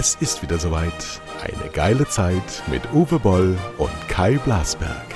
Es 0.00 0.14
ist 0.20 0.42
wieder 0.42 0.60
soweit. 0.60 1.20
Eine 1.42 1.72
geile 1.72 2.06
Zeit 2.06 2.62
mit 2.68 2.82
Uwe 2.92 3.18
Boll 3.18 3.58
und 3.78 3.90
Kai 4.06 4.38
Blasberg. 4.38 5.06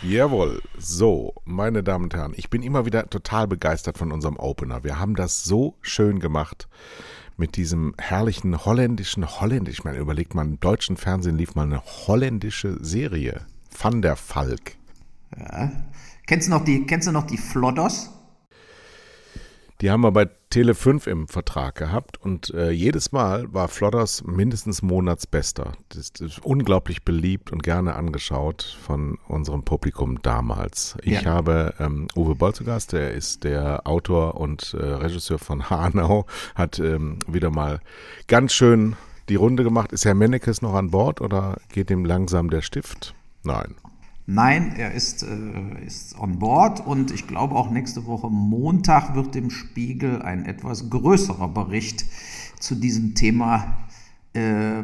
Jawohl, 0.00 0.62
so, 0.78 1.34
meine 1.44 1.82
Damen 1.82 2.04
und 2.04 2.14
Herren, 2.14 2.32
ich 2.34 2.48
bin 2.48 2.62
immer 2.62 2.86
wieder 2.86 3.10
total 3.10 3.46
begeistert 3.46 3.98
von 3.98 4.10
unserem 4.10 4.38
Opener. 4.38 4.84
Wir 4.84 4.98
haben 4.98 5.14
das 5.14 5.44
so 5.44 5.74
schön 5.82 6.18
gemacht 6.18 6.66
mit 7.38 7.56
diesem 7.56 7.94
herrlichen 7.98 8.64
holländischen, 8.64 9.40
holländisch, 9.40 9.78
ich 9.78 9.84
meine, 9.84 9.98
überlegt 9.98 10.34
mal, 10.34 10.44
im 10.44 10.60
deutschen 10.60 10.96
Fernsehen 10.96 11.36
lief 11.36 11.54
mal 11.54 11.62
eine 11.62 11.82
holländische 11.82 12.76
Serie. 12.84 13.42
Van 13.80 14.02
der 14.02 14.16
Falk. 14.16 14.76
Ja. 15.38 15.70
Kennst 16.26 16.48
du 16.48 16.50
noch 16.50 16.64
die, 16.64 16.84
kennst 16.84 17.06
du 17.08 17.12
noch 17.12 17.26
die 17.26 17.38
Flodders? 17.38 18.10
Die 19.80 19.92
haben 19.92 20.00
wir 20.00 20.10
bei 20.10 20.28
Tele 20.50 20.74
5 20.74 21.06
im 21.06 21.28
Vertrag 21.28 21.76
gehabt 21.76 22.20
und 22.20 22.52
äh, 22.52 22.70
jedes 22.70 23.12
Mal 23.12 23.52
war 23.52 23.68
Flodders 23.68 24.24
mindestens 24.24 24.82
Monatsbester. 24.82 25.74
Das, 25.90 26.12
das, 26.12 26.20
ist 26.20 26.44
unglaublich 26.44 27.04
beliebt 27.04 27.52
und 27.52 27.62
gerne 27.62 27.94
angeschaut 27.94 28.76
von 28.82 29.18
unserem 29.28 29.62
Publikum 29.62 30.20
damals. 30.22 30.96
Ich 31.02 31.22
ja. 31.22 31.24
habe 31.26 31.74
ähm, 31.78 32.08
Uwe 32.16 32.34
Boll 32.34 32.54
zu 32.54 32.64
Gast, 32.64 32.92
der 32.92 33.12
ist 33.12 33.44
der 33.44 33.86
Autor 33.86 34.40
und 34.40 34.74
äh, 34.74 34.84
Regisseur 34.84 35.38
von 35.38 35.70
Hanau, 35.70 36.26
hat 36.56 36.80
ähm, 36.80 37.20
wieder 37.28 37.50
mal 37.50 37.80
ganz 38.26 38.54
schön 38.54 38.96
die 39.28 39.36
Runde 39.36 39.62
gemacht. 39.62 39.92
Ist 39.92 40.04
Herr 40.04 40.14
Mennekes 40.14 40.60
noch 40.60 40.74
an 40.74 40.90
Bord 40.90 41.20
oder 41.20 41.58
geht 41.68 41.90
ihm 41.90 42.04
langsam 42.04 42.50
der 42.50 42.62
Stift? 42.62 43.14
Nein. 43.44 43.76
Nein, 44.30 44.74
er 44.76 44.92
ist, 44.92 45.22
äh, 45.22 45.86
ist 45.86 46.18
on 46.18 46.38
board 46.38 46.86
und 46.86 47.10
ich 47.10 47.26
glaube 47.26 47.54
auch 47.54 47.70
nächste 47.70 48.04
Woche 48.04 48.28
Montag 48.28 49.14
wird 49.14 49.34
im 49.36 49.48
Spiegel 49.48 50.20
ein 50.20 50.44
etwas 50.44 50.90
größerer 50.90 51.48
Bericht 51.48 52.04
zu 52.60 52.74
diesem 52.74 53.14
Thema 53.14 53.88
äh, 54.34 54.82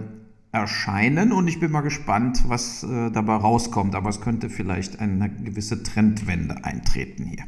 erscheinen 0.51 1.31
und 1.31 1.47
ich 1.47 1.61
bin 1.61 1.71
mal 1.73 1.83
gespannt, 1.83 2.45
was 2.47 2.85
äh, 2.85 3.11
dabei 3.11 3.35
rauskommt. 3.35 3.95
Aber 3.95 4.09
es 4.09 4.23
könnte 4.23 4.49
vielleicht 4.49 4.99
eine 4.99 5.29
gewisse 5.29 5.83
Trendwende 5.83 6.65
eintreten 6.65 7.25
hier. 7.27 7.45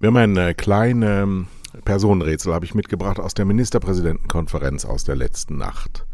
Wir 0.00 0.06
haben 0.06 0.16
eine 0.16 0.54
kleine 0.54 1.44
Personenrätsel, 1.84 2.54
habe 2.54 2.64
ich 2.64 2.74
mitgebracht 2.74 3.20
aus 3.20 3.34
der 3.34 3.44
Ministerpräsidentenkonferenz 3.44 4.86
aus 4.86 5.04
der 5.04 5.16
letzten 5.16 5.58
Nacht. 5.58 6.06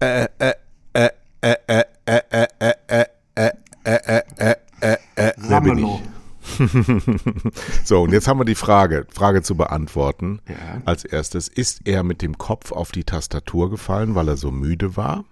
Äh, 0.00 0.26
äh, 0.40 0.54
äh, 0.94 1.10
äh, 1.42 1.54
äh, 1.68 1.84
äh, 2.06 2.18
äh, 2.26 2.46
äh, 2.58 2.74
äh, 2.88 3.04
äh 3.36 3.50
äh, 3.86 4.20
äh, 4.38 4.54
äh, 4.80 4.96
äh, 5.14 5.32
wer 5.36 5.60
bin 5.60 5.78
ich? 5.78 6.02
so, 7.84 8.02
und 8.02 8.12
jetzt 8.12 8.28
haben 8.28 8.40
wir 8.40 8.44
die 8.44 8.54
Frage, 8.54 9.06
Frage 9.12 9.42
zu 9.42 9.56
beantworten. 9.56 10.40
Ja. 10.48 10.82
Als 10.84 11.04
erstes, 11.04 11.48
ist 11.48 11.82
er 11.84 12.02
mit 12.02 12.22
dem 12.22 12.38
Kopf 12.38 12.72
auf 12.72 12.92
die 12.92 13.04
Tastatur 13.04 13.70
gefallen, 13.70 14.14
weil 14.14 14.28
er 14.28 14.36
so 14.36 14.50
müde 14.50 14.96
war? 14.96 15.24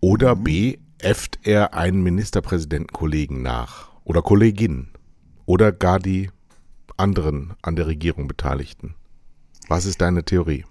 Oder 0.00 0.34
mhm. 0.34 0.44
B, 0.44 0.78
äfft 0.98 1.40
er 1.44 1.74
einen 1.74 2.02
Ministerpräsidentenkollegen 2.02 3.42
nach? 3.42 3.90
Oder 4.04 4.22
Kollegin? 4.22 4.88
Oder 5.46 5.72
gar 5.72 5.98
die 5.98 6.30
anderen 6.96 7.54
an 7.62 7.76
der 7.76 7.86
Regierung 7.86 8.28
Beteiligten? 8.28 8.94
Was 9.68 9.86
ist 9.86 10.00
deine 10.00 10.24
Theorie? 10.24 10.64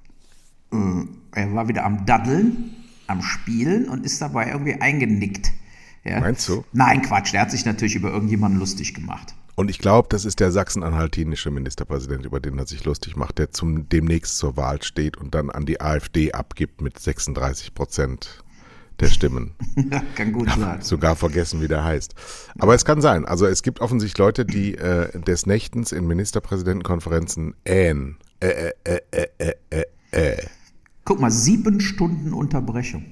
Er 1.32 1.54
war 1.54 1.68
wieder 1.68 1.86
am 1.86 2.06
Daddeln, 2.06 2.72
am 3.08 3.22
Spielen 3.22 3.90
und 3.90 4.06
ist 4.06 4.22
dabei 4.22 4.50
irgendwie 4.50 4.76
eingenickt. 4.76 5.52
Ja. 6.04 6.20
Meinst 6.20 6.48
du? 6.50 6.66
Nein, 6.74 7.02
Quatsch. 7.02 7.34
Der 7.34 7.42
hat 7.42 7.52
sich 7.52 7.66
natürlich 7.66 7.96
über 7.96 8.12
irgendjemanden 8.12 8.60
lustig 8.60 8.94
gemacht. 8.94 9.34
Und 9.56 9.70
ich 9.70 9.78
glaube, 9.78 10.08
das 10.10 10.26
ist 10.26 10.40
der 10.40 10.52
sachsen-anhaltinische 10.52 11.52
Ministerpräsident, 11.52 12.26
über 12.26 12.40
den 12.40 12.58
er 12.58 12.66
sich 12.66 12.84
lustig 12.86 13.16
macht, 13.16 13.38
der 13.38 13.52
zum, 13.52 13.88
demnächst 13.88 14.38
zur 14.38 14.58
Wahl 14.58 14.82
steht 14.82 15.18
und 15.18 15.36
dann 15.36 15.52
an 15.52 15.66
die 15.66 15.80
AfD 15.80 16.32
abgibt 16.32 16.82
mit 16.82 17.00
36 17.00 17.76
Prozent 17.76 18.44
der 19.00 19.08
Stimmen. 19.08 19.56
kann 20.16 20.32
gut 20.32 20.50
sein. 20.50 20.82
Sogar 20.82 21.16
vergessen, 21.16 21.62
wie 21.62 21.68
der 21.68 21.84
heißt. 21.84 22.16
Aber 22.58 22.74
es 22.74 22.84
kann 22.84 23.02
sein. 23.02 23.26
Also 23.26 23.46
es 23.46 23.62
gibt 23.62 23.80
offensichtlich 23.80 24.18
Leute, 24.18 24.46
die 24.46 24.76
äh, 24.76 25.20
des 25.20 25.46
Nächtens 25.46 25.92
in 25.92 26.08
Ministerpräsidentenkonferenzen 26.08 27.54
ähen. 27.64 28.18
Äh, 28.40 28.72
äh, 28.84 29.00
äh, 29.12 29.28
äh, 29.38 29.54
äh, 29.70 29.84
äh. 30.12 30.38
Guck 31.06 31.20
mal, 31.20 31.32
sieben 31.32 31.80
Stunden 31.80 32.34
Unterbrechung. 32.34 33.06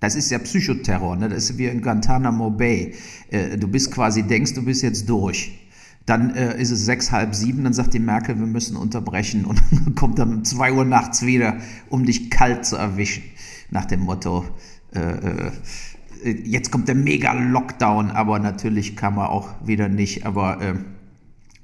Das 0.00 0.14
ist 0.14 0.30
ja 0.30 0.38
Psychoterror, 0.38 1.16
ne? 1.16 1.28
das 1.28 1.50
ist 1.50 1.58
wie 1.58 1.66
in 1.66 1.80
Guantanamo 1.80 2.50
Bay. 2.50 2.94
Äh, 3.30 3.56
du 3.56 3.66
bist 3.68 3.90
quasi, 3.92 4.22
denkst, 4.22 4.54
du 4.54 4.64
bist 4.64 4.82
jetzt 4.82 5.08
durch. 5.08 5.58
Dann 6.04 6.34
äh, 6.34 6.60
ist 6.60 6.70
es 6.70 6.84
sechs, 6.84 7.10
halb 7.10 7.34
sieben, 7.34 7.64
dann 7.64 7.72
sagt 7.72 7.94
die 7.94 7.98
Merkel, 7.98 8.38
wir 8.38 8.46
müssen 8.46 8.76
unterbrechen 8.76 9.44
und 9.44 9.60
kommt 9.96 10.18
dann 10.18 10.34
um 10.34 10.44
zwei 10.44 10.72
Uhr 10.72 10.84
nachts 10.84 11.24
wieder, 11.24 11.56
um 11.88 12.04
dich 12.04 12.30
kalt 12.30 12.64
zu 12.64 12.76
erwischen. 12.76 13.24
Nach 13.70 13.86
dem 13.86 14.00
Motto, 14.00 14.44
äh, 14.94 15.00
äh, 15.00 15.50
jetzt 16.44 16.70
kommt 16.70 16.88
der 16.88 16.94
Mega-Lockdown, 16.94 18.10
aber 18.10 18.38
natürlich 18.38 18.96
kann 18.96 19.14
man 19.14 19.26
auch 19.26 19.48
wieder 19.64 19.88
nicht. 19.88 20.26
Aber 20.26 20.60
äh, 20.60 20.74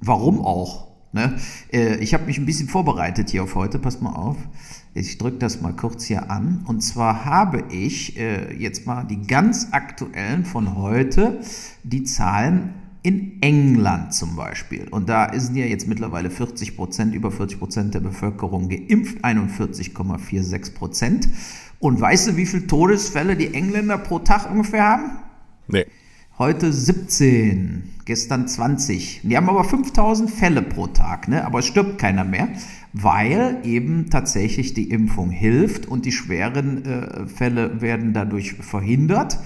warum 0.01 0.41
auch? 0.41 0.92
Ne? 1.13 1.35
Äh, 1.71 1.97
ich 1.97 2.13
habe 2.13 2.25
mich 2.25 2.39
ein 2.39 2.45
bisschen 2.45 2.67
vorbereitet 2.67 3.29
hier 3.29 3.43
auf 3.43 3.55
heute, 3.55 3.79
pass 3.79 4.01
mal 4.01 4.13
auf. 4.13 4.37
Ich 4.95 5.17
drücke 5.17 5.37
das 5.37 5.61
mal 5.61 5.73
kurz 5.73 6.03
hier 6.05 6.29
an. 6.29 6.63
Und 6.67 6.81
zwar 6.81 7.25
habe 7.25 7.63
ich 7.71 8.17
äh, 8.19 8.53
jetzt 8.55 8.85
mal 8.85 9.03
die 9.03 9.25
ganz 9.25 9.69
aktuellen 9.71 10.43
von 10.43 10.75
heute, 10.75 11.39
die 11.83 12.03
Zahlen 12.03 12.73
in 13.03 13.41
England 13.41 14.13
zum 14.13 14.35
Beispiel. 14.35 14.87
Und 14.89 15.07
da 15.07 15.37
sind 15.37 15.55
ja 15.55 15.65
jetzt 15.65 15.87
mittlerweile 15.87 16.31
40 16.31 16.75
Prozent, 16.75 17.13
über 17.13 17.31
40 17.31 17.59
Prozent 17.59 17.93
der 17.93 17.99
Bevölkerung 17.99 18.69
geimpft, 18.69 19.23
41,46 19.23 20.73
Prozent. 20.73 21.29
Und 21.79 21.99
weißt 21.99 22.29
du, 22.29 22.37
wie 22.37 22.45
viele 22.45 22.65
Todesfälle 22.65 23.35
die 23.35 23.53
Engländer 23.53 23.97
pro 23.97 24.19
Tag 24.19 24.49
ungefähr 24.49 24.85
haben? 24.85 25.11
Nee. 25.67 25.85
Heute 26.39 26.71
17, 26.71 27.83
gestern 28.05 28.47
20. 28.47 29.21
Die 29.23 29.37
haben 29.37 29.49
aber 29.49 29.63
5000 29.63 30.29
Fälle 30.29 30.61
pro 30.61 30.87
Tag, 30.87 31.27
ne? 31.27 31.45
aber 31.45 31.59
es 31.59 31.67
stirbt 31.67 31.97
keiner 31.99 32.23
mehr 32.23 32.49
weil 32.93 33.57
eben 33.63 34.11
tatsächlich 34.11 34.75
die 34.75 34.91
Impfung 34.91 35.31
hilft 35.31 35.87
und 35.87 36.05
die 36.05 36.11
schweren 36.11 36.85
äh, 36.85 37.27
Fälle 37.27 37.81
werden 37.81 38.13
dadurch 38.13 38.53
verhindert. 38.53 39.39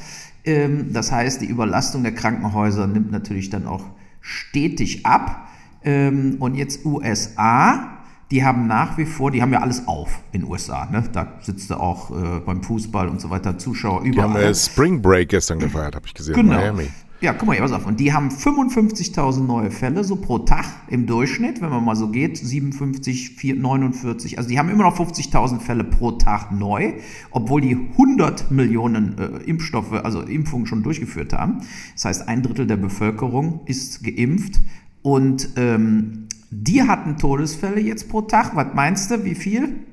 Ähm, 0.43 0.91
das 0.91 1.13
heißt, 1.13 1.41
die 1.41 1.45
Überlastung 1.45 2.03
der 2.03 2.13
Krankenhäuser 2.13 2.87
nimmt 2.87 3.11
natürlich 3.11 3.49
dann 3.49 3.65
auch 3.65 3.85
stetig 4.19 5.05
ab. 5.05 5.47
Ähm, 5.83 6.35
und 6.39 6.55
jetzt 6.55 6.85
USA, 6.85 7.97
die 8.31 8.43
haben 8.43 8.67
nach 8.67 8.97
wie 8.97 9.05
vor, 9.05 9.31
die 9.31 9.41
haben 9.41 9.53
ja 9.53 9.61
alles 9.61 9.87
auf 9.87 10.19
in 10.33 10.41
den 10.41 10.51
USA. 10.51 10.85
Ne? 10.91 11.05
Da 11.13 11.35
sitzt 11.39 11.69
du 11.69 11.75
auch 11.75 12.11
äh, 12.11 12.41
beim 12.45 12.61
Fußball 12.61 13.07
und 13.07 13.21
so 13.21 13.29
weiter, 13.29 13.57
Zuschauer 13.57 14.01
überall. 14.01 14.13
Die 14.13 14.21
haben 14.21 14.35
äh, 14.35 14.53
Spring 14.53 15.01
Break 15.01 15.29
gestern 15.29 15.59
gefeiert, 15.59 15.95
habe 15.95 16.05
ich 16.05 16.13
gesehen. 16.13 16.35
Genau. 16.35 16.55
Miami. 16.55 16.89
Ja, 17.19 17.33
guck 17.33 17.47
mal, 17.47 17.57
pass 17.57 17.71
auf. 17.71 17.87
Und 17.87 17.99
die 17.99 18.13
haben 18.13 18.29
55.000 18.29 19.41
neue 19.41 19.71
Fälle, 19.71 20.03
so 20.03 20.17
pro 20.17 20.37
Tag 20.37 20.65
im 20.87 21.07
Durchschnitt, 21.07 21.61
wenn 21.61 21.71
man 21.71 21.83
mal 21.83 21.95
so 21.95 22.09
geht, 22.09 22.37
57, 22.37 23.31
4, 23.31 23.55
49. 23.55 24.37
Also 24.37 24.49
die 24.49 24.59
haben 24.59 24.69
immer 24.69 24.83
noch 24.83 24.99
50.000 24.99 25.59
Fälle 25.59 25.83
pro 25.83 26.11
Tag 26.11 26.51
neu, 26.51 26.93
obwohl 27.31 27.61
die 27.61 27.75
100 27.75 28.51
Millionen 28.51 29.17
äh, 29.17 29.43
Impfstoffe, 29.49 29.93
also 29.93 30.21
Impfungen 30.21 30.67
schon 30.67 30.83
durchgeführt 30.83 31.33
haben. 31.33 31.61
Das 31.95 32.05
heißt, 32.05 32.27
ein 32.27 32.43
Drittel 32.43 32.67
der 32.67 32.77
Bevölkerung 32.77 33.61
ist 33.65 34.03
geimpft. 34.03 34.59
Und 35.01 35.49
ähm, 35.55 36.27
die 36.51 36.83
hatten 36.83 37.17
Todesfälle 37.17 37.79
jetzt 37.79 38.09
pro 38.09 38.21
Tag. 38.21 38.55
Was 38.55 38.75
meinst 38.75 39.09
du, 39.09 39.25
wie 39.25 39.35
viel? 39.35 39.87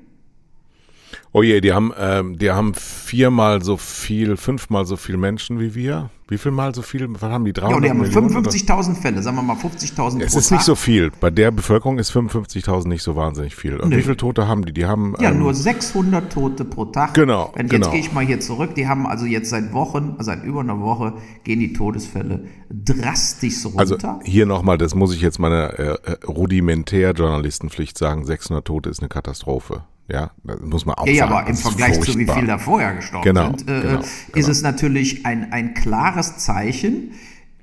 Oh 1.33 1.43
je, 1.43 1.61
die 1.61 1.73
haben, 1.73 1.93
ähm, 1.99 2.39
die 2.39 2.51
haben 2.51 2.75
viermal 2.75 3.63
so 3.63 3.77
viel, 3.77 4.37
fünfmal 4.37 4.87
so 4.87 4.97
viel 4.97 5.17
Menschen 5.17 5.61
wie 5.61 5.75
wir. 5.75 6.11
Wie 6.27 6.39
viel 6.39 6.53
mal 6.53 6.75
so 6.75 6.81
viel? 6.81 7.07
Was 7.11 7.23
haben 7.23 7.45
die? 7.45 7.53
300 7.53 7.75
Ja, 7.75 7.81
die 7.81 7.91
haben 7.91 8.29
55.000 8.29 8.95
Fälle, 8.95 9.23
sagen 9.23 9.37
wir 9.37 9.43
mal 9.43 9.57
50.000 9.57 10.23
Es 10.23 10.35
ist 10.35 10.49
Tag. 10.49 10.57
nicht 10.57 10.65
so 10.65 10.75
viel. 10.75 11.13
Bei 11.21 11.29
der 11.31 11.51
Bevölkerung 11.51 11.99
ist 11.99 12.13
55.000 12.13 12.89
nicht 12.89 13.03
so 13.03 13.15
wahnsinnig 13.15 13.55
viel. 13.55 13.79
Und 13.79 13.91
nee. 13.91 13.99
wie 13.99 14.03
viele 14.03 14.17
Tote 14.17 14.49
haben 14.49 14.65
die? 14.65 14.73
Die 14.73 14.87
haben 14.87 15.15
ja 15.21 15.31
ähm, 15.31 15.41
nur 15.41 15.53
600 15.53 16.33
Tote 16.33 16.65
pro 16.65 16.87
Tag. 16.87 17.13
Genau. 17.13 17.53
Wenn, 17.55 17.69
genau. 17.69 17.87
Jetzt 17.87 17.93
gehe 17.93 18.01
ich 18.01 18.13
mal 18.15 18.25
hier 18.25 18.41
zurück. 18.41 18.75
Die 18.75 18.89
haben 18.89 19.07
also 19.07 19.27
jetzt 19.27 19.51
seit 19.51 19.75
Wochen, 19.75 20.17
seit 20.21 20.45
über 20.45 20.61
einer 20.61 20.81
Woche 20.81 21.13
gehen 21.45 21.61
die 21.61 21.75
Todesfälle 21.75 22.47
drastisch 22.71 23.67
runter. 23.67 23.79
Also 23.79 23.99
hier 24.25 24.47
nochmal, 24.47 24.79
das 24.79 24.95
muss 24.95 25.15
ich 25.15 25.21
jetzt 25.21 25.39
meine 25.39 25.79
äh, 25.79 26.11
äh 26.11 26.17
rudimentär 26.27 27.13
Journalistenpflicht 27.13 27.99
sagen. 27.99 28.25
600 28.25 28.65
Tote 28.65 28.89
ist 28.89 29.01
eine 29.01 29.11
Katastrophe. 29.11 29.85
Ja, 30.09 30.33
das 30.45 30.61
muss 30.61 30.85
man 30.85 30.97
auch 30.97 31.07
ja, 31.07 31.15
sagen. 31.15 31.33
Ja, 31.33 31.39
aber 31.39 31.49
im 31.49 31.57
Vergleich 31.57 32.01
zu 32.01 32.19
wie 32.19 32.27
viel 32.27 32.47
da 32.47 32.59
vorher 32.59 32.95
gestorben 32.95 33.25
genau, 33.25 33.47
sind, 33.57 33.69
äh, 33.69 33.81
genau, 33.81 34.01
ist 34.01 34.33
genau. 34.33 34.49
es 34.49 34.63
natürlich 34.63 35.25
ein, 35.27 35.53
ein 35.53 35.75
klares 35.75 36.39
Zeichen. 36.39 37.13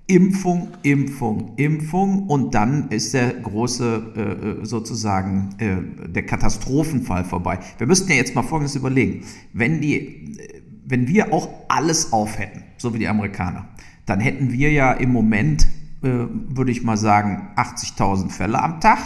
Impfung, 0.07 0.69
Impfung, 0.83 1.53
Impfung 1.55 2.27
und 2.27 2.53
dann 2.53 2.89
ist 2.89 3.13
der 3.13 3.33
große 3.33 4.13
äh, 4.15 4.21
äh, 4.21 4.65
sozusagen 4.65 5.55
äh, 5.57 6.09
der 6.09 6.25
Katastrophenfall 6.25 7.23
vorbei. 7.23 7.59
Wir 7.77 7.87
müssten 7.87 8.09
ja 8.09 8.17
jetzt 8.17 8.35
mal 8.35 8.43
Folgendes 8.43 8.75
überlegen. 8.75 9.23
Wenn 9.53 9.79
die, 9.79 10.37
wenn 10.85 11.07
wir 11.07 11.31
auch 11.31 11.47
alles 11.69 12.11
auf 12.11 12.37
hätten, 12.37 12.63
so 12.75 12.93
wie 12.93 12.99
die 12.99 13.07
Amerikaner, 13.07 13.69
dann 14.05 14.19
hätten 14.19 14.51
wir 14.51 14.71
ja 14.71 14.91
im 14.91 15.13
Moment, 15.13 15.65
äh, 16.01 16.09
würde 16.09 16.71
ich 16.71 16.83
mal 16.83 16.97
sagen, 16.97 17.49
80.000 17.55 18.29
Fälle 18.31 18.61
am 18.61 18.81
Tag 18.81 18.99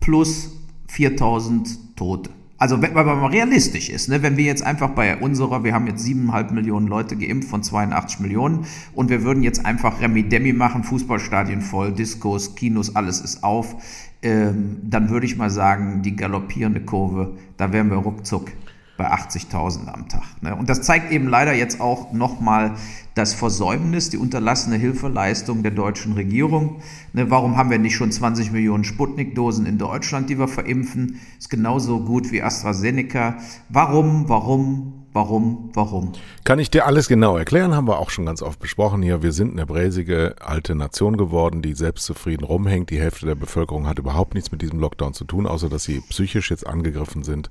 plus 0.00 0.50
4.000 0.90 1.94
Tote. 1.94 2.30
Also 2.62 2.80
wenn 2.80 2.92
man 2.92 3.04
mal 3.04 3.26
realistisch 3.26 3.88
ist, 3.88 4.08
ne? 4.08 4.22
wenn 4.22 4.36
wir 4.36 4.44
jetzt 4.44 4.62
einfach 4.62 4.90
bei 4.90 5.16
unserer, 5.16 5.64
wir 5.64 5.74
haben 5.74 5.88
jetzt 5.88 6.04
siebeneinhalb 6.04 6.52
Millionen 6.52 6.86
Leute 6.86 7.16
geimpft 7.16 7.48
von 7.48 7.64
82 7.64 8.20
Millionen 8.20 8.66
und 8.94 9.10
wir 9.10 9.24
würden 9.24 9.42
jetzt 9.42 9.66
einfach 9.66 10.00
Remi-Demi 10.00 10.52
machen, 10.52 10.84
Fußballstadien 10.84 11.60
voll, 11.60 11.90
Diskos, 11.90 12.54
Kinos, 12.54 12.94
alles 12.94 13.20
ist 13.20 13.42
auf, 13.42 13.74
ähm, 14.22 14.76
dann 14.80 15.10
würde 15.10 15.26
ich 15.26 15.36
mal 15.36 15.50
sagen, 15.50 16.02
die 16.02 16.14
galoppierende 16.14 16.82
Kurve, 16.82 17.36
da 17.56 17.72
wären 17.72 17.90
wir 17.90 17.96
ruckzuck 17.96 18.52
bei 18.96 19.10
80.000 19.10 19.88
am 19.88 20.08
Tag. 20.08 20.40
Ne? 20.40 20.54
Und 20.54 20.68
das 20.68 20.82
zeigt 20.82 21.10
eben 21.10 21.26
leider 21.26 21.52
jetzt 21.52 21.80
auch 21.80 22.12
nochmal 22.12 22.76
das 23.14 23.34
Versäumnis, 23.34 24.10
die 24.10 24.16
unterlassene 24.16 24.76
Hilfeleistung 24.76 25.62
der 25.62 25.72
deutschen 25.72 26.14
Regierung. 26.14 26.80
Ne? 27.12 27.30
Warum 27.30 27.56
haben 27.56 27.70
wir 27.70 27.78
nicht 27.78 27.94
schon 27.94 28.10
20 28.10 28.52
Millionen 28.52 28.84
Sputnik-Dosen 28.84 29.66
in 29.66 29.78
Deutschland, 29.78 30.30
die 30.30 30.38
wir 30.38 30.48
verimpfen? 30.48 31.20
Ist 31.38 31.50
genauso 31.50 32.00
gut 32.00 32.32
wie 32.32 32.42
AstraZeneca. 32.42 33.36
Warum, 33.68 34.28
warum, 34.28 35.01
Warum? 35.14 35.70
Warum? 35.74 36.12
Kann 36.44 36.58
ich 36.58 36.70
dir 36.70 36.86
alles 36.86 37.06
genau 37.06 37.36
erklären, 37.36 37.74
haben 37.74 37.86
wir 37.86 37.98
auch 37.98 38.08
schon 38.08 38.24
ganz 38.24 38.40
oft 38.40 38.58
besprochen 38.58 39.02
hier. 39.02 39.22
Wir 39.22 39.32
sind 39.32 39.52
eine 39.52 39.66
bräsige 39.66 40.36
alte 40.40 40.74
Nation 40.74 41.18
geworden, 41.18 41.60
die 41.60 41.74
selbstzufrieden 41.74 42.46
rumhängt. 42.46 42.88
Die 42.88 42.98
Hälfte 42.98 43.26
der 43.26 43.34
Bevölkerung 43.34 43.86
hat 43.86 43.98
überhaupt 43.98 44.32
nichts 44.32 44.50
mit 44.52 44.62
diesem 44.62 44.80
Lockdown 44.80 45.12
zu 45.12 45.24
tun, 45.24 45.46
außer 45.46 45.68
dass 45.68 45.84
sie 45.84 46.00
psychisch 46.00 46.50
jetzt 46.50 46.66
angegriffen 46.66 47.24
sind. 47.24 47.50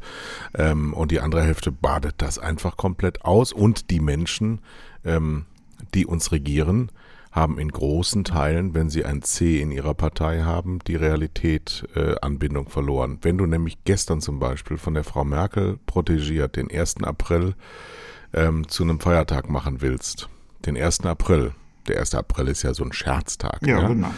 Ähm, 0.56 0.96
und 0.96 1.12
die 1.12 1.19
andere 1.19 1.44
Hälfte 1.44 1.72
badet 1.72 2.16
das 2.18 2.40
einfach 2.40 2.78
komplett 2.78 3.24
aus. 3.25 3.54
Und 3.54 3.92
die 3.92 4.00
Menschen, 4.00 4.62
ähm, 5.06 5.46
die 5.94 6.07
uns 6.07 6.31
regieren, 6.31 6.92
haben 7.31 7.57
in 7.57 7.69
großen 7.69 8.24
Teilen, 8.24 8.74
wenn 8.74 8.89
sie 8.89 9.06
ein 9.06 9.22
C 9.22 9.62
in 9.62 9.72
ihrer 9.72 9.94
Partei 9.94 10.42
haben, 10.42 10.80
die 10.86 10.95
Realität 10.95 11.88
äh, 11.95 12.16
Anbindung 12.22 12.69
verloren. 12.69 13.19
Wenn 13.22 13.38
du 13.38 13.45
nämlich 13.45 13.83
gestern 13.86 14.19
zum 14.19 14.39
Beispiel 14.39 14.78
von 14.78 14.94
der 14.94 15.06
Frau 15.06 15.24
Merkel 15.24 15.80
protegiert 15.86 16.57
den 16.57 16.69
1. 16.69 17.04
April 17.04 17.56
ähm, 18.33 18.68
zu 18.68 18.83
einem 18.83 19.00
Feiertag 19.00 19.50
machen 19.50 19.81
willst, 19.81 20.28
den 20.66 20.78
1. 20.78 21.06
April, 21.06 21.54
der 21.88 22.00
1. 22.00 22.16
April 22.16 22.50
ist 22.50 22.63
ja 22.63 22.74
so 22.74 22.83
ein 22.83 22.94
Scherztag, 22.94 23.66
ja, 23.66 23.80
ja? 23.80 23.88
genau. 23.88 24.13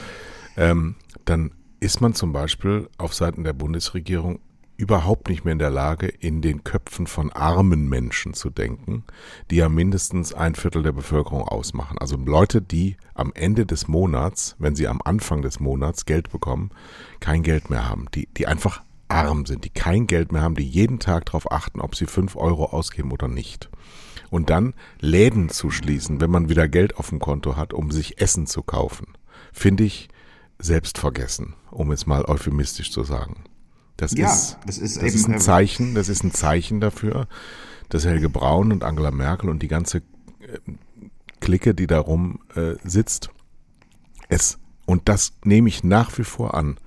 Ähm, 0.57 0.95
dann 1.25 1.51
ist 1.79 2.01
man 2.01 2.13
zum 2.15 2.33
Beispiel 2.33 2.89
auf 2.97 3.13
Seiten 3.13 3.43
der 3.43 3.53
Bundesregierung 3.53 4.39
überhaupt 4.77 5.29
nicht 5.29 5.45
mehr 5.45 5.53
in 5.53 5.59
der 5.59 5.69
Lage, 5.69 6.07
in 6.07 6.41
den 6.41 6.63
Köpfen 6.63 7.07
von 7.07 7.31
armen 7.31 7.87
Menschen 7.87 8.33
zu 8.33 8.49
denken, 8.49 9.03
die 9.51 9.57
ja 9.57 9.69
mindestens 9.69 10.33
ein 10.33 10.55
Viertel 10.55 10.83
der 10.83 10.91
Bevölkerung 10.91 11.43
ausmachen. 11.43 11.97
Also 11.99 12.17
Leute, 12.17 12.61
die 12.61 12.97
am 13.13 13.31
Ende 13.35 13.65
des 13.65 13.87
Monats, 13.87 14.55
wenn 14.59 14.75
sie 14.75 14.87
am 14.87 15.01
Anfang 15.03 15.41
des 15.41 15.59
Monats 15.59 16.05
Geld 16.05 16.31
bekommen, 16.31 16.71
kein 17.19 17.43
Geld 17.43 17.69
mehr 17.69 17.87
haben, 17.87 18.07
die, 18.13 18.27
die 18.35 18.47
einfach 18.47 18.81
arm 19.07 19.45
sind, 19.45 19.63
die 19.63 19.69
kein 19.69 20.07
Geld 20.07 20.31
mehr 20.31 20.41
haben, 20.41 20.55
die 20.55 20.67
jeden 20.67 20.99
Tag 20.99 21.25
darauf 21.25 21.51
achten, 21.51 21.79
ob 21.79 21.95
sie 21.95 22.07
fünf 22.07 22.35
Euro 22.35 22.65
ausgeben 22.65 23.11
oder 23.11 23.27
nicht. 23.27 23.69
Und 24.31 24.49
dann 24.49 24.73
Läden 24.99 25.49
zu 25.49 25.69
schließen, 25.69 26.19
wenn 26.19 26.31
man 26.31 26.49
wieder 26.49 26.67
Geld 26.67 26.97
auf 26.97 27.09
dem 27.09 27.19
Konto 27.19 27.55
hat, 27.55 27.73
um 27.73 27.91
sich 27.91 28.19
Essen 28.19 28.47
zu 28.47 28.63
kaufen, 28.63 29.05
finde 29.51 29.83
ich 29.83 30.09
selbstvergessen, 30.57 31.55
um 31.69 31.91
es 31.91 32.07
mal 32.07 32.25
euphemistisch 32.25 32.91
zu 32.91 33.03
sagen. 33.03 33.43
Das 33.97 34.13
ja, 34.13 34.31
ist, 34.31 34.57
das 34.65 34.77
ist, 34.77 35.01
das 35.01 35.13
ist 35.13 35.27
ein 35.27 35.39
Zeichen, 35.39 35.95
das 35.95 36.09
ist 36.09 36.23
ein 36.23 36.33
Zeichen 36.33 36.81
dafür, 36.81 37.27
dass 37.89 38.05
Helge 38.05 38.29
Braun 38.29 38.71
und 38.71 38.83
Angela 38.83 39.11
Merkel 39.11 39.49
und 39.49 39.61
die 39.61 39.67
ganze 39.67 39.97
äh, 39.97 40.59
Clique, 41.39 41.75
die 41.75 41.87
darum 41.87 42.39
äh, 42.55 42.75
sitzt, 42.83 43.29
es, 44.29 44.57
und 44.85 45.09
das 45.09 45.33
nehme 45.43 45.69
ich 45.69 45.83
nach 45.83 46.17
wie 46.17 46.23
vor 46.23 46.55
an, 46.55 46.77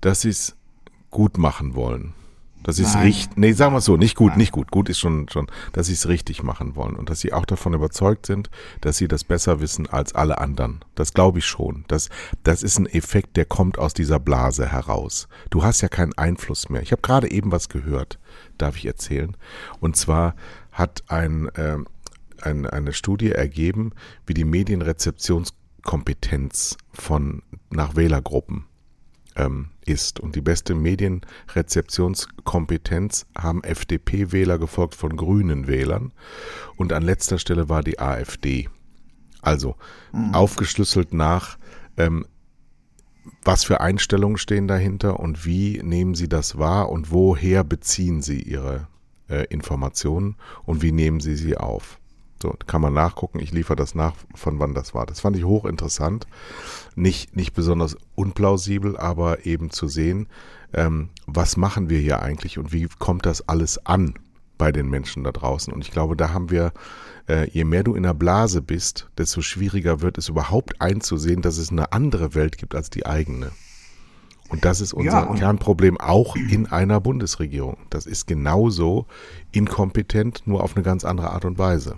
dass 0.00 0.22
sie 0.22 0.30
es 0.30 0.56
gut 1.10 1.38
machen 1.38 1.74
wollen. 1.74 2.14
Dass 2.62 2.76
sie 2.76 2.82
es 2.82 2.98
richtig, 2.98 3.36
nee, 3.36 3.52
sagen 3.52 3.72
wir 3.72 3.78
es 3.78 3.86
so, 3.86 3.96
nicht 3.96 4.16
gut, 4.16 4.30
Nein. 4.30 4.38
nicht 4.38 4.50
gut, 4.52 4.70
gut 4.70 4.90
ist 4.90 4.98
schon, 4.98 5.28
schon, 5.28 5.46
dass 5.72 5.86
sie 5.86 5.94
es 5.94 6.08
richtig 6.08 6.42
machen 6.42 6.76
wollen 6.76 6.96
und 6.96 7.08
dass 7.08 7.20
sie 7.20 7.32
auch 7.32 7.46
davon 7.46 7.72
überzeugt 7.72 8.26
sind, 8.26 8.50
dass 8.80 8.98
sie 8.98 9.06
das 9.08 9.24
besser 9.24 9.60
wissen 9.60 9.88
als 9.88 10.14
alle 10.14 10.36
anderen. 10.38 10.84
Das 10.94 11.14
glaube 11.14 11.38
ich 11.38 11.46
schon. 11.46 11.84
Das, 11.88 12.10
das 12.42 12.62
ist 12.62 12.78
ein 12.78 12.84
Effekt, 12.86 13.36
der 13.36 13.46
kommt 13.46 13.78
aus 13.78 13.94
dieser 13.94 14.20
Blase 14.20 14.70
heraus. 14.70 15.26
Du 15.48 15.62
hast 15.62 15.80
ja 15.80 15.88
keinen 15.88 16.12
Einfluss 16.18 16.68
mehr. 16.68 16.82
Ich 16.82 16.92
habe 16.92 17.00
gerade 17.02 17.30
eben 17.30 17.50
was 17.50 17.70
gehört, 17.70 18.18
darf 18.58 18.76
ich 18.76 18.84
erzählen. 18.84 19.34
Und 19.80 19.96
zwar 19.96 20.34
hat 20.72 21.02
ein, 21.08 21.48
äh, 21.54 21.78
ein, 22.42 22.66
eine 22.66 22.92
Studie 22.92 23.32
ergeben, 23.32 23.92
wie 24.26 24.34
die 24.34 24.44
Medienrezeptionskompetenz 24.44 26.76
von 26.92 27.42
nach 27.70 27.96
Wählergruppen 27.96 28.66
ähm, 29.36 29.68
ist. 29.90 30.20
Und 30.20 30.36
die 30.36 30.40
beste 30.40 30.74
Medienrezeptionskompetenz 30.74 33.26
haben 33.36 33.62
FDP-Wähler 33.62 34.58
gefolgt 34.58 34.94
von 34.94 35.14
grünen 35.16 35.66
Wählern. 35.66 36.12
Und 36.76 36.92
an 36.92 37.02
letzter 37.02 37.38
Stelle 37.38 37.68
war 37.68 37.82
die 37.82 37.98
AfD. 37.98 38.68
Also 39.42 39.76
mhm. 40.12 40.34
aufgeschlüsselt 40.34 41.12
nach, 41.12 41.58
ähm, 41.96 42.26
was 43.44 43.64
für 43.64 43.80
Einstellungen 43.80 44.38
stehen 44.38 44.68
dahinter 44.68 45.20
und 45.20 45.44
wie 45.44 45.80
nehmen 45.82 46.14
Sie 46.14 46.28
das 46.28 46.58
wahr 46.58 46.90
und 46.90 47.10
woher 47.10 47.64
beziehen 47.64 48.22
Sie 48.22 48.42
Ihre 48.42 48.88
äh, 49.28 49.46
Informationen 49.48 50.36
und 50.64 50.82
wie 50.82 50.92
nehmen 50.92 51.20
Sie 51.20 51.36
sie 51.36 51.56
auf. 51.56 51.99
So, 52.42 52.54
kann 52.66 52.80
man 52.80 52.94
nachgucken. 52.94 53.38
Ich 53.40 53.52
liefere 53.52 53.76
das 53.76 53.94
nach, 53.94 54.14
von 54.34 54.58
wann 54.58 54.74
das 54.74 54.94
war. 54.94 55.04
Das 55.04 55.20
fand 55.20 55.36
ich 55.36 55.44
hochinteressant. 55.44 56.26
Nicht, 56.96 57.36
nicht 57.36 57.52
besonders 57.52 57.96
unplausibel, 58.14 58.96
aber 58.96 59.44
eben 59.44 59.70
zu 59.70 59.88
sehen, 59.88 60.28
ähm, 60.72 61.10
was 61.26 61.56
machen 61.56 61.90
wir 61.90 61.98
hier 61.98 62.22
eigentlich 62.22 62.58
und 62.58 62.72
wie 62.72 62.88
kommt 62.98 63.26
das 63.26 63.46
alles 63.48 63.84
an 63.84 64.14
bei 64.56 64.72
den 64.72 64.88
Menschen 64.88 65.24
da 65.24 65.32
draußen. 65.32 65.72
Und 65.72 65.82
ich 65.82 65.90
glaube, 65.90 66.16
da 66.16 66.32
haben 66.32 66.50
wir, 66.50 66.72
äh, 67.28 67.48
je 67.50 67.64
mehr 67.64 67.82
du 67.82 67.94
in 67.94 68.02
der 68.04 68.14
Blase 68.14 68.62
bist, 68.62 69.10
desto 69.18 69.42
schwieriger 69.42 70.00
wird 70.00 70.18
es 70.18 70.28
überhaupt 70.28 70.80
einzusehen, 70.80 71.42
dass 71.42 71.58
es 71.58 71.70
eine 71.70 71.92
andere 71.92 72.34
Welt 72.34 72.58
gibt 72.58 72.74
als 72.74 72.90
die 72.90 73.06
eigene. 73.06 73.52
Und 74.50 74.64
das 74.64 74.80
ist 74.80 74.92
unser 74.92 75.26
ja, 75.26 75.34
Kernproblem 75.34 75.98
auch 75.98 76.36
in 76.36 76.66
einer 76.66 77.00
Bundesregierung. 77.00 77.76
Das 77.88 78.04
ist 78.04 78.26
genauso 78.26 79.06
inkompetent, 79.52 80.42
nur 80.46 80.62
auf 80.64 80.74
eine 80.74 80.82
ganz 80.82 81.04
andere 81.04 81.30
Art 81.30 81.44
und 81.44 81.58
Weise. 81.58 81.96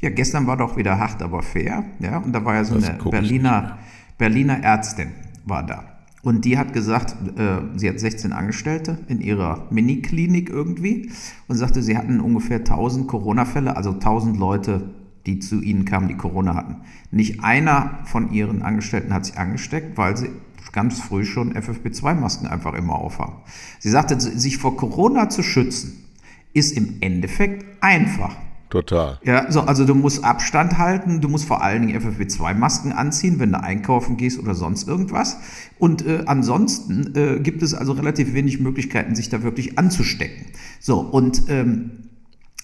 Ja, 0.00 0.10
gestern 0.10 0.46
war 0.46 0.56
doch 0.56 0.76
wieder 0.76 0.98
hart, 0.98 1.22
aber 1.22 1.42
fair. 1.42 1.84
Ja, 2.00 2.18
und 2.18 2.32
da 2.32 2.44
war 2.44 2.54
ja 2.54 2.64
so 2.64 2.74
das 2.74 2.90
eine 2.90 2.98
Berliner, 2.98 3.78
Berliner 4.18 4.62
Ärztin 4.62 5.12
war 5.44 5.62
da. 5.62 5.84
Und 6.22 6.44
die 6.44 6.58
hat 6.58 6.72
gesagt, 6.72 7.14
äh, 7.38 7.58
sie 7.76 7.88
hat 7.88 8.00
16 8.00 8.32
Angestellte 8.32 8.98
in 9.06 9.20
ihrer 9.20 9.66
Mini-Klinik 9.70 10.50
irgendwie 10.50 11.12
und 11.46 11.56
sagte, 11.56 11.82
sie 11.82 11.96
hatten 11.96 12.20
ungefähr 12.20 12.58
1000 12.58 13.06
Corona-Fälle, 13.06 13.76
also 13.76 13.92
1000 13.92 14.36
Leute, 14.36 14.90
die 15.24 15.38
zu 15.38 15.60
ihnen 15.60 15.84
kamen, 15.84 16.08
die 16.08 16.16
Corona 16.16 16.54
hatten. 16.54 16.78
Nicht 17.12 17.44
einer 17.44 18.00
von 18.06 18.32
ihren 18.32 18.62
Angestellten 18.62 19.14
hat 19.14 19.24
sich 19.24 19.38
angesteckt, 19.38 19.96
weil 19.96 20.16
sie 20.16 20.30
ganz 20.72 21.00
früh 21.00 21.24
schon 21.24 21.54
FFP2-Masken 21.54 22.48
einfach 22.48 22.74
immer 22.74 22.96
aufhaben. 22.96 23.36
Sie 23.78 23.90
sagte, 23.90 24.20
sich 24.20 24.58
vor 24.58 24.76
Corona 24.76 25.28
zu 25.28 25.42
schützen, 25.42 26.04
ist 26.52 26.76
im 26.76 26.96
Endeffekt 27.00 27.64
einfach. 27.80 28.36
Total. 28.68 29.20
Ja, 29.22 29.50
so, 29.50 29.60
also 29.60 29.84
du 29.84 29.94
musst 29.94 30.24
Abstand 30.24 30.76
halten, 30.76 31.20
du 31.20 31.28
musst 31.28 31.44
vor 31.44 31.62
allen 31.62 31.86
Dingen 31.86 32.00
FFP2-Masken 32.02 32.92
anziehen, 32.92 33.38
wenn 33.38 33.52
du 33.52 33.62
einkaufen 33.62 34.16
gehst 34.16 34.40
oder 34.40 34.54
sonst 34.54 34.88
irgendwas. 34.88 35.38
Und 35.78 36.04
äh, 36.04 36.24
ansonsten 36.26 37.14
äh, 37.14 37.38
gibt 37.40 37.62
es 37.62 37.74
also 37.74 37.92
relativ 37.92 38.34
wenig 38.34 38.58
Möglichkeiten, 38.58 39.14
sich 39.14 39.28
da 39.28 39.44
wirklich 39.44 39.78
anzustecken. 39.78 40.46
So, 40.80 40.98
und 41.00 41.44
ähm, 41.48 42.10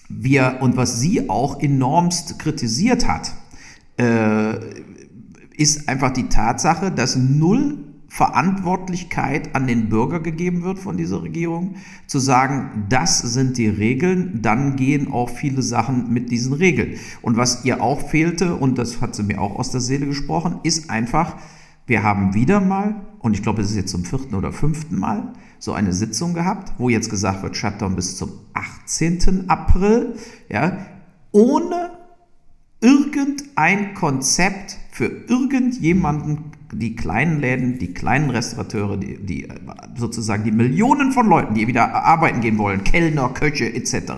wir, 0.09 0.57
und 0.59 0.75
was 0.75 0.99
sie 0.99 1.29
auch 1.29 1.61
enormst 1.61 2.37
kritisiert 2.37 3.07
hat, 3.07 3.31
äh, 3.97 4.55
ist 5.55 5.87
einfach 5.87 6.11
die 6.11 6.27
Tatsache, 6.27 6.91
dass 6.91 7.15
null 7.15 7.92
Verantwortlichkeit 8.13 9.55
an 9.55 9.65
den 9.65 9.89
Bürger 9.89 10.19
gegeben 10.19 10.61
wird 10.61 10.77
von 10.77 10.97
dieser 10.97 11.23
Regierung, 11.23 11.77
zu 12.05 12.19
sagen, 12.19 12.85
das 12.87 13.17
sind 13.17 13.57
die 13.57 13.67
Regeln, 13.67 14.43
dann 14.43 14.75
gehen 14.75 15.11
auch 15.11 15.31
viele 15.31 15.63
Sachen 15.63 16.13
mit 16.13 16.29
diesen 16.29 16.53
Regeln. 16.53 16.99
Und 17.23 17.37
was 17.37 17.65
ihr 17.65 17.81
auch 17.81 18.07
fehlte, 18.07 18.53
und 18.53 18.77
das 18.77 19.01
hat 19.01 19.15
sie 19.15 19.23
mir 19.23 19.41
auch 19.41 19.57
aus 19.57 19.71
der 19.71 19.81
Seele 19.81 20.05
gesprochen, 20.05 20.59
ist 20.61 20.91
einfach, 20.91 21.37
wir 21.87 22.03
haben 22.03 22.35
wieder 22.35 22.61
mal, 22.61 23.01
und 23.17 23.33
ich 23.33 23.41
glaube, 23.41 23.63
es 23.63 23.71
ist 23.71 23.77
jetzt 23.77 23.91
zum 23.91 24.05
vierten 24.05 24.35
oder 24.35 24.51
fünften 24.51 24.99
Mal, 24.99 25.33
so 25.57 25.73
eine 25.73 25.91
Sitzung 25.91 26.35
gehabt, 26.35 26.73
wo 26.77 26.89
jetzt 26.89 27.09
gesagt 27.09 27.41
wird, 27.41 27.57
Shutdown 27.57 27.95
bis 27.95 28.15
zum 28.15 28.29
18. 28.53 29.49
April, 29.49 30.17
ja, 30.49 30.85
ohne 31.31 31.89
irgendein 32.79 33.95
Konzept 33.95 34.77
für 34.91 35.05
irgendjemanden 35.05 36.52
die 36.75 36.95
kleinen 36.95 37.39
Läden, 37.39 37.79
die 37.79 37.93
kleinen 37.93 38.29
Restaurateure, 38.29 38.97
die, 38.97 39.17
die, 39.17 39.47
sozusagen 39.95 40.43
die 40.43 40.51
Millionen 40.51 41.11
von 41.11 41.27
Leuten, 41.27 41.53
die 41.53 41.67
wieder 41.67 41.93
arbeiten 41.93 42.41
gehen 42.41 42.57
wollen, 42.57 42.83
Kellner, 42.83 43.29
Köche 43.29 43.73
etc., 43.73 44.13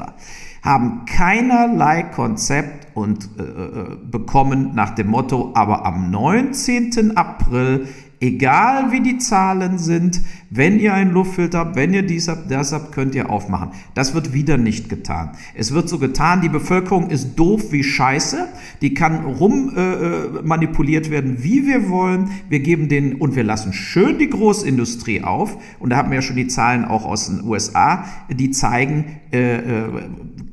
haben 0.61 1.05
keinerlei 1.05 2.01
Konzept 2.01 2.87
und 2.95 3.29
äh, 3.37 3.43
äh 3.43 3.97
bekommen 4.09 4.71
nach 4.73 4.95
dem 4.95 5.07
Motto, 5.07 5.51
aber 5.53 5.85
am 5.85 6.09
19. 6.09 7.15
April 7.15 7.87
Egal 8.25 8.91
wie 8.91 9.01
die 9.01 9.19
Zahlen 9.19 9.77
sind, 9.77 10.19
wenn 10.49 10.79
ihr 10.79 10.95
einen 10.95 11.11
Luftfilter 11.11 11.59
habt, 11.59 11.75
wenn 11.75 11.93
ihr 11.93 12.01
dies 12.01 12.27
habt, 12.27 12.49
das 12.49 12.73
habt, 12.73 12.91
könnt 12.91 13.13
ihr 13.13 13.29
aufmachen. 13.29 13.69
Das 13.93 14.15
wird 14.15 14.33
wieder 14.33 14.57
nicht 14.57 14.89
getan. 14.89 15.33
Es 15.53 15.75
wird 15.75 15.87
so 15.87 15.99
getan, 15.99 16.41
die 16.41 16.49
Bevölkerung 16.49 17.11
ist 17.11 17.35
doof 17.35 17.71
wie 17.71 17.83
Scheiße, 17.83 18.47
die 18.81 18.95
kann 18.95 19.25
rum 19.25 19.71
äh, 19.75 19.81
äh 19.81 20.41
manipuliert 20.43 21.11
werden, 21.11 21.43
wie 21.43 21.67
wir 21.67 21.87
wollen. 21.89 22.31
Wir 22.49 22.61
geben 22.61 22.89
den 22.89 23.13
und 23.13 23.35
wir 23.35 23.43
lassen 23.43 23.73
schön 23.73 24.17
die 24.17 24.29
Großindustrie 24.29 25.21
auf. 25.21 25.57
Und 25.77 25.91
da 25.91 25.97
haben 25.97 26.09
wir 26.09 26.15
ja 26.15 26.21
schon 26.23 26.35
die 26.35 26.47
Zahlen 26.47 26.83
auch 26.83 27.05
aus 27.05 27.27
den 27.27 27.43
USA, 27.43 28.05
die 28.31 28.49
zeigen, 28.49 29.17
äh, 29.31 29.57
äh, 29.57 29.87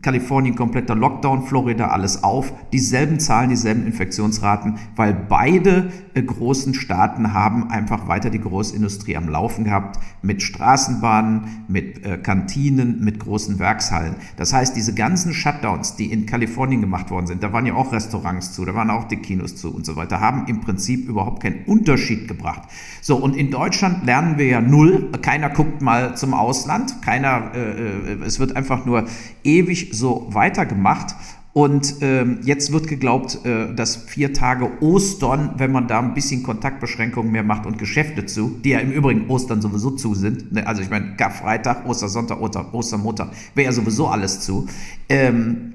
Kalifornien 0.03 0.57
kompletter 0.57 0.97
Lockdown, 0.97 1.45
Florida 1.47 1.89
alles 1.89 2.25
auf, 2.25 2.53
dieselben 2.73 3.21
Zahlen, 3.21 3.51
dieselben 3.51 3.87
Infektionsraten, 3.87 4.79
weil 4.97 5.15
beide 5.15 5.93
äh, 6.15 6.23
großen 6.23 6.75
Staaten 6.75 7.33
haben 7.33 7.71
einfach 7.71 8.09
weiter 8.09 8.29
die 8.29 8.41
Großindustrie 8.41 9.17
am 9.17 9.29
Laufen 9.29 9.65
gehabt 9.65 10.01
mit 10.21 10.43
Straßenbahnen, 10.43 11.65
mit 11.69 12.05
äh, 12.05 12.19
Kantinen, 12.19 13.03
mit 13.05 13.21
großen 13.21 13.61
Werkshallen. 13.61 14.17
Das 14.37 14.53
heißt, 14.53 14.77
diese 14.77 14.93
ganzen 14.95 15.33
Shutdowns, 15.33 15.95
die 15.95 16.11
in 16.13 16.27
Kalifornien 16.27 16.81
gemacht 16.81 17.11
worden 17.11 17.29
sind, 17.29 17.43
da 17.43 17.53
waren 17.53 17.65
ja 17.65 17.75
auch 17.75 17.93
Restaurants 17.93 18.53
zu, 18.53 18.65
da 18.65 18.75
waren 18.75 18.91
auch 18.91 19.05
die 19.05 19.17
Kinos 19.17 19.55
zu 19.55 19.73
und 19.73 19.87
so 19.87 19.95
weiter, 19.95 20.21
haben 20.21 20.47
im 20.49 20.61
Prinzip 20.61 21.09
überhaupt 21.09 21.43
keinen 21.43 21.65
Unterschied 21.67 22.27
gebracht. 22.27 22.63
So, 23.01 23.17
und 23.17 23.37
in 23.37 23.53
Deutschland 23.53 24.05
lernen 24.05 24.37
wir 24.37 24.47
ja 24.47 24.61
null. 24.61 25.11
Keiner 25.23 25.51
guckt 25.51 25.81
mal 25.81 26.17
zum 26.17 26.35
Ausland, 26.35 27.03
keiner, 27.03 27.53
äh, 27.55 28.15
äh 28.15 28.25
es 28.25 28.41
wird 28.41 28.57
einfach 28.57 28.85
nur 28.85 29.07
ewig 29.45 29.92
so 29.93 30.27
weitergemacht. 30.31 31.15
Und 31.55 31.97
ähm, 32.01 32.41
jetzt 32.45 32.73
wird 32.73 32.87
geglaubt, 32.87 33.45
äh, 33.45 33.75
dass 33.75 33.97
vier 33.97 34.33
Tage 34.33 34.71
Ostern, 34.81 35.55
wenn 35.59 35.71
man 35.71 35.87
da 35.87 35.99
ein 35.99 36.15
bisschen 36.15 36.43
Kontaktbeschränkungen 36.43 37.31
mehr 37.31 37.43
macht 37.43 37.67
und 37.67 37.79
Geschäfte 37.79 38.25
zu, 38.25 38.59
die 38.65 38.71
ja 38.71 38.79
im 38.79 38.91
Übrigen 38.91 39.29
Ostern 39.29 39.61
sowieso 39.61 39.91
zu 39.91 40.15
sind, 40.15 40.53
ne? 40.53 40.67
also 40.67 40.81
ich 40.81 40.89
meine 40.89 41.15
Karfreitag, 41.17 41.87
Ostersonntag, 41.87 42.41
Oster, 42.41 42.73
Ostermontag, 42.73 43.33
wäre 43.55 43.67
ja 43.67 43.73
sowieso 43.73 44.09
alles 44.09 44.41
zu. 44.41 44.67
Ähm, 45.11 45.75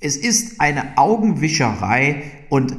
es 0.00 0.16
ist 0.16 0.60
eine 0.60 0.98
Augenwischerei 0.98 2.24
und 2.48 2.76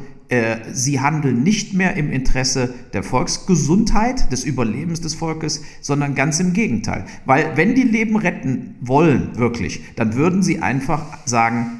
sie 0.74 1.00
handeln 1.00 1.44
nicht 1.44 1.74
mehr 1.74 1.96
im 1.96 2.12
Interesse 2.12 2.74
der 2.92 3.04
Volksgesundheit, 3.04 4.30
des 4.32 4.44
Überlebens 4.44 5.00
des 5.00 5.16
Volkes, 5.16 5.62
sondern 5.80 6.16
ganz 6.16 6.42
im 6.42 6.52
Gegenteil. 6.52 7.06
Weil 7.26 7.56
wenn 7.56 7.76
die 7.76 7.84
Leben 7.84 8.18
retten 8.18 8.76
wollen, 8.82 9.38
wirklich, 9.38 9.82
dann 9.96 10.16
würden 10.16 10.44
sie 10.44 10.62
einfach 10.62 11.02
sagen, 11.26 11.80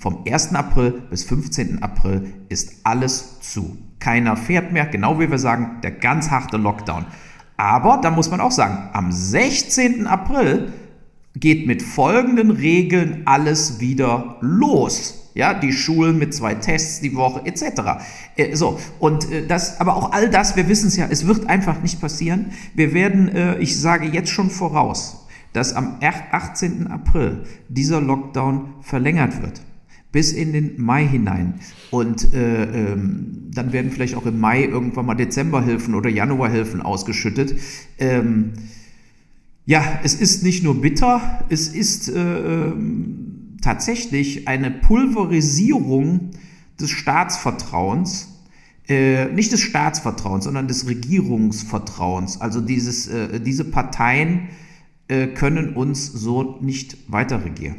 vom 0.00 0.24
1. 0.28 0.54
April 0.54 1.02
bis 1.08 1.24
15. 1.24 1.82
April 1.82 2.32
ist 2.48 2.80
alles 2.82 3.40
zu. 3.40 3.78
Keiner 4.00 4.36
fährt 4.36 4.72
mehr, 4.72 4.86
genau 4.86 5.20
wie 5.20 5.30
wir 5.30 5.38
sagen, 5.38 5.80
der 5.82 5.92
ganz 5.92 6.30
harte 6.30 6.56
Lockdown. 6.56 7.06
Aber 7.56 8.00
da 8.02 8.10
muss 8.10 8.30
man 8.30 8.40
auch 8.40 8.50
sagen, 8.50 8.90
am 8.92 9.12
16. 9.12 10.06
April 10.06 10.72
geht 11.36 11.66
mit 11.66 11.82
folgenden 11.82 12.50
Regeln 12.50 13.22
alles 13.24 13.80
wieder 13.80 14.36
los 14.40 15.23
ja, 15.34 15.52
die 15.52 15.72
Schulen 15.72 16.18
mit 16.18 16.32
zwei 16.32 16.54
Tests 16.54 17.00
die 17.00 17.14
Woche 17.14 17.44
etc. 17.44 18.04
Äh, 18.36 18.54
so 18.54 18.78
und 18.98 19.30
äh, 19.30 19.46
das, 19.46 19.80
aber 19.80 19.96
auch 19.96 20.12
all 20.12 20.30
das, 20.30 20.56
wir 20.56 20.68
wissen 20.68 20.88
es 20.88 20.96
ja, 20.96 21.06
es 21.10 21.26
wird 21.26 21.48
einfach 21.48 21.82
nicht 21.82 22.00
passieren. 22.00 22.52
Wir 22.74 22.94
werden, 22.94 23.28
äh, 23.28 23.58
ich 23.58 23.78
sage 23.78 24.06
jetzt 24.06 24.30
schon 24.30 24.50
voraus, 24.50 25.26
dass 25.52 25.74
am 25.74 25.98
18. 26.00 26.86
April 26.88 27.44
dieser 27.68 28.00
Lockdown 28.00 28.74
verlängert 28.80 29.42
wird 29.42 29.60
bis 30.14 30.32
in 30.32 30.52
den 30.52 30.80
Mai 30.80 31.08
hinein. 31.08 31.54
Und 31.90 32.32
äh, 32.32 32.92
ähm, 32.92 33.50
dann 33.52 33.72
werden 33.72 33.90
vielleicht 33.90 34.14
auch 34.14 34.26
im 34.26 34.38
Mai 34.38 34.62
irgendwann 34.62 35.06
mal 35.06 35.16
Dezemberhilfen 35.16 35.92
oder 35.96 36.08
Januarhilfen 36.08 36.82
ausgeschüttet. 36.82 37.56
Ähm, 37.98 38.52
ja, 39.66 39.82
es 40.04 40.14
ist 40.14 40.44
nicht 40.44 40.62
nur 40.62 40.80
bitter, 40.80 41.44
es 41.48 41.66
ist 41.66 42.08
äh, 42.08 42.20
ähm, 42.20 43.23
tatsächlich 43.64 44.46
eine 44.46 44.70
Pulverisierung 44.70 46.30
des 46.78 46.90
Staatsvertrauens, 46.90 48.28
äh, 48.88 49.26
nicht 49.26 49.52
des 49.52 49.60
Staatsvertrauens, 49.60 50.44
sondern 50.44 50.68
des 50.68 50.86
Regierungsvertrauens. 50.86 52.40
Also 52.40 52.60
dieses, 52.60 53.08
äh, 53.08 53.40
diese 53.40 53.64
Parteien 53.64 54.48
äh, 55.08 55.28
können 55.28 55.74
uns 55.74 56.06
so 56.06 56.58
nicht 56.60 57.10
weiter 57.10 57.44
regieren. 57.44 57.76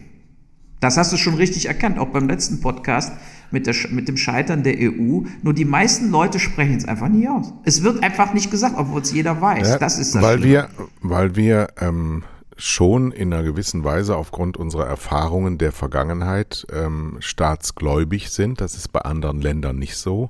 Das 0.79 0.97
hast 0.97 1.13
du 1.13 1.17
schon 1.17 1.35
richtig 1.35 1.67
erkannt, 1.67 1.99
auch 1.99 2.09
beim 2.09 2.27
letzten 2.27 2.61
Podcast 2.61 3.13
mit, 3.51 3.67
der, 3.67 3.75
mit 3.91 4.07
dem 4.07 4.17
Scheitern 4.17 4.63
der 4.63 4.75
EU. 4.79 5.21
Nur 5.41 5.53
die 5.53 5.65
meisten 5.65 6.09
Leute 6.09 6.39
sprechen 6.39 6.75
es 6.75 6.85
einfach 6.85 7.09
nie 7.09 7.27
aus. 7.27 7.53
Es 7.63 7.83
wird 7.83 8.03
einfach 8.03 8.33
nicht 8.33 8.51
gesagt, 8.51 8.75
obwohl 8.77 9.01
es 9.01 9.13
jeder 9.13 9.39
weiß. 9.39 9.79
Das 9.79 9.99
ist 9.99 10.15
das 10.15 10.21
weil 10.21 10.43
wir, 10.43 10.69
weil 11.01 11.35
wir 11.35 11.67
ähm, 11.79 12.23
schon 12.57 13.11
in 13.11 13.33
einer 13.33 13.43
gewissen 13.43 13.83
Weise 13.83 14.15
aufgrund 14.15 14.57
unserer 14.57 14.85
Erfahrungen 14.85 15.57
der 15.57 15.71
Vergangenheit 15.71 16.65
ähm, 16.71 17.17
staatsgläubig 17.19 18.29
sind. 18.29 18.61
Das 18.61 18.75
ist 18.75 18.93
bei 18.93 19.01
anderen 19.01 19.41
Ländern 19.41 19.77
nicht 19.77 19.97
so. 19.97 20.29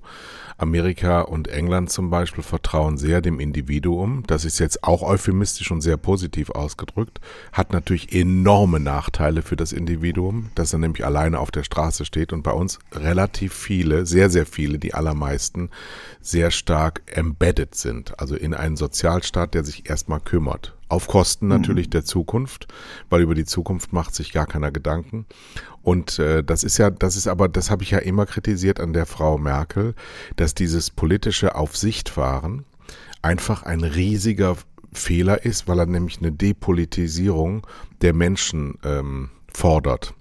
Amerika 0.57 1.21
und 1.21 1.49
England 1.49 1.91
zum 1.91 2.09
Beispiel 2.09 2.43
vertrauen 2.43 2.97
sehr 2.97 3.21
dem 3.21 3.39
Individuum. 3.39 4.23
Das 4.25 4.45
ist 4.45 4.59
jetzt 4.59 4.83
auch 4.83 5.03
euphemistisch 5.03 5.69
und 5.69 5.81
sehr 5.81 5.97
positiv 5.97 6.49
ausgedrückt. 6.49 7.19
Hat 7.51 7.73
natürlich 7.73 8.13
enorme 8.13 8.79
Nachteile 8.79 9.41
für 9.41 9.57
das 9.57 9.73
Individuum, 9.73 10.51
dass 10.55 10.71
er 10.71 10.79
nämlich 10.79 11.05
alleine 11.05 11.39
auf 11.39 11.51
der 11.51 11.63
Straße 11.63 12.05
steht 12.05 12.31
und 12.31 12.41
bei 12.41 12.51
uns 12.51 12.79
relativ 12.93 13.53
viele, 13.53 14.05
sehr, 14.05 14.29
sehr 14.29 14.45
viele, 14.45 14.79
die 14.79 14.93
allermeisten, 14.93 15.69
sehr 16.21 16.51
stark 16.51 17.01
embedded 17.05 17.75
sind. 17.75 18.19
Also 18.19 18.35
in 18.35 18.53
einen 18.53 18.77
Sozialstaat, 18.77 19.53
der 19.53 19.65
sich 19.65 19.89
erstmal 19.89 20.21
kümmert. 20.21 20.75
Auf 20.87 21.07
Kosten 21.07 21.47
natürlich 21.47 21.87
mhm. 21.87 21.91
der 21.91 22.05
Zukunft, 22.05 22.67
weil 23.09 23.21
über 23.21 23.33
die 23.33 23.45
Zukunft 23.45 23.91
macht 23.91 24.13
sich 24.13 24.31
gar 24.31 24.45
keiner 24.45 24.71
Gedanken. 24.71 25.25
Und 25.81 26.19
äh, 26.19 26.43
das 26.43 26.63
ist 26.63 26.77
ja, 26.77 26.89
das 26.89 27.15
ist 27.15 27.27
aber, 27.27 27.47
das 27.47 27.71
habe 27.71 27.83
ich 27.83 27.91
ja 27.91 27.99
immer 27.99 28.25
kritisiert 28.25 28.79
an 28.79 28.93
der 28.93 29.05
Frau 29.05 29.37
Merkel, 29.37 29.95
dass 30.35 30.53
dieses 30.53 30.91
politische 30.91 31.55
Aufsichtfahren 31.55 32.65
einfach 33.21 33.63
ein 33.63 33.83
riesiger 33.83 34.57
Fehler 34.93 35.43
ist, 35.43 35.67
weil 35.67 35.79
er 35.79 35.85
nämlich 35.85 36.19
eine 36.19 36.31
Depolitisierung 36.31 37.65
der 38.01 38.13
Menschen 38.13 38.77
ähm, 38.83 39.29
fordert. 39.51 40.13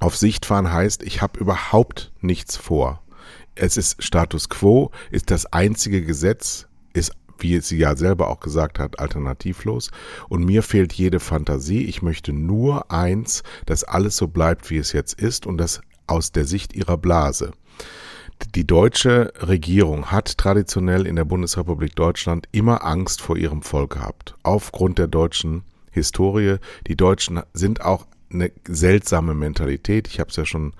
Auf 0.00 0.16
Sicht 0.16 0.46
fahren 0.46 0.72
heißt, 0.72 1.02
ich 1.02 1.22
habe 1.22 1.38
überhaupt 1.38 2.12
nichts 2.20 2.56
vor. 2.56 3.02
Es 3.54 3.76
ist 3.76 4.02
Status 4.02 4.48
quo, 4.48 4.90
ist 5.10 5.30
das 5.30 5.46
einzige 5.46 6.02
Gesetz, 6.02 6.66
wie 7.42 7.60
sie 7.60 7.78
ja 7.78 7.96
selber 7.96 8.28
auch 8.28 8.40
gesagt 8.40 8.78
hat, 8.78 8.98
alternativlos. 8.98 9.90
Und 10.28 10.44
mir 10.44 10.62
fehlt 10.62 10.92
jede 10.92 11.20
Fantasie. 11.20 11.84
Ich 11.84 12.02
möchte 12.02 12.32
nur 12.32 12.90
eins, 12.90 13.42
dass 13.66 13.84
alles 13.84 14.16
so 14.16 14.28
bleibt, 14.28 14.70
wie 14.70 14.78
es 14.78 14.92
jetzt 14.92 15.20
ist 15.20 15.46
und 15.46 15.58
das 15.58 15.80
aus 16.06 16.32
der 16.32 16.44
Sicht 16.44 16.74
ihrer 16.74 16.96
Blase. 16.96 17.52
Die 18.54 18.66
deutsche 18.66 19.32
Regierung 19.40 20.06
hat 20.06 20.38
traditionell 20.38 21.06
in 21.06 21.16
der 21.16 21.26
Bundesrepublik 21.26 21.94
Deutschland 21.94 22.48
immer 22.52 22.84
Angst 22.84 23.20
vor 23.20 23.36
ihrem 23.36 23.62
Volk 23.62 23.92
gehabt. 23.94 24.34
Aufgrund 24.42 24.98
der 24.98 25.08
deutschen 25.08 25.62
Historie. 25.90 26.56
Die 26.86 26.96
Deutschen 26.96 27.40
sind 27.52 27.82
auch 27.82 28.06
eine 28.32 28.50
seltsame 28.66 29.34
Mentalität. 29.34 30.08
Ich 30.08 30.20
habe 30.20 30.30
es 30.30 30.36
ja 30.36 30.46
schon 30.46 30.72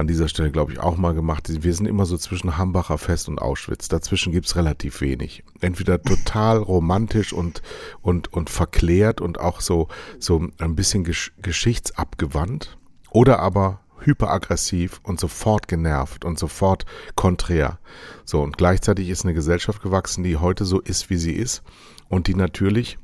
an 0.00 0.06
dieser 0.06 0.28
Stelle, 0.28 0.50
glaube 0.50 0.72
ich, 0.72 0.80
auch 0.80 0.96
mal 0.96 1.14
gemacht. 1.14 1.48
Wir 1.48 1.74
sind 1.74 1.86
immer 1.86 2.06
so 2.06 2.16
zwischen 2.16 2.58
Hambacher 2.58 2.98
Fest 2.98 3.28
und 3.28 3.40
Auschwitz. 3.40 3.88
Dazwischen 3.88 4.32
gibt's 4.32 4.56
relativ 4.56 5.00
wenig. 5.00 5.44
Entweder 5.60 6.02
total 6.02 6.58
romantisch 6.58 7.32
und, 7.32 7.62
und, 8.00 8.32
und 8.32 8.50
verklärt 8.50 9.20
und 9.20 9.38
auch 9.38 9.60
so, 9.60 9.88
so 10.18 10.48
ein 10.58 10.74
bisschen 10.74 11.04
gesch 11.04 11.32
geschichtsabgewandt 11.42 12.78
oder 13.10 13.38
aber 13.40 13.80
hyperaggressiv 14.00 15.00
und 15.02 15.20
sofort 15.20 15.68
genervt 15.68 16.24
und 16.24 16.38
sofort 16.38 16.86
konträr. 17.14 17.78
So, 18.24 18.42
und 18.42 18.56
gleichzeitig 18.56 19.08
ist 19.08 19.24
eine 19.24 19.34
Gesellschaft 19.34 19.82
gewachsen, 19.82 20.24
die 20.24 20.38
heute 20.38 20.64
so 20.64 20.80
ist, 20.80 21.10
wie 21.10 21.16
sie 21.16 21.32
ist 21.32 21.62
und 22.08 22.26
die 22.26 22.34
natürlich 22.34 22.98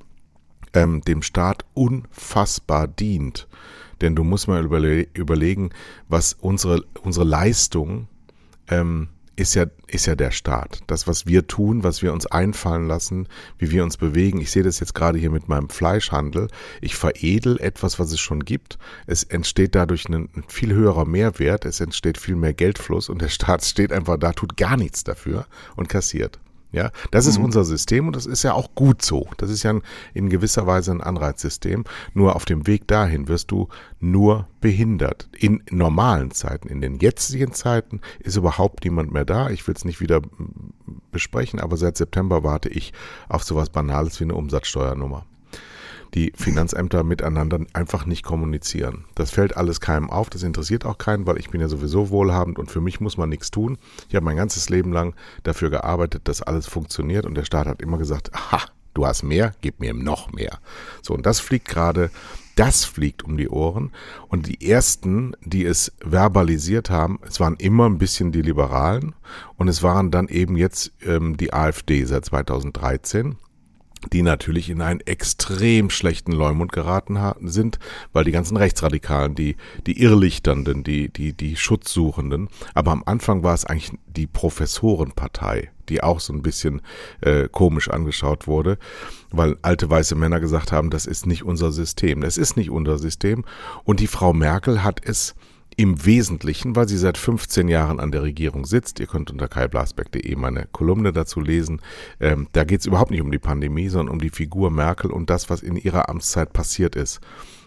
ähm, 0.72 1.02
dem 1.02 1.22
Staat 1.22 1.64
unfassbar 1.74 2.88
dient. 2.88 3.46
Denn 4.00 4.14
du 4.14 4.24
musst 4.24 4.48
mal 4.48 4.64
überle 4.64 5.06
überlegen, 5.14 5.70
was 6.08 6.34
unsere, 6.34 6.82
unsere 7.02 7.24
Leistung 7.24 8.08
ähm, 8.68 9.08
ist 9.36 9.54
ja, 9.54 9.66
ist 9.86 10.06
ja 10.06 10.16
der 10.16 10.30
Staat. 10.30 10.80
Das, 10.86 11.06
was 11.06 11.26
wir 11.26 11.46
tun, 11.46 11.84
was 11.84 12.02
wir 12.02 12.12
uns 12.12 12.26
einfallen 12.26 12.88
lassen, 12.88 13.28
wie 13.58 13.70
wir 13.70 13.84
uns 13.84 13.98
bewegen. 13.98 14.40
Ich 14.40 14.50
sehe 14.50 14.62
das 14.62 14.80
jetzt 14.80 14.94
gerade 14.94 15.18
hier 15.18 15.30
mit 15.30 15.48
meinem 15.48 15.68
Fleischhandel. 15.68 16.48
Ich 16.80 16.96
veredel 16.96 17.60
etwas, 17.60 17.98
was 17.98 18.10
es 18.12 18.20
schon 18.20 18.44
gibt. 18.44 18.78
Es 19.06 19.22
entsteht 19.22 19.74
dadurch 19.74 20.08
ein, 20.08 20.30
ein 20.34 20.44
viel 20.48 20.72
höherer 20.72 21.04
Mehrwert. 21.04 21.66
Es 21.66 21.80
entsteht 21.80 22.16
viel 22.18 22.36
mehr 22.36 22.54
Geldfluss 22.54 23.10
und 23.10 23.20
der 23.20 23.28
Staat 23.28 23.64
steht 23.64 23.92
einfach 23.92 24.18
da, 24.18 24.32
tut 24.32 24.56
gar 24.56 24.76
nichts 24.76 25.04
dafür 25.04 25.46
und 25.76 25.88
kassiert. 25.88 26.38
Ja, 26.76 26.90
das 27.10 27.24
ist 27.24 27.38
mhm. 27.38 27.46
unser 27.46 27.64
System 27.64 28.06
und 28.06 28.16
das 28.16 28.26
ist 28.26 28.42
ja 28.42 28.52
auch 28.52 28.74
gut 28.74 29.00
so. 29.00 29.26
Das 29.38 29.48
ist 29.48 29.62
ja 29.62 29.70
ein, 29.70 29.82
in 30.12 30.28
gewisser 30.28 30.66
Weise 30.66 30.90
ein 30.90 31.00
Anreizsystem. 31.00 31.84
Nur 32.12 32.36
auf 32.36 32.44
dem 32.44 32.66
Weg 32.66 32.86
dahin 32.86 33.28
wirst 33.28 33.50
du 33.50 33.68
nur 33.98 34.46
behindert. 34.60 35.26
In 35.32 35.62
normalen 35.70 36.32
Zeiten, 36.32 36.68
in 36.68 36.82
den 36.82 36.98
jetzigen 36.98 37.54
Zeiten 37.54 38.02
ist 38.20 38.36
überhaupt 38.36 38.84
niemand 38.84 39.10
mehr 39.10 39.24
da. 39.24 39.48
Ich 39.48 39.66
will 39.66 39.74
es 39.74 39.86
nicht 39.86 40.02
wieder 40.02 40.20
besprechen, 41.12 41.60
aber 41.60 41.78
seit 41.78 41.96
September 41.96 42.44
warte 42.44 42.68
ich 42.68 42.92
auf 43.30 43.42
sowas 43.42 43.70
Banales 43.70 44.20
wie 44.20 44.24
eine 44.24 44.34
Umsatzsteuernummer 44.34 45.24
die 46.14 46.32
Finanzämter 46.36 47.02
miteinander 47.04 47.60
einfach 47.72 48.06
nicht 48.06 48.22
kommunizieren. 48.22 49.04
Das 49.14 49.30
fällt 49.30 49.56
alles 49.56 49.80
keinem 49.80 50.10
auf, 50.10 50.30
das 50.30 50.42
interessiert 50.42 50.84
auch 50.84 50.98
keinen, 50.98 51.26
weil 51.26 51.38
ich 51.38 51.50
bin 51.50 51.60
ja 51.60 51.68
sowieso 51.68 52.10
wohlhabend 52.10 52.58
und 52.58 52.70
für 52.70 52.80
mich 52.80 53.00
muss 53.00 53.16
man 53.16 53.28
nichts 53.28 53.50
tun. 53.50 53.78
Ich 54.08 54.14
habe 54.14 54.24
mein 54.24 54.36
ganzes 54.36 54.68
Leben 54.68 54.92
lang 54.92 55.14
dafür 55.42 55.70
gearbeitet, 55.70 56.28
dass 56.28 56.42
alles 56.42 56.66
funktioniert 56.66 57.26
und 57.26 57.34
der 57.34 57.44
Staat 57.44 57.66
hat 57.66 57.82
immer 57.82 57.98
gesagt, 57.98 58.34
aha, 58.34 58.62
du 58.94 59.06
hast 59.06 59.22
mehr, 59.22 59.52
gib 59.60 59.80
mir 59.80 59.94
noch 59.94 60.32
mehr. 60.32 60.58
So, 61.02 61.14
und 61.14 61.26
das 61.26 61.40
fliegt 61.40 61.68
gerade, 61.68 62.10
das 62.56 62.84
fliegt 62.84 63.22
um 63.22 63.36
die 63.36 63.48
Ohren. 63.48 63.92
Und 64.28 64.46
die 64.46 64.68
ersten, 64.68 65.34
die 65.42 65.64
es 65.64 65.92
verbalisiert 66.00 66.90
haben, 66.90 67.20
es 67.26 67.38
waren 67.38 67.56
immer 67.56 67.86
ein 67.86 67.98
bisschen 67.98 68.32
die 68.32 68.42
Liberalen 68.42 69.14
und 69.56 69.68
es 69.68 69.82
waren 69.82 70.10
dann 70.10 70.28
eben 70.28 70.56
jetzt 70.56 70.92
ähm, 71.02 71.36
die 71.36 71.52
AfD 71.52 72.04
seit 72.04 72.24
2013 72.24 73.36
die 74.12 74.22
natürlich 74.22 74.70
in 74.70 74.82
einen 74.82 75.00
extrem 75.00 75.90
schlechten 75.90 76.32
Leumund 76.32 76.72
geraten 76.72 77.18
sind, 77.42 77.78
weil 78.12 78.24
die 78.24 78.32
ganzen 78.32 78.56
Rechtsradikalen, 78.56 79.34
die, 79.34 79.56
die 79.86 80.00
Irrlichternden, 80.00 80.84
die, 80.84 81.08
die, 81.08 81.32
die 81.32 81.56
Schutzsuchenden, 81.56 82.48
aber 82.74 82.92
am 82.92 83.02
Anfang 83.06 83.42
war 83.42 83.54
es 83.54 83.64
eigentlich 83.64 83.92
die 84.06 84.26
Professorenpartei, 84.26 85.70
die 85.88 86.02
auch 86.02 86.20
so 86.20 86.32
ein 86.32 86.42
bisschen 86.42 86.82
äh, 87.20 87.48
komisch 87.50 87.88
angeschaut 87.88 88.46
wurde, 88.46 88.78
weil 89.30 89.56
alte 89.62 89.88
weiße 89.88 90.14
Männer 90.14 90.40
gesagt 90.40 90.72
haben, 90.72 90.90
das 90.90 91.06
ist 91.06 91.26
nicht 91.26 91.44
unser 91.44 91.72
System, 91.72 92.20
das 92.20 92.36
ist 92.36 92.56
nicht 92.56 92.70
unser 92.70 92.98
System. 92.98 93.44
Und 93.84 94.00
die 94.00 94.06
Frau 94.06 94.32
Merkel 94.32 94.82
hat 94.82 95.00
es 95.04 95.34
im 95.76 96.04
Wesentlichen, 96.04 96.74
weil 96.74 96.88
sie 96.88 96.96
seit 96.96 97.18
15 97.18 97.68
Jahren 97.68 98.00
an 98.00 98.10
der 98.10 98.22
Regierung 98.22 98.64
sitzt. 98.64 98.98
Ihr 98.98 99.06
könnt 99.06 99.30
unter 99.30 99.46
kaiblasbeck.de 99.46 100.34
meine 100.36 100.66
Kolumne 100.72 101.12
dazu 101.12 101.40
lesen. 101.40 101.80
Ähm, 102.18 102.48
da 102.52 102.64
geht 102.64 102.80
es 102.80 102.86
überhaupt 102.86 103.10
nicht 103.10 103.20
um 103.20 103.30
die 103.30 103.38
Pandemie, 103.38 103.88
sondern 103.88 104.14
um 104.14 104.20
die 104.20 104.30
Figur 104.30 104.70
Merkel 104.70 105.10
und 105.10 105.28
das, 105.28 105.50
was 105.50 105.62
in 105.62 105.76
ihrer 105.76 106.08
Amtszeit 106.08 106.52
passiert 106.52 106.96
ist. 106.96 107.20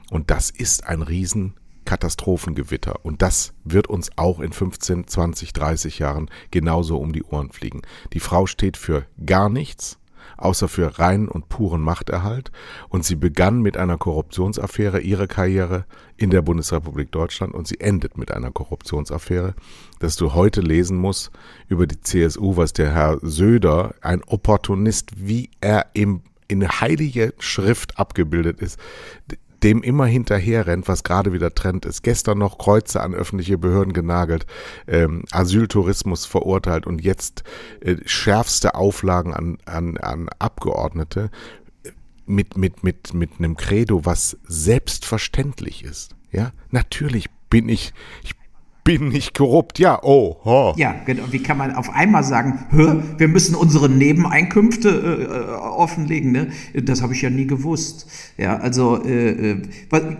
Und 0.09 0.31
das 0.31 0.49
ist 0.49 0.87
ein 0.87 1.03
riesen 1.03 1.53
Katastrophengewitter. 1.85 3.03
Und 3.03 3.21
das 3.21 3.53
wird 3.63 3.87
uns 3.87 4.09
auch 4.15 4.39
in 4.39 4.53
15, 4.53 5.07
20, 5.07 5.53
30 5.53 5.99
Jahren 5.99 6.29
genauso 6.51 6.97
um 6.97 7.13
die 7.13 7.23
Ohren 7.23 7.51
fliegen. 7.51 7.81
Die 8.13 8.19
Frau 8.19 8.47
steht 8.47 8.77
für 8.77 9.05
gar 9.23 9.49
nichts 9.49 9.99
außer 10.41 10.67
für 10.67 10.99
reinen 10.99 11.27
und 11.27 11.49
puren 11.49 11.81
Machterhalt. 11.81 12.51
Und 12.89 13.05
sie 13.05 13.15
begann 13.15 13.61
mit 13.61 13.77
einer 13.77 13.97
Korruptionsaffäre 13.97 15.01
ihre 15.01 15.27
Karriere 15.27 15.85
in 16.17 16.29
der 16.29 16.41
Bundesrepublik 16.41 17.11
Deutschland 17.11 17.53
und 17.53 17.67
sie 17.67 17.79
endet 17.79 18.17
mit 18.17 18.31
einer 18.31 18.51
Korruptionsaffäre, 18.51 19.53
dass 19.99 20.15
du 20.15 20.33
heute 20.33 20.61
lesen 20.61 20.97
musst 20.97 21.31
über 21.67 21.87
die 21.87 22.01
CSU, 22.01 22.57
was 22.57 22.73
der 22.73 22.93
Herr 22.93 23.19
Söder, 23.21 23.95
ein 24.01 24.23
Opportunist, 24.23 25.11
wie 25.15 25.49
er 25.61 25.87
im 25.93 26.21
in 26.49 26.67
heilige 26.67 27.33
Schrift 27.37 27.99
abgebildet 27.99 28.59
ist, 28.59 28.79
dem 29.63 29.83
immer 29.83 30.05
hinterher 30.05 30.67
rennt, 30.67 30.87
was 30.87 31.03
gerade 31.03 31.33
wieder 31.33 31.53
Trend 31.53 31.85
ist. 31.85 32.03
Gestern 32.03 32.37
noch 32.37 32.57
Kreuze 32.57 33.01
an 33.01 33.13
öffentliche 33.13 33.57
Behörden 33.57 33.93
genagelt, 33.93 34.45
ähm, 34.87 35.23
Asyltourismus 35.31 36.25
verurteilt 36.25 36.87
und 36.87 37.01
jetzt 37.01 37.43
äh, 37.81 37.97
schärfste 38.05 38.75
Auflagen 38.75 39.33
an, 39.33 39.57
an, 39.65 39.97
an 39.97 40.29
Abgeordnete 40.39 41.29
mit, 42.25 42.57
mit, 42.57 42.83
mit, 42.83 43.13
mit 43.13 43.31
einem 43.39 43.57
Credo, 43.57 44.05
was 44.05 44.37
selbstverständlich 44.47 45.83
ist. 45.83 46.15
Ja, 46.31 46.51
natürlich 46.69 47.25
bin 47.49 47.69
ich, 47.69 47.93
ich 48.23 48.38
bin 48.97 49.09
nicht 49.09 49.35
korrupt. 49.35 49.77
Ja, 49.77 49.99
oh. 50.01 50.37
oh. 50.43 50.73
Ja, 50.75 50.95
genau. 51.05 51.25
Wie 51.29 51.43
kann 51.43 51.59
man 51.59 51.75
auf 51.75 51.93
einmal 51.93 52.23
sagen, 52.23 52.65
wir 52.71 53.27
müssen 53.27 53.53
unsere 53.53 53.87
Nebeneinkünfte 53.87 54.89
äh, 54.89 55.23
äh, 55.23 55.55
offenlegen? 55.57 56.31
Ne? 56.31 56.47
Das 56.73 57.03
habe 57.03 57.13
ich 57.13 57.21
ja 57.21 57.29
nie 57.29 57.45
gewusst. 57.45 58.09
Ja, 58.37 58.57
also 58.57 59.03
äh, 59.05 59.51
äh 59.51 59.61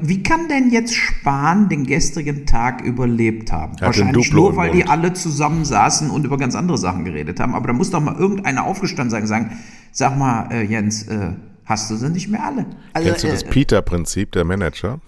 wie 0.01 0.21
kann 0.21 0.49
denn 0.49 0.69
jetzt 0.69 0.93
Spahn 0.93 1.67
den 1.67 1.87
gestrigen 1.87 2.45
Tag 2.45 2.83
überlebt 2.83 3.51
haben? 3.51 3.73
Hat 3.73 3.81
Wahrscheinlich 3.81 4.31
nur, 4.31 4.55
weil 4.55 4.71
die 4.71 4.85
alle 4.85 5.13
zusammensaßen 5.13 6.11
und 6.11 6.25
über 6.25 6.37
ganz 6.37 6.53
andere 6.53 6.77
Sachen 6.77 7.05
geredet 7.05 7.39
haben. 7.39 7.55
Aber 7.55 7.65
da 7.65 7.73
muss 7.73 7.89
doch 7.89 8.01
mal 8.01 8.15
irgendeiner 8.17 8.65
aufgestanden 8.65 9.09
sein 9.09 9.23
und 9.23 9.27
sagen, 9.27 9.57
sag 9.91 10.15
mal, 10.15 10.47
äh, 10.51 10.61
Jens, 10.61 11.07
äh, 11.07 11.31
hast 11.65 11.89
du 11.89 11.95
sie 11.95 12.09
nicht 12.09 12.29
mehr 12.29 12.45
alle? 12.45 12.67
Also, 12.93 13.09
Kennst 13.09 13.23
du 13.23 13.29
das 13.29 13.43
Peter-Prinzip 13.45 14.31
der 14.33 14.45
Manager? 14.45 15.01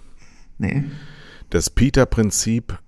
Nee. 0.58 0.86
Das 1.52 1.70
Peter-Prinzip 1.70 2.80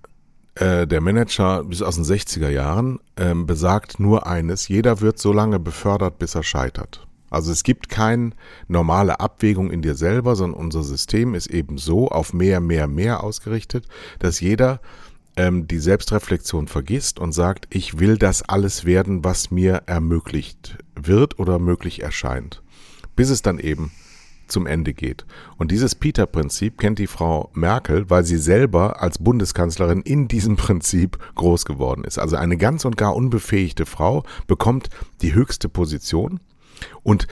äh, 0.56 0.86
der 0.86 1.00
Manager 1.00 1.64
bis 1.64 1.82
aus 1.82 1.96
den 1.96 2.04
60er 2.04 2.48
Jahren 2.48 3.00
ähm, 3.16 3.46
besagt 3.46 3.98
nur 3.98 4.26
eines, 4.26 4.68
jeder 4.68 5.00
wird 5.00 5.18
so 5.18 5.32
lange 5.32 5.58
befördert, 5.58 6.18
bis 6.18 6.34
er 6.34 6.42
scheitert. 6.42 7.06
Also 7.30 7.50
es 7.50 7.64
gibt 7.64 7.88
keine 7.88 8.30
normale 8.68 9.18
Abwägung 9.18 9.72
in 9.72 9.82
dir 9.82 9.96
selber, 9.96 10.36
sondern 10.36 10.60
unser 10.60 10.84
System 10.84 11.34
ist 11.34 11.48
eben 11.48 11.78
so 11.78 12.08
auf 12.08 12.32
mehr, 12.32 12.60
mehr, 12.60 12.86
mehr 12.86 13.24
ausgerichtet, 13.24 13.88
dass 14.20 14.40
jeder 14.40 14.80
ähm, 15.36 15.66
die 15.66 15.80
Selbstreflexion 15.80 16.68
vergisst 16.68 17.18
und 17.18 17.32
sagt, 17.32 17.66
ich 17.74 17.98
will 17.98 18.18
das 18.18 18.42
alles 18.42 18.84
werden, 18.84 19.24
was 19.24 19.50
mir 19.50 19.82
ermöglicht 19.86 20.78
wird 20.94 21.40
oder 21.40 21.58
möglich 21.58 22.02
erscheint. 22.02 22.62
Bis 23.16 23.30
es 23.30 23.42
dann 23.42 23.58
eben 23.58 23.90
zum 24.48 24.66
Ende 24.66 24.94
geht. 24.94 25.24
Und 25.56 25.70
dieses 25.70 25.94
Peter-Prinzip 25.94 26.78
kennt 26.78 26.98
die 26.98 27.06
Frau 27.06 27.50
Merkel, 27.54 28.08
weil 28.10 28.24
sie 28.24 28.36
selber 28.36 29.02
als 29.02 29.18
Bundeskanzlerin 29.18 30.02
in 30.02 30.28
diesem 30.28 30.56
Prinzip 30.64 31.18
groß 31.34 31.64
geworden 31.64 32.04
ist. 32.04 32.18
Also 32.18 32.36
eine 32.36 32.56
ganz 32.56 32.84
und 32.84 32.96
gar 32.96 33.14
unbefähigte 33.14 33.86
Frau 33.86 34.24
bekommt 34.46 34.88
die 35.22 35.34
höchste 35.34 35.68
Position 35.68 36.40
und 37.02 37.26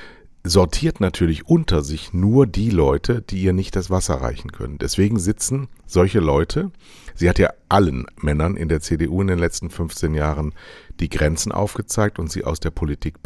sortiert 0.44 1.00
natürlich 1.00 1.46
unter 1.46 1.82
sich 1.82 2.12
nur 2.12 2.46
die 2.46 2.70
Leute, 2.70 3.22
die 3.22 3.42
ihr 3.42 3.52
nicht 3.52 3.76
das 3.76 3.90
Wasser 3.90 4.14
reichen 4.14 4.50
können. 4.50 4.78
Deswegen 4.78 5.18
sitzen 5.18 5.68
solche 5.86 6.18
Leute, 6.18 6.72
sie 7.14 7.28
hat 7.28 7.38
ja 7.38 7.50
allen 7.68 8.06
Männern 8.20 8.56
in 8.56 8.68
der 8.68 8.80
CDU 8.80 9.20
in 9.22 9.28
den 9.28 9.38
letzten 9.38 9.70
15 9.70 10.14
Jahren 10.14 10.54
die 11.00 11.08
Grenzen 11.08 11.52
aufgezeigt 11.52 12.18
und 12.18 12.30
sie 12.30 12.44
aus 12.44 12.60
der 12.60 12.70
Politik 12.70 13.16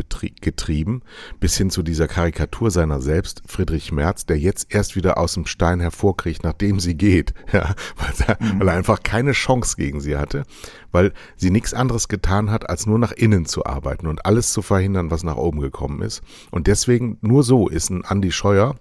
getrieben, 0.40 1.02
bis 1.40 1.56
hin 1.56 1.70
zu 1.70 1.82
dieser 1.82 2.08
Karikatur 2.08 2.70
seiner 2.70 3.00
selbst, 3.00 3.42
Friedrich 3.46 3.92
Merz, 3.92 4.24
der 4.24 4.38
jetzt 4.38 4.72
erst 4.72 4.96
wieder 4.96 5.18
aus 5.18 5.34
dem 5.34 5.46
Stein 5.46 5.80
hervorkriegt, 5.80 6.44
nachdem 6.44 6.80
sie 6.80 6.94
geht, 6.94 7.34
ja, 7.52 7.74
weil, 7.96 8.14
er, 8.26 8.38
mhm. 8.40 8.60
weil 8.60 8.68
er 8.68 8.74
einfach 8.74 9.02
keine 9.02 9.32
Chance 9.32 9.76
gegen 9.76 10.00
sie 10.00 10.16
hatte, 10.16 10.44
weil 10.92 11.12
sie 11.36 11.50
nichts 11.50 11.74
anderes 11.74 12.08
getan 12.08 12.50
hat, 12.50 12.68
als 12.68 12.86
nur 12.86 12.98
nach 12.98 13.12
innen 13.12 13.46
zu 13.46 13.66
arbeiten 13.66 14.06
und 14.06 14.24
alles 14.24 14.52
zu 14.52 14.62
verhindern, 14.62 15.10
was 15.10 15.24
nach 15.24 15.36
oben 15.36 15.60
gekommen 15.60 16.02
ist. 16.02 16.22
Und 16.50 16.66
deswegen 16.66 17.18
nur 17.20 17.42
so 17.42 17.68
ist 17.68 17.90
ein 17.90 18.04
Andi 18.04 18.32
Scheuer, 18.32 18.76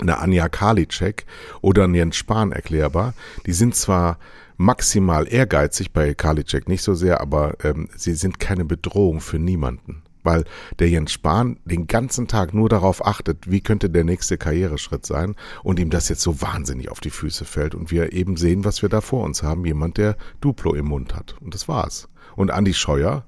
eine 0.00 0.18
Anja 0.18 0.48
Karliczek 0.48 1.26
oder 1.60 1.84
ein 1.84 1.94
Jens 1.94 2.16
Spahn 2.16 2.52
erklärbar. 2.52 3.14
Die 3.46 3.52
sind 3.52 3.74
zwar 3.74 4.18
maximal 4.62 5.26
ehrgeizig, 5.28 5.92
bei 5.92 6.14
Karliczek 6.14 6.68
nicht 6.68 6.82
so 6.82 6.94
sehr, 6.94 7.20
aber 7.20 7.56
ähm, 7.64 7.88
sie 7.96 8.14
sind 8.14 8.38
keine 8.38 8.64
Bedrohung 8.64 9.20
für 9.20 9.38
niemanden. 9.38 10.02
Weil 10.24 10.44
der 10.78 10.88
Jens 10.88 11.12
Spahn 11.12 11.58
den 11.64 11.88
ganzen 11.88 12.28
Tag 12.28 12.54
nur 12.54 12.68
darauf 12.68 13.04
achtet, 13.04 13.50
wie 13.50 13.60
könnte 13.60 13.90
der 13.90 14.04
nächste 14.04 14.38
Karriereschritt 14.38 15.04
sein 15.04 15.34
und 15.64 15.80
ihm 15.80 15.90
das 15.90 16.08
jetzt 16.08 16.22
so 16.22 16.40
wahnsinnig 16.40 16.90
auf 16.90 17.00
die 17.00 17.10
Füße 17.10 17.44
fällt 17.44 17.74
und 17.74 17.90
wir 17.90 18.12
eben 18.12 18.36
sehen, 18.36 18.64
was 18.64 18.82
wir 18.82 18.88
da 18.88 19.00
vor 19.00 19.24
uns 19.24 19.42
haben. 19.42 19.66
Jemand, 19.66 19.98
der 19.98 20.16
Duplo 20.40 20.74
im 20.74 20.86
Mund 20.86 21.16
hat. 21.16 21.34
Und 21.40 21.54
das 21.54 21.66
war's. 21.66 22.08
Und 22.36 22.52
Andi 22.52 22.72
Scheuer, 22.72 23.24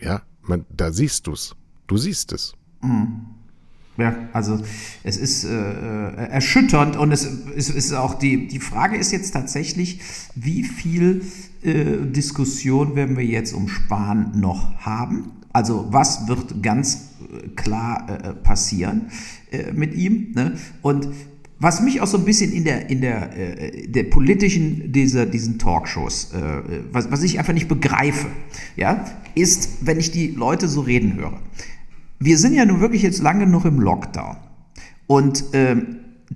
ja, 0.00 0.22
man, 0.42 0.66
da 0.70 0.92
siehst 0.92 1.26
du's. 1.26 1.56
Du 1.88 1.96
siehst 1.96 2.32
es. 2.32 2.54
Mhm. 2.80 3.35
Ja, 3.98 4.14
also 4.34 4.60
es 5.04 5.16
ist 5.16 5.44
äh, 5.44 5.48
äh, 5.48 6.28
erschütternd 6.28 6.96
und 6.96 7.12
es 7.12 7.24
ist, 7.24 7.70
ist 7.70 7.92
auch 7.94 8.14
die, 8.14 8.46
die 8.46 8.60
Frage 8.60 8.96
ist 8.96 9.10
jetzt 9.10 9.30
tatsächlich, 9.30 10.00
wie 10.34 10.64
viel 10.64 11.22
äh, 11.62 12.04
Diskussion 12.04 12.94
werden 12.94 13.16
wir 13.16 13.24
jetzt 13.24 13.54
um 13.54 13.68
Spahn 13.68 14.32
noch 14.38 14.74
haben? 14.80 15.32
Also 15.52 15.86
was 15.90 16.28
wird 16.28 16.62
ganz 16.62 17.12
äh, 17.32 17.48
klar 17.56 18.06
äh, 18.08 18.32
passieren 18.34 19.06
äh, 19.50 19.72
mit 19.72 19.94
ihm? 19.94 20.32
Ne? 20.34 20.58
Und 20.82 21.08
was 21.58 21.80
mich 21.80 22.02
auch 22.02 22.06
so 22.06 22.18
ein 22.18 22.26
bisschen 22.26 22.52
in 22.52 22.64
der, 22.64 22.90
in 22.90 23.00
der, 23.00 23.34
äh, 23.34 23.88
der 23.88 24.04
politischen, 24.04 24.92
dieser, 24.92 25.24
diesen 25.24 25.58
Talkshows, 25.58 26.34
äh, 26.34 26.82
was, 26.92 27.10
was 27.10 27.22
ich 27.22 27.38
einfach 27.38 27.54
nicht 27.54 27.68
begreife, 27.68 28.26
ja, 28.76 29.06
ist, 29.34 29.86
wenn 29.86 29.98
ich 29.98 30.10
die 30.10 30.28
Leute 30.28 30.68
so 30.68 30.82
reden 30.82 31.14
höre 31.14 31.40
wir 32.18 32.38
sind 32.38 32.54
ja 32.54 32.64
nun 32.64 32.80
wirklich 32.80 33.02
jetzt 33.02 33.22
lange 33.22 33.46
noch 33.46 33.64
im 33.64 33.80
Lockdown. 33.80 34.36
Und 35.06 35.54
äh, 35.54 35.76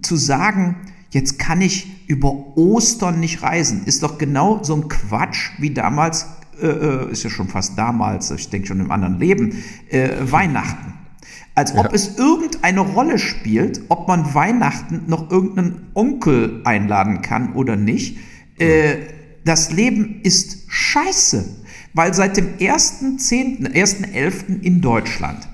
zu 0.02 0.16
sagen, 0.16 0.76
jetzt 1.10 1.38
kann 1.38 1.60
ich 1.60 2.08
über 2.08 2.56
Ostern 2.56 3.20
nicht 3.20 3.42
reisen, 3.42 3.82
ist 3.84 4.02
doch 4.02 4.18
genau 4.18 4.62
so 4.62 4.74
ein 4.74 4.88
Quatsch 4.88 5.50
wie 5.58 5.74
damals 5.74 6.26
äh, 6.60 6.66
äh, 6.66 7.10
ist 7.10 7.22
ja 7.22 7.30
schon 7.30 7.48
fast 7.48 7.78
damals, 7.78 8.30
ich 8.30 8.50
denke 8.50 8.68
schon 8.68 8.80
im 8.80 8.90
anderen 8.90 9.18
Leben, 9.18 9.62
äh, 9.88 10.10
Weihnachten. 10.20 10.94
Als 11.54 11.72
ob 11.74 11.86
ja. 11.86 11.90
es 11.92 12.18
irgendeine 12.18 12.80
Rolle 12.80 13.18
spielt, 13.18 13.82
ob 13.88 14.08
man 14.08 14.34
Weihnachten 14.34 15.04
noch 15.06 15.30
irgendeinen 15.30 15.88
Onkel 15.94 16.60
einladen 16.64 17.22
kann 17.22 17.54
oder 17.54 17.76
nicht. 17.76 18.18
Äh, 18.58 18.96
das 19.44 19.72
Leben 19.72 20.20
ist 20.22 20.64
scheiße, 20.68 21.44
weil 21.94 22.14
seit 22.14 22.36
dem 22.36 22.58
1.10., 22.58 23.72
1.11. 23.72 24.60
in 24.60 24.80
Deutschland 24.80 25.48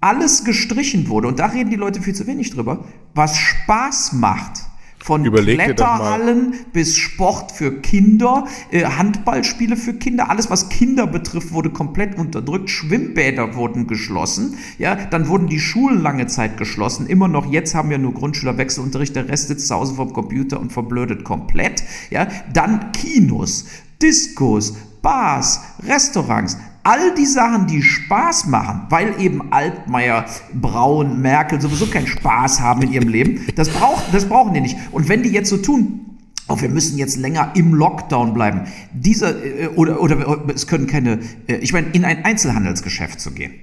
alles 0.00 0.44
gestrichen 0.44 1.08
wurde, 1.08 1.28
und 1.28 1.38
da 1.38 1.46
reden 1.46 1.70
die 1.70 1.76
Leute 1.76 2.00
viel 2.02 2.14
zu 2.14 2.26
wenig 2.26 2.50
drüber, 2.50 2.84
was 3.14 3.36
Spaß 3.36 4.12
macht. 4.14 4.62
Von 5.06 5.24
Überleg 5.24 5.60
Kletterhallen 5.60 6.54
bis 6.72 6.96
Sport 6.96 7.52
für 7.52 7.80
Kinder, 7.80 8.44
äh, 8.72 8.84
Handballspiele 8.84 9.76
für 9.76 9.94
Kinder, 9.94 10.30
alles 10.30 10.50
was 10.50 10.68
Kinder 10.68 11.06
betrifft, 11.06 11.52
wurde 11.52 11.70
komplett 11.70 12.18
unterdrückt. 12.18 12.70
Schwimmbäder 12.70 13.54
wurden 13.54 13.86
geschlossen. 13.86 14.56
Ja, 14.78 14.96
dann 14.96 15.28
wurden 15.28 15.46
die 15.46 15.60
Schulen 15.60 16.02
lange 16.02 16.26
Zeit 16.26 16.56
geschlossen. 16.56 17.06
Immer 17.06 17.28
noch 17.28 17.46
jetzt 17.46 17.76
haben 17.76 17.88
wir 17.88 17.98
nur 17.98 18.14
Grundschülerwechselunterricht. 18.14 19.14
Der 19.14 19.28
Rest 19.28 19.46
sitzt 19.46 19.68
zu 19.68 19.76
Hause 19.76 19.94
vom 19.94 20.12
Computer 20.12 20.58
und 20.58 20.72
verblödet 20.72 21.22
komplett. 21.22 21.84
Ja, 22.10 22.26
dann 22.52 22.90
Kinos, 22.90 23.66
Diskos, 24.02 24.74
Bars, 25.02 25.60
Restaurants, 25.86 26.58
all 26.86 27.12
die 27.16 27.26
Sachen, 27.26 27.66
die 27.66 27.82
Spaß 27.82 28.46
machen, 28.46 28.82
weil 28.90 29.20
eben 29.20 29.52
Altmaier, 29.52 30.24
Braun, 30.54 31.20
Merkel 31.20 31.60
sowieso 31.60 31.86
keinen 31.86 32.06
Spaß 32.06 32.60
haben 32.60 32.82
in 32.82 32.92
ihrem 32.92 33.08
Leben, 33.08 33.44
das, 33.56 33.68
brauch, 33.68 34.00
das 34.12 34.26
brauchen 34.26 34.54
die 34.54 34.60
nicht. 34.60 34.78
Und 34.92 35.08
wenn 35.08 35.24
die 35.24 35.30
jetzt 35.30 35.50
so 35.50 35.56
tun, 35.56 36.18
oh, 36.46 36.60
wir 36.60 36.68
müssen 36.68 36.96
jetzt 36.96 37.16
länger 37.16 37.50
im 37.56 37.74
Lockdown 37.74 38.32
bleiben, 38.34 38.68
dieser, 38.92 39.44
äh, 39.44 39.66
oder, 39.74 40.00
oder 40.00 40.44
es 40.54 40.68
können 40.68 40.86
keine, 40.86 41.18
äh, 41.48 41.56
ich 41.56 41.72
meine, 41.72 41.88
in 41.88 42.04
ein 42.04 42.24
Einzelhandelsgeschäft 42.24 43.20
zu 43.20 43.32
gehen, 43.32 43.54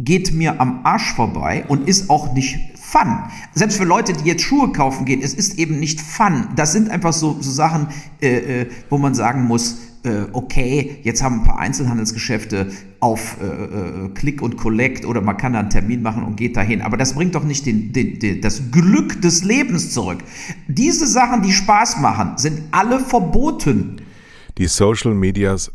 geht 0.00 0.34
mir 0.34 0.60
am 0.60 0.80
Arsch 0.84 1.14
vorbei 1.14 1.64
und 1.68 1.88
ist 1.88 2.10
auch 2.10 2.34
nicht 2.34 2.58
Fun. 2.74 3.24
Selbst 3.54 3.78
für 3.78 3.84
Leute, 3.84 4.12
die 4.12 4.28
jetzt 4.28 4.42
Schuhe 4.42 4.70
kaufen 4.70 5.04
gehen, 5.04 5.20
es 5.22 5.34
ist 5.34 5.58
eben 5.58 5.80
nicht 5.80 6.00
Fun. 6.00 6.48
Das 6.54 6.72
sind 6.72 6.90
einfach 6.90 7.12
so, 7.12 7.36
so 7.40 7.50
Sachen, 7.50 7.88
äh, 8.20 8.62
äh 8.62 8.66
wo 8.90 8.98
man 8.98 9.14
sagen 9.14 9.44
muss, 9.44 9.72
äh, 9.72 9.93
okay, 10.32 10.98
jetzt 11.02 11.22
haben 11.22 11.40
ein 11.40 11.44
paar 11.44 11.58
Einzelhandelsgeschäfte 11.58 12.70
auf 13.00 13.36
äh, 13.40 13.46
äh, 13.46 14.08
Click 14.14 14.42
und 14.42 14.56
Collect 14.56 15.04
oder 15.04 15.20
man 15.20 15.36
kann 15.36 15.52
da 15.54 15.60
einen 15.60 15.70
Termin 15.70 16.02
machen 16.02 16.22
und 16.22 16.36
geht 16.36 16.56
dahin. 16.56 16.82
Aber 16.82 16.96
das 16.96 17.14
bringt 17.14 17.34
doch 17.34 17.44
nicht 17.44 17.66
den, 17.66 17.92
den, 17.92 18.18
den, 18.18 18.40
das 18.40 18.70
Glück 18.70 19.20
des 19.22 19.44
Lebens 19.44 19.90
zurück. 19.90 20.18
Diese 20.68 21.06
Sachen, 21.06 21.42
die 21.42 21.52
Spaß 21.52 21.98
machen, 22.00 22.38
sind 22.38 22.62
alle 22.70 23.00
verboten. 23.00 24.00
Die 24.58 24.66
Social 24.66 25.14
Medias 25.14 25.72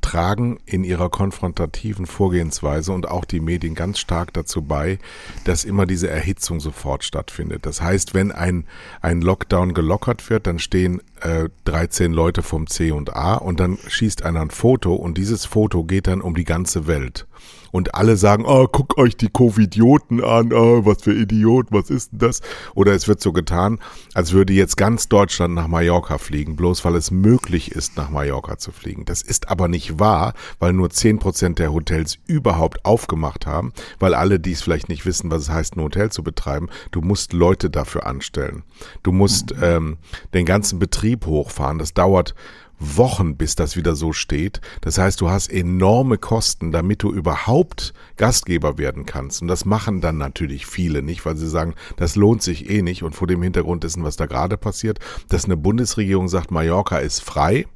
tragen 0.00 0.58
in 0.64 0.84
ihrer 0.84 1.10
konfrontativen 1.10 2.06
Vorgehensweise 2.06 2.92
und 2.92 3.08
auch 3.08 3.24
die 3.24 3.40
Medien 3.40 3.74
ganz 3.74 3.98
stark 3.98 4.32
dazu 4.32 4.62
bei, 4.62 4.98
dass 5.44 5.64
immer 5.64 5.86
diese 5.86 6.08
Erhitzung 6.08 6.60
sofort 6.60 7.04
stattfindet. 7.04 7.66
Das 7.66 7.80
heißt, 7.80 8.14
wenn 8.14 8.32
ein, 8.32 8.64
ein 9.00 9.20
Lockdown 9.20 9.74
gelockert 9.74 10.30
wird, 10.30 10.46
dann 10.46 10.58
stehen 10.58 11.02
äh, 11.20 11.48
13 11.64 12.12
Leute 12.12 12.42
vom 12.42 12.66
C 12.66 12.90
und 12.90 13.14
A 13.14 13.34
und 13.34 13.60
dann 13.60 13.78
schießt 13.86 14.24
einer 14.24 14.40
ein 14.40 14.50
Foto 14.50 14.94
und 14.94 15.18
dieses 15.18 15.44
Foto 15.44 15.84
geht 15.84 16.06
dann 16.06 16.20
um 16.20 16.34
die 16.34 16.44
ganze 16.44 16.86
Welt 16.86 17.26
und 17.70 17.94
alle 17.94 18.16
sagen, 18.16 18.44
oh, 18.46 18.66
guck 18.70 18.98
euch 18.98 19.16
die 19.16 19.28
Covidioten 19.28 20.22
an, 20.22 20.52
oh, 20.52 20.84
was 20.84 21.02
für 21.02 21.14
Idioten, 21.14 21.74
was 21.74 21.90
ist 21.90 22.12
denn 22.12 22.20
das? 22.20 22.40
Oder 22.74 22.92
es 22.92 23.08
wird 23.08 23.20
so 23.20 23.32
getan, 23.32 23.78
als 24.14 24.32
würde 24.32 24.52
jetzt 24.52 24.76
ganz 24.76 25.08
Deutschland 25.08 25.54
nach 25.54 25.68
Mallorca 25.68 26.18
fliegen, 26.18 26.56
bloß 26.56 26.84
weil 26.84 26.96
es 26.96 27.10
möglich 27.10 27.72
ist, 27.72 27.96
nach 27.96 28.10
Mallorca 28.10 28.58
zu 28.58 28.72
fliegen. 28.72 29.04
Das 29.04 29.22
ist 29.22 29.48
aber 29.48 29.68
nicht 29.68 29.98
wahr, 29.98 30.34
weil 30.58 30.72
nur 30.72 30.90
zehn 30.90 31.18
Prozent 31.18 31.58
der 31.58 31.72
Hotels 31.72 32.18
überhaupt 32.26 32.84
aufgemacht 32.84 33.46
haben, 33.46 33.72
weil 33.98 34.14
alle, 34.14 34.40
die 34.40 34.52
es 34.52 34.62
vielleicht 34.62 34.88
nicht 34.88 35.06
wissen, 35.06 35.30
was 35.30 35.42
es 35.42 35.50
heißt, 35.50 35.76
ein 35.76 35.82
Hotel 35.82 36.10
zu 36.10 36.22
betreiben, 36.22 36.68
du 36.90 37.00
musst 37.00 37.32
Leute 37.32 37.70
dafür 37.70 38.06
anstellen. 38.06 38.62
Du 39.02 39.12
musst 39.12 39.54
mhm. 39.56 39.62
ähm, 39.62 39.96
den 40.34 40.44
ganzen 40.44 40.78
Betrieb 40.78 41.26
hochfahren. 41.26 41.78
Das 41.78 41.94
dauert 41.94 42.34
Wochen, 42.78 43.36
bis 43.36 43.54
das 43.54 43.76
wieder 43.76 43.94
so 43.94 44.12
steht. 44.12 44.60
Das 44.80 44.98
heißt, 44.98 45.20
du 45.20 45.30
hast 45.30 45.48
enorme 45.48 46.18
Kosten, 46.18 46.72
damit 46.72 47.02
du 47.02 47.12
überhaupt 47.12 47.92
Gastgeber 48.16 48.78
werden 48.78 49.06
kannst. 49.06 49.42
Und 49.42 49.48
das 49.48 49.64
machen 49.64 50.00
dann 50.00 50.18
natürlich 50.18 50.66
viele 50.66 51.02
nicht, 51.02 51.24
weil 51.26 51.36
sie 51.36 51.48
sagen, 51.48 51.74
das 51.96 52.16
lohnt 52.16 52.42
sich 52.42 52.70
eh 52.70 52.82
nicht. 52.82 53.02
Und 53.02 53.14
vor 53.14 53.26
dem 53.26 53.42
Hintergrund 53.42 53.84
dessen, 53.84 54.04
was 54.04 54.16
da 54.16 54.26
gerade 54.26 54.56
passiert, 54.56 54.98
dass 55.28 55.44
eine 55.44 55.56
Bundesregierung 55.56 56.28
sagt, 56.28 56.50
Mallorca 56.50 56.98
ist 56.98 57.20
frei. 57.20 57.66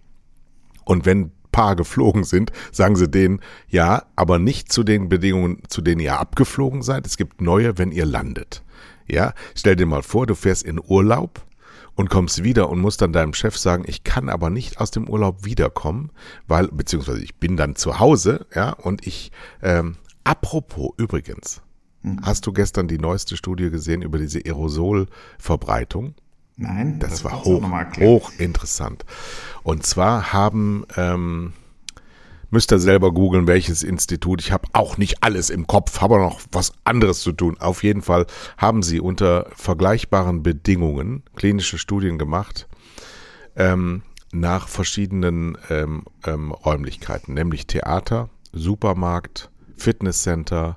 Und 0.84 1.06
wenn 1.06 1.32
paar 1.52 1.76
geflogen 1.76 2.24
sind, 2.24 2.50
sagen 2.72 2.96
sie 2.96 3.08
denen, 3.08 3.40
ja, 3.68 4.04
aber 4.16 4.38
nicht 4.38 4.72
zu 4.72 4.82
den 4.82 5.08
Bedingungen, 5.08 5.62
zu 5.68 5.82
denen 5.82 6.00
ihr 6.00 6.18
abgeflogen 6.18 6.82
seid. 6.82 7.06
Es 7.06 7.16
gibt 7.16 7.40
neue, 7.40 7.78
wenn 7.78 7.92
ihr 7.92 8.06
landet. 8.06 8.64
Ja, 9.06 9.34
stell 9.54 9.76
dir 9.76 9.86
mal 9.86 10.02
vor, 10.02 10.26
du 10.26 10.34
fährst 10.34 10.62
in 10.62 10.80
Urlaub 10.82 11.44
und 11.94 12.10
kommst 12.10 12.42
wieder 12.42 12.68
und 12.70 12.80
musst 12.80 13.02
dann 13.02 13.12
deinem 13.12 13.34
Chef 13.34 13.56
sagen, 13.56 13.84
ich 13.86 14.04
kann 14.04 14.28
aber 14.28 14.50
nicht 14.50 14.80
aus 14.80 14.90
dem 14.90 15.08
Urlaub 15.08 15.44
wiederkommen, 15.44 16.10
weil, 16.46 16.68
beziehungsweise 16.68 17.22
ich 17.22 17.36
bin 17.36 17.56
dann 17.56 17.76
zu 17.76 17.98
Hause, 18.00 18.46
ja, 18.54 18.70
und 18.70 19.06
ich, 19.06 19.32
ähm, 19.62 19.96
apropos 20.24 20.92
übrigens, 20.96 21.62
mhm. 22.02 22.20
hast 22.22 22.46
du 22.46 22.52
gestern 22.52 22.88
die 22.88 22.98
neueste 22.98 23.36
Studie 23.36 23.70
gesehen 23.70 24.02
über 24.02 24.18
diese 24.18 24.40
Aerosolverbreitung? 24.44 26.14
Nein, 26.56 26.98
das, 26.98 27.10
das 27.10 27.24
war 27.24 27.44
hoch, 27.44 27.62
hoch 27.98 28.30
interessant. 28.38 29.04
Und 29.62 29.84
zwar 29.84 30.32
haben 30.32 30.84
ähm, 30.96 31.54
Müsst 32.52 32.70
ihr 32.70 32.78
selber 32.78 33.12
googeln, 33.12 33.46
welches 33.46 33.82
Institut. 33.82 34.42
Ich 34.42 34.52
habe 34.52 34.68
auch 34.74 34.98
nicht 34.98 35.22
alles 35.22 35.48
im 35.48 35.66
Kopf, 35.66 36.02
habe 36.02 36.18
noch 36.18 36.38
was 36.52 36.74
anderes 36.84 37.20
zu 37.20 37.32
tun. 37.32 37.56
Auf 37.58 37.82
jeden 37.82 38.02
Fall 38.02 38.26
haben 38.58 38.82
sie 38.82 39.00
unter 39.00 39.46
vergleichbaren 39.56 40.42
Bedingungen 40.42 41.22
klinische 41.34 41.78
Studien 41.78 42.18
gemacht 42.18 42.68
ähm, 43.56 44.02
nach 44.32 44.68
verschiedenen 44.68 45.56
ähm, 45.70 46.04
ähm, 46.26 46.52
Räumlichkeiten, 46.52 47.32
nämlich 47.32 47.66
Theater, 47.66 48.28
Supermarkt, 48.52 49.50
Fitnesscenter, 49.78 50.76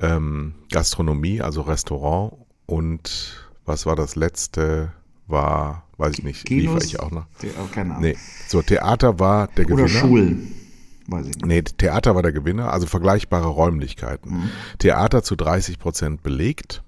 ähm, 0.00 0.54
Gastronomie, 0.70 1.42
also 1.42 1.60
Restaurant 1.60 2.32
und 2.64 3.50
was 3.66 3.84
war 3.84 3.96
das 3.96 4.16
letzte? 4.16 4.94
War, 5.26 5.84
weiß 5.98 6.18
ich 6.18 6.24
nicht, 6.24 6.48
liefere 6.48 6.82
ich 6.82 7.00
auch 7.00 7.10
noch. 7.10 7.26
Keine 7.72 7.96
Ahnung. 7.96 8.02
Nee, 8.02 8.16
so 8.48 8.62
Theater 8.62 9.18
war 9.18 9.48
der 9.48 9.66
Gewinner. 9.66 9.82
Oder 9.82 9.88
Schulen. 9.88 10.61
Weiß 11.12 11.26
ich 11.26 11.36
nicht. 11.36 11.46
Nee, 11.46 11.62
Theater 11.62 12.14
war 12.14 12.22
der 12.22 12.32
Gewinner, 12.32 12.72
also 12.72 12.86
vergleichbare 12.86 13.48
Räumlichkeiten. 13.48 14.30
Mhm. 14.30 14.50
Theater 14.78 15.22
zu 15.22 15.36
30 15.36 15.78
Prozent 15.78 16.22
belegt, 16.22 16.82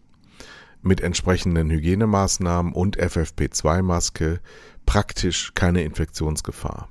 mit 0.83 1.01
entsprechenden 1.01 1.71
Hygienemaßnahmen 1.71 2.73
und 2.73 2.99
FFP2-Maske, 2.99 4.41
praktisch 4.87 5.53
keine 5.55 5.83
Infektionsgefahr. 5.83 6.89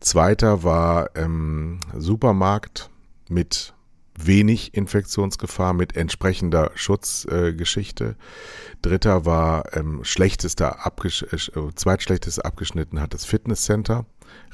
Zweiter 0.00 0.62
war 0.62 1.10
ähm, 1.14 1.78
Supermarkt 1.96 2.90
mit 3.28 3.74
wenig 4.18 4.74
Infektionsgefahr 4.74 5.72
mit 5.72 5.96
entsprechender 5.96 6.70
Schutzgeschichte. 6.74 8.04
Äh, 8.04 8.14
Dritter 8.82 9.24
war 9.24 9.76
ähm, 9.76 10.00
schlechtester 10.04 10.84
abgesch 10.84 11.22
äh, 11.22 11.74
zweitschlechtester 11.74 12.44
abgeschnitten 12.44 13.00
hat 13.00 13.14
das 13.14 13.24
Fitnesscenter 13.24 14.04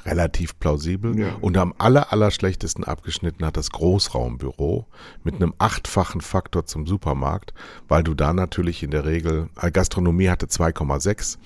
relativ 0.05 0.57
plausibel. 0.59 1.17
Ja. 1.17 1.35
Und 1.41 1.57
am 1.57 1.73
aller, 1.77 2.11
aller 2.13 2.31
schlechtesten 2.31 2.83
abgeschnitten 2.83 3.45
hat 3.45 3.57
das 3.57 3.71
Großraumbüro 3.71 4.85
mit 5.23 5.35
einem 5.35 5.53
achtfachen 5.57 6.21
Faktor 6.21 6.65
zum 6.65 6.87
Supermarkt, 6.87 7.53
weil 7.87 8.03
du 8.03 8.13
da 8.13 8.33
natürlich 8.33 8.83
in 8.83 8.91
der 8.91 9.05
Regel, 9.05 9.49
äh, 9.61 9.71
Gastronomie 9.71 10.29
hatte 10.29 10.47
2,6, 10.47 11.37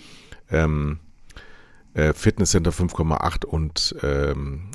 ähm, 0.51 0.99
äh, 1.93 2.13
Fitnesscenter 2.13 2.71
5,8 2.71 3.45
und 3.45 3.95
ähm, 4.03 4.69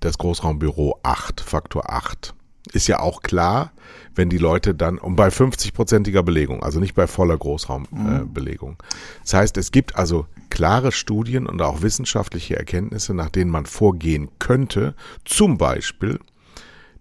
das 0.00 0.18
Großraumbüro 0.18 0.98
8, 1.02 1.40
Faktor 1.40 1.90
8 1.90 2.34
ist 2.72 2.86
ja 2.88 3.00
auch 3.00 3.22
klar, 3.22 3.72
wenn 4.14 4.28
die 4.28 4.38
Leute 4.38 4.74
dann, 4.74 4.98
und 4.98 5.16
bei 5.16 5.28
50-prozentiger 5.28 6.22
Belegung, 6.22 6.62
also 6.62 6.80
nicht 6.80 6.94
bei 6.94 7.06
voller 7.06 7.36
Großraumbelegung. 7.36 8.72
Äh, 8.72 8.94
das 9.22 9.34
heißt, 9.34 9.56
es 9.56 9.72
gibt 9.72 9.96
also 9.96 10.26
klare 10.50 10.92
Studien 10.92 11.46
und 11.46 11.62
auch 11.62 11.82
wissenschaftliche 11.82 12.56
Erkenntnisse, 12.56 13.14
nach 13.14 13.30
denen 13.30 13.50
man 13.50 13.66
vorgehen 13.66 14.30
könnte, 14.38 14.94
zum 15.24 15.58
Beispiel 15.58 16.18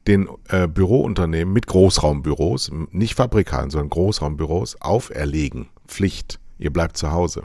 den 0.08 0.30
äh, 0.48 0.68
Bürounternehmen 0.68 1.54
mit 1.54 1.68
Großraumbüros, 1.68 2.72
nicht 2.92 3.16
Fabrikanten, 3.16 3.72
sondern 3.72 3.90
Großraumbüros 3.90 4.82
auferlegen, 4.82 5.70
Pflicht, 5.88 6.40
ihr 6.58 6.72
bleibt 6.72 6.98
zu 6.98 7.12
Hause. 7.12 7.44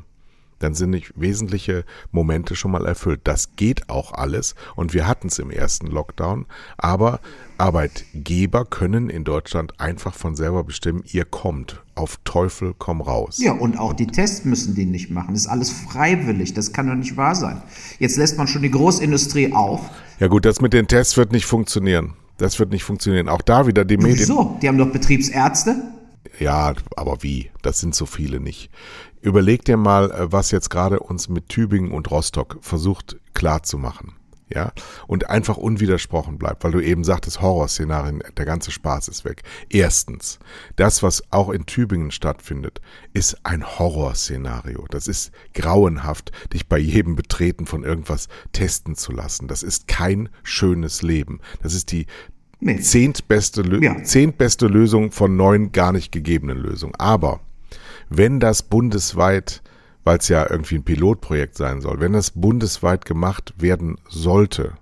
Dann 0.59 0.75
sind 0.75 0.91
nicht 0.91 1.13
wesentliche 1.17 1.85
Momente 2.13 2.57
schon 2.57 2.71
mal 2.71 2.87
erfüllt. 2.87 3.21
Das 3.25 3.57
geht 3.57 3.89
auch 3.89 4.13
alles 4.13 4.55
und 4.77 4.95
wir 4.95 5.07
hatten 5.07 5.29
es 5.29 5.39
im 5.39 5.51
ersten 5.51 5.87
Lockdown, 5.87 6.47
aber 6.77 7.21
Arbeitgeber 7.59 8.65
können 8.65 9.11
in 9.11 9.25
Deutschland 9.25 9.81
einfach 9.81 10.15
von 10.15 10.35
selber 10.35 10.65
bestimmen, 10.65 11.05
ihr 11.07 11.25
kommt. 11.25 11.81
Auf 11.97 12.19
Teufel 12.25 12.75
komm 12.77 13.01
raus. 13.01 13.39
Ja, 13.39 13.53
und 13.53 13.79
auch 13.79 13.93
die 13.93 14.09
Tests 14.09 14.45
müssen 14.45 14.75
die 14.75 14.85
nicht 14.85 15.11
machen. 15.11 15.35
Das 15.35 15.43
ist 15.43 15.47
alles 15.47 15.71
freiwillig. 15.71 16.53
Das 16.53 16.73
kann 16.73 16.89
doch 16.89 16.97
nicht 16.97 17.17
wahr 17.17 17.37
sein. 17.37 17.63
Jetzt 18.01 18.17
lässt 18.17 18.37
man 18.37 18.49
schon 18.49 18.63
die 18.63 18.71
Großindustrie 18.73 19.53
auf. 19.53 19.81
Ja 20.19 20.27
gut, 20.27 20.45
das 20.45 20.61
mit 20.61 20.73
den 20.73 20.89
Tests 20.89 21.17
wird 21.17 21.31
nicht 21.31 21.47
funktionieren. 21.47 22.15
Das 22.37 22.59
wird 22.59 22.71
nicht 22.71 22.83
funktionieren. 22.83 23.29
Auch 23.29 23.43
da 23.43 23.69
wieder 23.69 23.85
die 23.85 23.97
Medien. 23.97 24.19
Wieso? 24.19 24.59
Die 24.61 24.67
haben 24.67 24.79
doch 24.79 24.91
Betriebsärzte. 24.91 25.94
Ja, 26.39 26.75
aber 26.97 27.23
wie? 27.23 27.51
Das 27.63 27.81
sind 27.81 27.95
so 27.95 28.07
viele 28.07 28.41
nicht. 28.41 28.71
Überleg 29.21 29.65
dir 29.65 29.77
mal, 29.77 30.11
äh, 30.11 30.33
was 30.33 30.51
jetzt 30.51 30.71
gerade 30.71 31.01
uns 31.01 31.29
mit 31.29 31.49
Tübingen 31.49 31.93
und 31.93 32.11
Rostock 32.11 32.59
versucht 32.61 33.17
klarzumachen 33.35 34.15
ja, 34.55 34.73
und 35.07 35.31
einfach 35.31 35.57
unwidersprochen 35.57 36.39
bleibt, 36.39 36.65
weil 36.65 36.73
du 36.73 36.81
eben 36.81 37.03
sagtest, 37.03 37.41
Horrorszenarien, 37.41 38.23
der 38.37 38.45
ganze 38.45 38.71
Spaß 38.71 39.09
ist 39.09 39.25
weg. 39.25 39.43
Erstens, 39.71 40.39
das, 40.77 41.03
was 41.03 41.23
auch 41.33 41.51
in 41.51 41.67
Tübingen 41.67 42.11
stattfindet, 42.11 42.81
ist 43.13 43.39
ein 43.45 43.65
Horrorszenario. 43.65 44.87
Das 44.91 45.09
ist 45.09 45.33
grauenhaft, 45.55 46.31
dich 46.53 46.69
bei 46.69 46.79
jedem 46.79 47.17
Betreten 47.17 47.67
von 47.67 47.85
irgendwas 47.85 48.29
testen 48.53 48.97
zu 48.97 49.13
lassen. 49.13 49.49
Das 49.49 49.63
ist 49.63 49.89
kein 49.89 50.29
schönes 50.43 51.03
Leben. 51.03 51.41
Das 51.63 51.75
ist 51.75 51.91
die 51.91 52.07
nee. 52.61 52.79
zehntbeste, 52.79 53.63
ja. 53.83 54.03
zehntbeste 54.03 54.67
Lösung 54.67 55.13
von 55.13 55.37
neun 55.37 55.73
gar 55.73 55.93
nicht 55.93 56.13
gegebenen 56.13 56.59
Lösungen. 56.59 56.95
Aber 56.97 57.41
wenn 58.09 58.41
das 58.41 58.63
bundesweit 58.63 59.63
weil 60.05 60.19
es 60.19 60.29
ja 60.29 60.49
irgendwie 60.49 60.77
ein 60.77 60.85
Pilotprojekt 60.85 61.57
sein 61.57 61.81
soll, 61.81 61.99
wenn 62.01 62.13
das 62.13 62.31
bundesweit 62.31 63.05
gemacht 63.05 63.55
werden 63.57 63.97
sollte, 64.09 64.75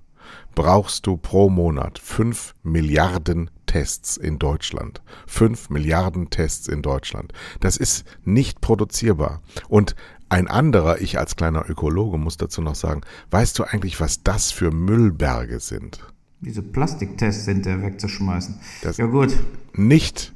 brauchst 0.54 1.06
du 1.06 1.16
pro 1.16 1.48
Monat 1.48 1.98
fünf 1.98 2.54
Milliarden 2.62 3.50
Tests 3.66 4.18
in 4.18 4.38
Deutschland. 4.38 5.00
Fünf 5.26 5.70
Milliarden 5.70 6.28
Tests 6.28 6.68
in 6.68 6.82
Deutschland. 6.82 7.32
Das 7.60 7.78
ist 7.78 8.04
nicht 8.24 8.60
produzierbar. 8.60 9.40
Und 9.68 9.96
ein 10.28 10.48
anderer, 10.48 11.00
ich 11.00 11.18
als 11.18 11.36
kleiner 11.36 11.68
Ökologe 11.68 12.18
muss 12.18 12.36
dazu 12.36 12.60
noch 12.60 12.74
sagen, 12.74 13.02
weißt 13.30 13.58
du 13.58 13.64
eigentlich, 13.64 14.00
was 14.00 14.22
das 14.22 14.50
für 14.50 14.70
Müllberge 14.70 15.60
sind? 15.60 16.00
Diese 16.42 16.62
Plastiktests 16.62 17.44
sind 17.44 17.66
ja 17.66 17.80
wegzuschmeißen. 17.80 18.56
Das 18.82 18.96
ja 18.96 19.06
gut. 19.06 19.34
Nicht 19.74 20.32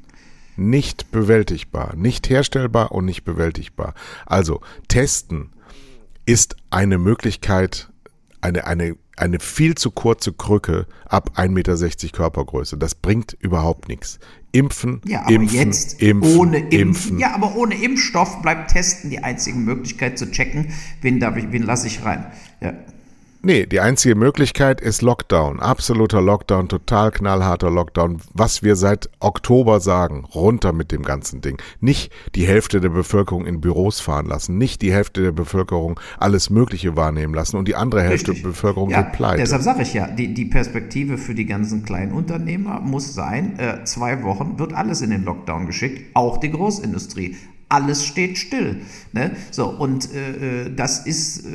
nicht 0.57 1.11
bewältigbar, 1.11 1.95
nicht 1.95 2.29
herstellbar 2.29 2.91
und 2.91 3.05
nicht 3.05 3.23
bewältigbar. 3.23 3.93
Also 4.25 4.61
testen 4.87 5.51
ist 6.25 6.55
eine 6.71 6.97
Möglichkeit, 6.97 7.89
eine, 8.41 8.65
eine, 8.65 8.95
eine 9.15 9.39
viel 9.39 9.75
zu 9.75 9.91
kurze 9.91 10.33
Krücke 10.33 10.87
ab 11.05 11.33
1,60 11.35 11.49
Meter 11.49 12.17
Körpergröße. 12.17 12.77
Das 12.77 12.95
bringt 12.95 13.37
überhaupt 13.39 13.87
nichts. 13.87 14.19
Impfen, 14.51 15.01
ja, 15.05 15.21
aber 15.21 15.31
impfen, 15.31 15.57
jetzt 15.57 16.01
impfen, 16.01 16.37
ohne 16.37 16.57
impfen. 16.57 16.79
impfen. 16.79 17.19
Ja, 17.19 17.35
aber 17.35 17.55
ohne 17.55 17.75
Impfstoff 17.75 18.41
bleibt 18.41 18.71
Testen 18.71 19.11
die 19.11 19.19
einzige 19.19 19.57
Möglichkeit 19.57 20.17
zu 20.17 20.31
checken, 20.31 20.73
wen 21.01 21.19
darf 21.19 21.37
ich, 21.37 21.51
wen 21.51 21.63
lasse 21.63 21.85
ich 21.85 22.03
rein. 22.03 22.25
Ja. 22.61 22.73
Nee, 23.41 23.65
die 23.65 23.79
einzige 23.79 24.15
Möglichkeit 24.15 24.81
ist 24.81 25.01
Lockdown. 25.01 25.59
Absoluter 25.59 26.21
Lockdown, 26.21 26.69
total 26.69 27.11
knallharter 27.11 27.69
Lockdown. 27.69 28.17
Was 28.33 28.63
wir 28.63 28.75
seit 28.75 29.09
Oktober 29.19 29.79
sagen, 29.79 30.25
runter 30.25 30.73
mit 30.73 30.91
dem 30.91 31.03
ganzen 31.03 31.41
Ding. 31.41 31.61
Nicht 31.79 32.11
die 32.35 32.47
Hälfte 32.47 32.81
der 32.81 32.89
Bevölkerung 32.89 33.45
in 33.45 33.61
Büros 33.61 33.99
fahren 33.99 34.25
lassen, 34.25 34.57
nicht 34.57 34.81
die 34.81 34.91
Hälfte 34.91 35.21
der 35.21 35.31
Bevölkerung 35.31 35.99
alles 36.17 36.49
Mögliche 36.49 36.95
wahrnehmen 36.95 37.33
lassen 37.33 37.57
und 37.57 37.67
die 37.67 37.75
andere 37.75 38.01
Hälfte 38.01 38.31
Richtig. 38.31 38.43
der 38.43 38.49
Bevölkerung 38.49 38.89
ja, 38.89 39.03
pleite. 39.03 39.41
Deshalb 39.41 39.61
sage 39.61 39.83
ich 39.83 39.93
ja, 39.93 40.07
die, 40.07 40.33
die 40.33 40.45
Perspektive 40.45 41.17
für 41.17 41.35
die 41.35 41.45
ganzen 41.45 41.83
kleinen 41.83 42.13
Unternehmer 42.13 42.79
muss 42.79 43.13
sein, 43.13 43.59
äh, 43.59 43.83
zwei 43.83 44.23
Wochen 44.23 44.57
wird 44.57 44.73
alles 44.73 45.01
in 45.01 45.11
den 45.11 45.23
Lockdown 45.23 45.67
geschickt, 45.67 46.15
auch 46.15 46.37
die 46.37 46.51
Großindustrie 46.51 47.35
alles 47.69 48.05
steht 48.05 48.37
still. 48.37 48.81
Ne? 49.11 49.35
So, 49.51 49.67
und 49.67 50.13
äh, 50.13 50.65
äh, 50.65 50.75
das 50.75 51.05
ist, 51.05 51.45
äh, 51.45 51.49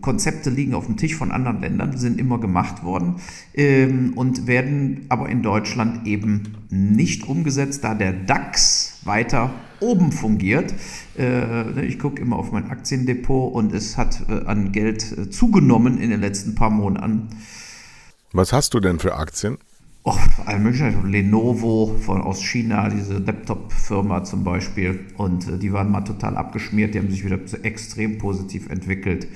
Konzepte 0.00 0.50
liegen 0.50 0.74
auf 0.74 0.86
dem 0.86 0.96
Tisch 0.96 1.14
von 1.14 1.30
anderen 1.30 1.60
Ländern, 1.60 1.96
sind 1.96 2.18
immer 2.18 2.38
gemacht 2.38 2.82
worden 2.82 3.16
ähm, 3.54 4.12
und 4.16 4.46
werden 4.46 5.06
aber 5.08 5.28
in 5.28 5.42
Deutschland 5.42 6.06
eben 6.06 6.54
nicht 6.70 7.28
umgesetzt, 7.28 7.84
da 7.84 7.94
der 7.94 8.12
DAX 8.12 8.98
weiter 9.04 9.50
oben 9.80 10.12
fungiert. 10.12 10.74
Äh, 11.16 11.22
ne, 11.22 11.84
ich 11.84 11.98
gucke 11.98 12.20
immer 12.20 12.36
auf 12.36 12.50
mein 12.50 12.70
Aktiendepot 12.70 13.52
und 13.54 13.72
es 13.72 13.96
hat 13.96 14.22
äh, 14.28 14.46
an 14.46 14.72
Geld 14.72 15.16
äh, 15.16 15.30
zugenommen 15.30 15.98
in 15.98 16.10
den 16.10 16.20
letzten 16.20 16.54
paar 16.54 16.70
Monaten. 16.70 17.28
Was 18.32 18.52
hast 18.52 18.74
du 18.74 18.80
denn 18.80 18.98
für 18.98 19.14
Aktien? 19.14 19.58
Oh, 20.06 20.14
all 20.44 20.58
möglichen. 20.58 21.10
Lenovo 21.10 21.96
von, 21.98 22.20
aus 22.20 22.42
China, 22.42 22.90
diese 22.90 23.18
Laptop-Firma 23.18 24.22
zum 24.22 24.44
Beispiel. 24.44 25.00
Und 25.16 25.48
äh, 25.48 25.58
die 25.58 25.72
waren 25.72 25.90
mal 25.90 26.02
total 26.02 26.36
abgeschmiert, 26.36 26.94
die 26.94 26.98
haben 26.98 27.10
sich 27.10 27.24
wieder 27.24 27.38
extrem 27.62 28.18
positiv 28.18 28.68
entwickelt. 28.68 29.26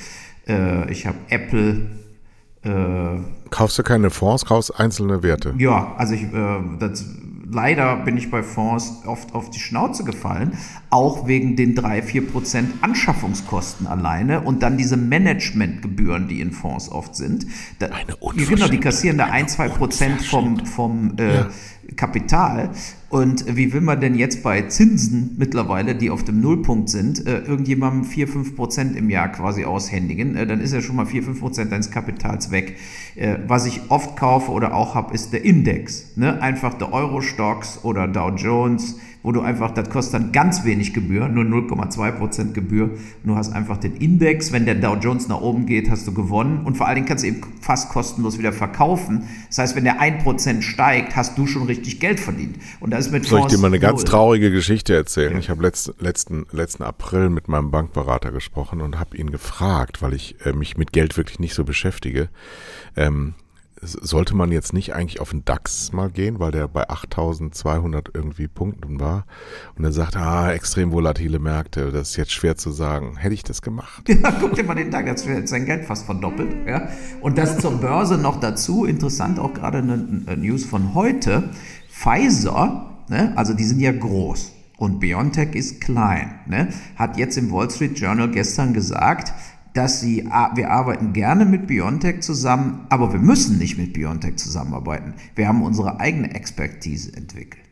Äh, 0.47 0.91
ich 0.93 1.07
habe 1.07 1.17
Apple. 1.31 1.89
Äh, 2.63 3.21
kaufst 3.49 3.79
du 3.79 3.83
keine 3.83 4.11
Fonds, 4.11 4.45
kaufst 4.45 4.79
einzelne 4.79 5.23
Werte? 5.23 5.55
Ja, 5.57 5.95
also 5.97 6.13
ich, 6.13 6.25
äh, 6.25 6.61
das, 6.79 7.07
leider 7.51 7.97
bin 7.97 8.17
ich 8.17 8.31
bei 8.31 8.43
Fonds 8.43 9.03
oft 9.07 9.35
auf 9.35 9.51
die 9.51 9.59
Schnauze 9.59 10.05
gefallen, 10.05 10.57
auch 10.91 11.27
wegen 11.27 11.57
den 11.57 11.77
3-4% 11.77 12.65
Anschaffungskosten 12.81 13.87
alleine 13.87 14.41
und 14.41 14.63
dann 14.63 14.77
diese 14.77 14.97
Managementgebühren, 14.97 16.29
die 16.29 16.41
in 16.41 16.53
Fonds 16.53 16.91
oft 16.91 17.15
sind. 17.17 17.47
Da, 17.79 17.87
Eine 17.87 18.47
genau, 18.47 18.69
die 18.69 18.81
kassieren 18.81 19.19
da 19.19 19.27
1-2% 19.27 20.25
vom, 20.29 20.67
vom 20.67 21.17
äh, 21.19 21.35
ja. 21.35 21.49
Kapital. 21.97 22.71
Und 23.11 23.57
wie 23.57 23.73
will 23.73 23.81
man 23.81 24.01
denn 24.01 24.15
jetzt 24.15 24.43
bei 24.43 24.63
Zinsen 24.63 25.35
mittlerweile, 25.39 25.95
die 25.95 26.11
auf 26.11 26.25
dem 26.25 26.43
Nullpunkt 26.43 26.91
sind, 26.91 27.27
äh, 27.27 27.39
irgendjemandem 27.39 28.05
4, 28.05 28.29
5 28.29 28.55
Prozent 28.55 28.97
im 28.97 29.09
Jahr 29.09 29.33
quasi 29.33 29.65
aushändigen? 29.65 30.37
Äh, 30.37 30.47
dann 30.47 30.61
ist 30.61 30.75
ja 30.75 30.83
schon 30.83 30.97
mal 30.97 31.07
4, 31.07 31.23
5 31.23 31.41
Prozent 31.41 31.73
deines 31.73 31.91
Kapitals 31.91 32.51
weg. 32.51 32.77
Äh, 33.17 33.39
was 33.47 33.65
ich 33.65 33.81
oft 33.89 34.17
kaufe 34.17 34.53
oder 34.53 34.75
auch 34.75 34.95
habe, 34.95 35.15
ist 35.15 35.33
der 35.33 35.43
Index. 35.43 36.17
Ne? 36.17 36.43
Einfach 36.43 36.75
der 36.75 36.93
Euro-Stocks 36.93 37.81
oder 37.83 38.07
Dow 38.09 38.29
Jones 38.37 38.97
wo 39.29 39.33
du 39.33 39.43
einfach, 39.43 39.73
das 39.73 39.91
kostet 39.91 40.15
dann 40.15 40.33
ganz 40.33 40.65
wenig 40.65 40.95
Gebühr, 40.95 41.29
nur 41.29 41.45
0,2% 41.45 42.55
Gebühr. 42.55 42.93
Du 43.25 43.37
hast 43.37 43.53
einfach 43.53 43.77
den 43.77 43.95
Index, 43.95 44.53
wenn 44.53 44.65
der 44.65 44.75
Dow 44.75 44.95
Jones 44.95 45.29
nach 45.29 45.43
oben 45.43 45.67
geht, 45.67 45.91
hast 45.91 46.07
du 46.07 46.15
gewonnen 46.15 46.63
und 46.65 46.79
vor 46.79 46.87
allen 46.87 46.95
Dingen 46.95 47.07
kannst 47.07 47.25
du 47.25 47.29
eben 47.29 47.43
fast 47.61 47.91
kostenlos 47.91 48.39
wieder 48.39 48.55
verkaufen. 48.55 49.29
Das 49.49 49.59
heißt, 49.59 49.77
wenn 49.77 49.85
der 49.85 50.01
1% 50.01 50.63
steigt, 50.63 51.15
hast 51.15 51.37
du 51.37 51.47
schon 51.47 51.65
richtig 51.65 52.01
Geld 52.01 52.21
verdient. 52.21 52.57
Und 52.81 52.91
das 52.91 53.05
ist 53.05 53.13
mit 53.13 53.27
Soll 53.27 53.41
ich 53.41 53.47
dir 53.49 53.59
mal 53.59 53.67
eine 53.67 53.81
ganz 53.81 54.03
traurige 54.05 54.51
Geschichte 54.51 54.95
erzählen? 54.95 55.35
Ja. 55.35 55.39
Ich 55.41 55.51
habe 55.51 55.61
letzten, 55.61 55.93
letzten, 56.03 56.47
letzten 56.51 56.83
April 56.83 57.29
mit 57.29 57.49
meinem 57.49 57.71
Bankberater 57.71 58.31
gesprochen 58.31 58.81
und 58.81 58.99
habe 58.99 59.15
ihn 59.15 59.31
gefragt, 59.31 60.01
weil 60.01 60.15
ich 60.15 60.37
äh, 60.47 60.55
mich 60.55 60.79
mit 60.79 60.95
Geld 60.95 61.19
wirklich 61.19 61.39
nicht 61.39 61.53
so 61.53 61.65
beschäftige, 61.65 62.31
ähm, 62.97 63.35
sollte 63.83 64.35
man 64.35 64.53
jetzt 64.53 64.73
nicht 64.73 64.95
eigentlich 64.95 65.21
auf 65.21 65.31
den 65.31 65.45
DAX 65.45 65.93
mal 65.93 66.11
gehen, 66.11 66.39
weil 66.39 66.53
der 66.53 66.69
bei 66.69 66.89
8200 66.89 68.11
irgendwie 68.15 68.49
Punkten 68.49 69.01
war. 69.01 69.27
Und 69.77 69.85
er 69.85 69.93
sagt, 69.93 70.17
ah, 70.17 70.53
extrem 70.53 70.93
volatile 70.93 71.39
Märkte, 71.39 71.93
das 71.93 72.11
ist 72.11 72.17
jetzt 72.17 72.33
schwer 72.33 72.57
zu 72.57 72.71
sagen. 72.71 73.17
Hätte 73.17 73.35
ich 73.35 73.45
das 73.45 73.63
gemacht? 73.63 74.09
Ja, 74.21 74.33
guck 74.41 74.55
dir 74.55 74.65
mal 74.65 74.75
den 74.75 74.91
DAX, 74.91 75.25
jetzt 75.27 75.51
sein 75.51 75.65
Geld 75.65 75.85
fast 75.85 76.05
verdoppelt. 76.05 76.67
Ja. 76.67 76.89
Und 77.21 77.39
das 77.39 77.59
zur 77.59 77.73
Börse 77.73 78.19
noch 78.19 78.41
dazu, 78.41 78.85
interessant 78.85 79.39
auch 79.39 79.55
gerade 79.55 79.79
eine 79.79 80.37
News 80.37 80.65
von 80.65 80.95
heute. 80.95 81.51
Pfizer, 81.89 82.91
ne, 83.09 83.33
also 83.37 83.55
die 83.55 83.65
sind 83.65 83.81
ja 83.81 83.93
groß 83.93 84.53
und 84.79 85.01
BioNTech 85.01 85.55
ist 85.55 85.81
klein, 85.81 86.39
ne, 86.47 86.69
hat 86.97 87.17
jetzt 87.17 87.37
im 87.37 87.51
Wall 87.51 87.71
Street 87.71 87.99
Journal 87.99 88.31
gestern 88.31 88.73
gesagt, 88.73 89.33
dass 89.79 90.01
sie, 90.01 90.29
wir 90.55 90.71
arbeiten 90.73 91.13
gerne 91.13 91.45
mit 91.45 91.69
BioNTech 91.69 92.21
zusammen, 92.21 92.87
aber 92.89 93.13
wir 93.13 93.21
müssen 93.21 93.59
nicht 93.59 93.79
mit 93.79 93.93
BioNTech 93.93 94.35
zusammenarbeiten. 94.35 95.15
Wir 95.37 95.47
haben 95.47 95.63
unsere 95.63 96.01
eigene 96.01 96.35
Expertise 96.35 97.17
entwickelt. 97.17 97.63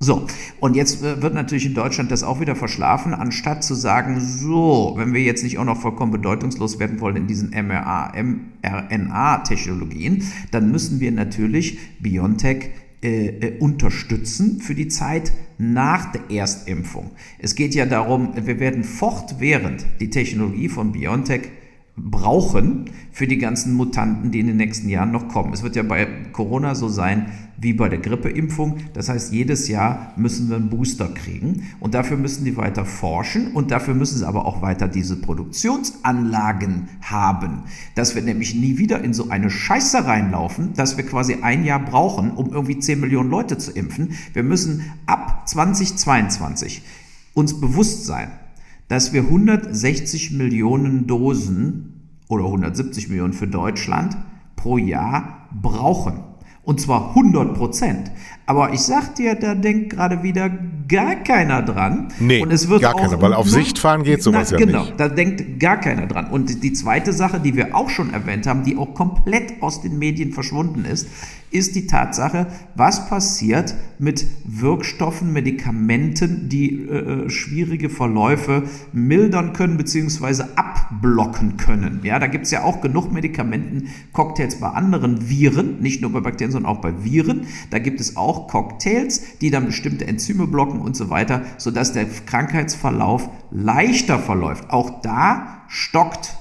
So, 0.00 0.26
und 0.58 0.74
jetzt 0.74 1.04
äh, 1.04 1.22
wird 1.22 1.34
natürlich 1.34 1.66
in 1.66 1.74
Deutschland 1.74 2.10
das 2.10 2.24
auch 2.24 2.40
wieder 2.40 2.56
verschlafen, 2.56 3.14
anstatt 3.14 3.62
zu 3.62 3.74
sagen, 3.74 4.20
so, 4.20 4.94
wenn 4.96 5.14
wir 5.14 5.22
jetzt 5.22 5.44
nicht 5.44 5.58
auch 5.58 5.64
noch 5.64 5.80
vollkommen 5.80 6.10
bedeutungslos 6.10 6.80
werden 6.80 7.00
wollen 7.00 7.14
in 7.14 7.28
diesen 7.28 7.50
mRNA-Technologien, 7.50 10.24
dann 10.50 10.72
müssen 10.72 10.98
wir 10.98 11.12
natürlich 11.12 11.78
BioNTech 12.00 12.72
äh, 13.06 13.26
äh, 13.28 13.58
unterstützen 13.60 14.60
für 14.60 14.74
die 14.74 14.88
Zeit 14.88 15.32
nach 15.58 16.10
der 16.10 16.28
Erstimpfung. 16.28 17.12
Es 17.38 17.54
geht 17.54 17.72
ja 17.76 17.86
darum, 17.86 18.32
wir 18.34 18.58
werden 18.58 18.82
fortwährend 18.82 19.86
die 20.00 20.10
Technologie 20.10 20.68
von 20.68 20.90
BioNTech 20.90 21.42
brauchen 21.96 22.90
für 23.10 23.26
die 23.26 23.38
ganzen 23.38 23.74
Mutanten, 23.74 24.30
die 24.30 24.40
in 24.40 24.46
den 24.46 24.58
nächsten 24.58 24.88
Jahren 24.88 25.12
noch 25.12 25.28
kommen. 25.28 25.54
Es 25.54 25.62
wird 25.62 25.76
ja 25.76 25.82
bei 25.82 26.06
Corona 26.32 26.74
so 26.74 26.88
sein 26.88 27.32
wie 27.58 27.72
bei 27.72 27.88
der 27.88 27.98
Grippeimpfung. 27.98 28.76
Das 28.92 29.08
heißt, 29.08 29.32
jedes 29.32 29.68
Jahr 29.68 30.12
müssen 30.16 30.50
wir 30.50 30.56
einen 30.56 30.68
Booster 30.68 31.08
kriegen 31.08 31.62
und 31.80 31.94
dafür 31.94 32.18
müssen 32.18 32.44
die 32.44 32.58
weiter 32.58 32.84
forschen 32.84 33.52
und 33.52 33.70
dafür 33.70 33.94
müssen 33.94 34.18
sie 34.18 34.28
aber 34.28 34.44
auch 34.44 34.60
weiter 34.60 34.88
diese 34.88 35.16
Produktionsanlagen 35.16 36.88
haben, 37.00 37.62
dass 37.94 38.14
wir 38.14 38.20
nämlich 38.20 38.54
nie 38.54 38.76
wieder 38.76 39.02
in 39.02 39.14
so 39.14 39.30
eine 39.30 39.48
Scheiße 39.48 40.04
reinlaufen, 40.04 40.74
dass 40.74 40.98
wir 40.98 41.06
quasi 41.06 41.38
ein 41.40 41.64
Jahr 41.64 41.80
brauchen, 41.80 42.32
um 42.32 42.52
irgendwie 42.52 42.78
10 42.78 43.00
Millionen 43.00 43.30
Leute 43.30 43.56
zu 43.56 43.72
impfen. 43.72 44.12
Wir 44.34 44.42
müssen 44.42 44.92
ab 45.06 45.48
2022 45.48 46.82
uns 47.32 47.58
bewusst 47.58 48.04
sein, 48.04 48.28
dass 48.88 49.12
wir 49.12 49.22
160 49.22 50.32
Millionen 50.32 51.06
Dosen 51.06 52.10
oder 52.28 52.44
170 52.44 53.08
Millionen 53.08 53.32
für 53.32 53.46
Deutschland 53.46 54.16
pro 54.54 54.78
Jahr 54.78 55.48
brauchen. 55.52 56.20
Und 56.62 56.80
zwar 56.80 57.10
100 57.10 57.54
Prozent. 57.54 58.10
Aber 58.44 58.72
ich 58.72 58.80
sag 58.80 59.14
dir, 59.14 59.36
da 59.36 59.54
denkt 59.54 59.90
gerade 59.90 60.24
wieder 60.24 60.50
gar 60.88 61.14
keiner 61.14 61.62
dran. 61.62 62.08
Nee, 62.18 62.42
und 62.42 62.52
es 62.52 62.68
wird 62.68 62.82
gar 62.82 62.94
keiner, 62.94 63.22
weil 63.22 63.34
auf 63.34 63.48
Sicht 63.48 63.78
fahren 63.78 64.02
geht 64.02 64.20
sowas 64.20 64.50
na, 64.50 64.58
ja 64.58 64.66
genau, 64.66 64.78
nicht. 64.80 64.96
Genau, 64.96 65.08
da 65.08 65.14
denkt 65.14 65.60
gar 65.60 65.76
keiner 65.76 66.08
dran. 66.08 66.26
Und 66.28 66.64
die 66.64 66.72
zweite 66.72 67.12
Sache, 67.12 67.38
die 67.38 67.54
wir 67.54 67.76
auch 67.76 67.88
schon 67.88 68.12
erwähnt 68.12 68.48
haben, 68.48 68.64
die 68.64 68.76
auch 68.76 68.94
komplett 68.94 69.62
aus 69.62 69.80
den 69.80 70.00
Medien 70.00 70.32
verschwunden 70.32 70.84
ist, 70.84 71.06
ist 71.50 71.76
die 71.76 71.86
Tatsache, 71.86 72.46
was 72.74 73.08
passiert 73.08 73.74
mit 73.98 74.26
Wirkstoffen, 74.44 75.32
Medikamenten, 75.32 76.48
die 76.48 76.82
äh, 76.82 77.30
schwierige 77.30 77.88
Verläufe 77.88 78.64
mildern 78.92 79.52
können 79.52 79.76
bzw. 79.76 80.44
abblocken 80.56 81.56
können. 81.56 82.00
Ja, 82.02 82.18
da 82.18 82.26
gibt 82.26 82.44
es 82.44 82.50
ja 82.50 82.64
auch 82.64 82.80
genug 82.80 83.12
Medikamenten, 83.12 83.88
Cocktails 84.12 84.60
bei 84.60 84.68
anderen 84.68 85.28
Viren, 85.28 85.80
nicht 85.80 86.02
nur 86.02 86.12
bei 86.12 86.20
Bakterien, 86.20 86.52
sondern 86.52 86.72
auch 86.72 86.80
bei 86.80 87.04
Viren. 87.04 87.46
Da 87.70 87.78
gibt 87.78 88.00
es 88.00 88.16
auch 88.16 88.48
Cocktails, 88.48 89.38
die 89.40 89.50
dann 89.50 89.66
bestimmte 89.66 90.06
Enzyme 90.06 90.46
blocken 90.46 90.80
und 90.80 90.96
so 90.96 91.10
weiter, 91.10 91.42
sodass 91.58 91.92
der 91.92 92.06
Krankheitsverlauf 92.06 93.28
leichter 93.50 94.18
verläuft. 94.18 94.70
Auch 94.70 95.00
da 95.00 95.64
stockt 95.68 96.36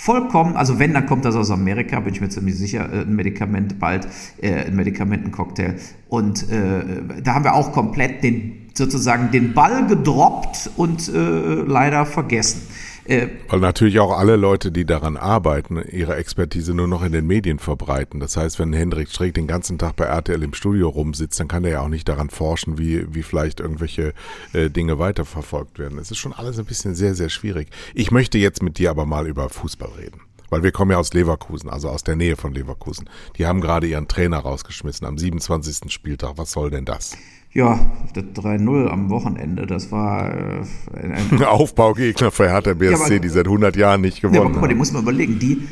vollkommen, 0.00 0.56
also 0.56 0.78
wenn, 0.78 0.94
dann 0.94 1.04
kommt 1.04 1.26
das 1.26 1.36
aus 1.36 1.50
Amerika, 1.50 2.00
bin 2.00 2.14
ich 2.14 2.22
mir 2.22 2.30
ziemlich 2.30 2.56
sicher, 2.56 2.90
äh, 2.90 3.02
ein 3.02 3.14
Medikament 3.14 3.78
bald, 3.78 4.08
äh, 4.40 4.66
ein 4.66 4.74
Medikamentencocktail. 4.74 5.74
Und 6.08 6.50
äh, 6.50 7.20
da 7.22 7.34
haben 7.34 7.44
wir 7.44 7.54
auch 7.54 7.72
komplett 7.72 8.22
den, 8.24 8.70
sozusagen 8.72 9.30
den 9.30 9.52
Ball 9.52 9.86
gedroppt 9.86 10.70
und 10.76 11.08
äh, 11.08 11.18
leider 11.66 12.06
vergessen. 12.06 12.62
Äh, 13.04 13.28
Weil 13.48 13.60
natürlich 13.60 13.98
auch 14.00 14.16
alle 14.16 14.36
Leute, 14.36 14.70
die 14.70 14.84
daran 14.84 15.16
arbeiten, 15.16 15.82
ihre 15.90 16.16
Expertise 16.16 16.74
nur 16.74 16.86
noch 16.86 17.02
in 17.02 17.12
den 17.12 17.26
Medien 17.26 17.58
verbreiten. 17.58 18.20
Das 18.20 18.36
heißt, 18.36 18.58
wenn 18.58 18.72
Hendrik 18.72 19.08
Streeck 19.10 19.34
den 19.34 19.46
ganzen 19.46 19.78
Tag 19.78 19.96
bei 19.96 20.04
RTL 20.04 20.42
im 20.42 20.54
Studio 20.54 20.88
rumsitzt, 20.88 21.40
dann 21.40 21.48
kann 21.48 21.64
er 21.64 21.70
ja 21.70 21.80
auch 21.80 21.88
nicht 21.88 22.08
daran 22.08 22.30
forschen, 22.30 22.78
wie, 22.78 23.12
wie 23.14 23.22
vielleicht 23.22 23.60
irgendwelche 23.60 24.12
äh, 24.52 24.70
Dinge 24.70 24.98
weiterverfolgt 24.98 25.78
werden. 25.78 25.98
Es 25.98 26.10
ist 26.10 26.18
schon 26.18 26.32
alles 26.32 26.58
ein 26.58 26.66
bisschen 26.66 26.94
sehr, 26.94 27.14
sehr 27.14 27.28
schwierig. 27.28 27.68
Ich 27.94 28.10
möchte 28.10 28.38
jetzt 28.38 28.62
mit 28.62 28.78
dir 28.78 28.90
aber 28.90 29.06
mal 29.06 29.26
über 29.26 29.48
Fußball 29.48 29.90
reden. 29.98 30.20
Weil 30.50 30.64
wir 30.64 30.72
kommen 30.72 30.90
ja 30.90 30.98
aus 30.98 31.14
Leverkusen, 31.14 31.70
also 31.70 31.88
aus 31.88 32.02
der 32.02 32.16
Nähe 32.16 32.36
von 32.36 32.52
Leverkusen. 32.52 33.08
Die 33.38 33.46
haben 33.46 33.60
gerade 33.60 33.86
ihren 33.86 34.08
Trainer 34.08 34.38
rausgeschmissen 34.38 35.06
am 35.06 35.16
27. 35.16 35.92
Spieltag. 35.92 36.32
Was 36.36 36.50
soll 36.50 36.70
denn 36.70 36.84
das? 36.84 37.16
Ja, 37.52 37.80
das 38.14 38.24
3-0 38.24 38.86
am 38.86 39.10
Wochenende, 39.10 39.66
das 39.66 39.90
war 39.90 40.32
äh, 40.32 40.62
ein, 40.94 41.32
ein 41.32 41.42
Aufbaugegner 41.44 42.30
für 42.30 42.48
Hertha 42.48 42.74
BSC, 42.74 42.92
ja, 42.92 43.04
aber, 43.06 43.18
die 43.18 43.28
seit 43.28 43.46
100 43.46 43.74
Jahren 43.76 44.00
nicht 44.02 44.20
gewonnen 44.20 44.34
ja, 44.36 44.40
aber 44.42 44.50
guck 44.50 44.60
mal, 44.62 44.68
die 44.68 44.76
muss 44.76 44.92
man 44.92 45.02
überlegen, 45.02 45.38
die 45.38 45.66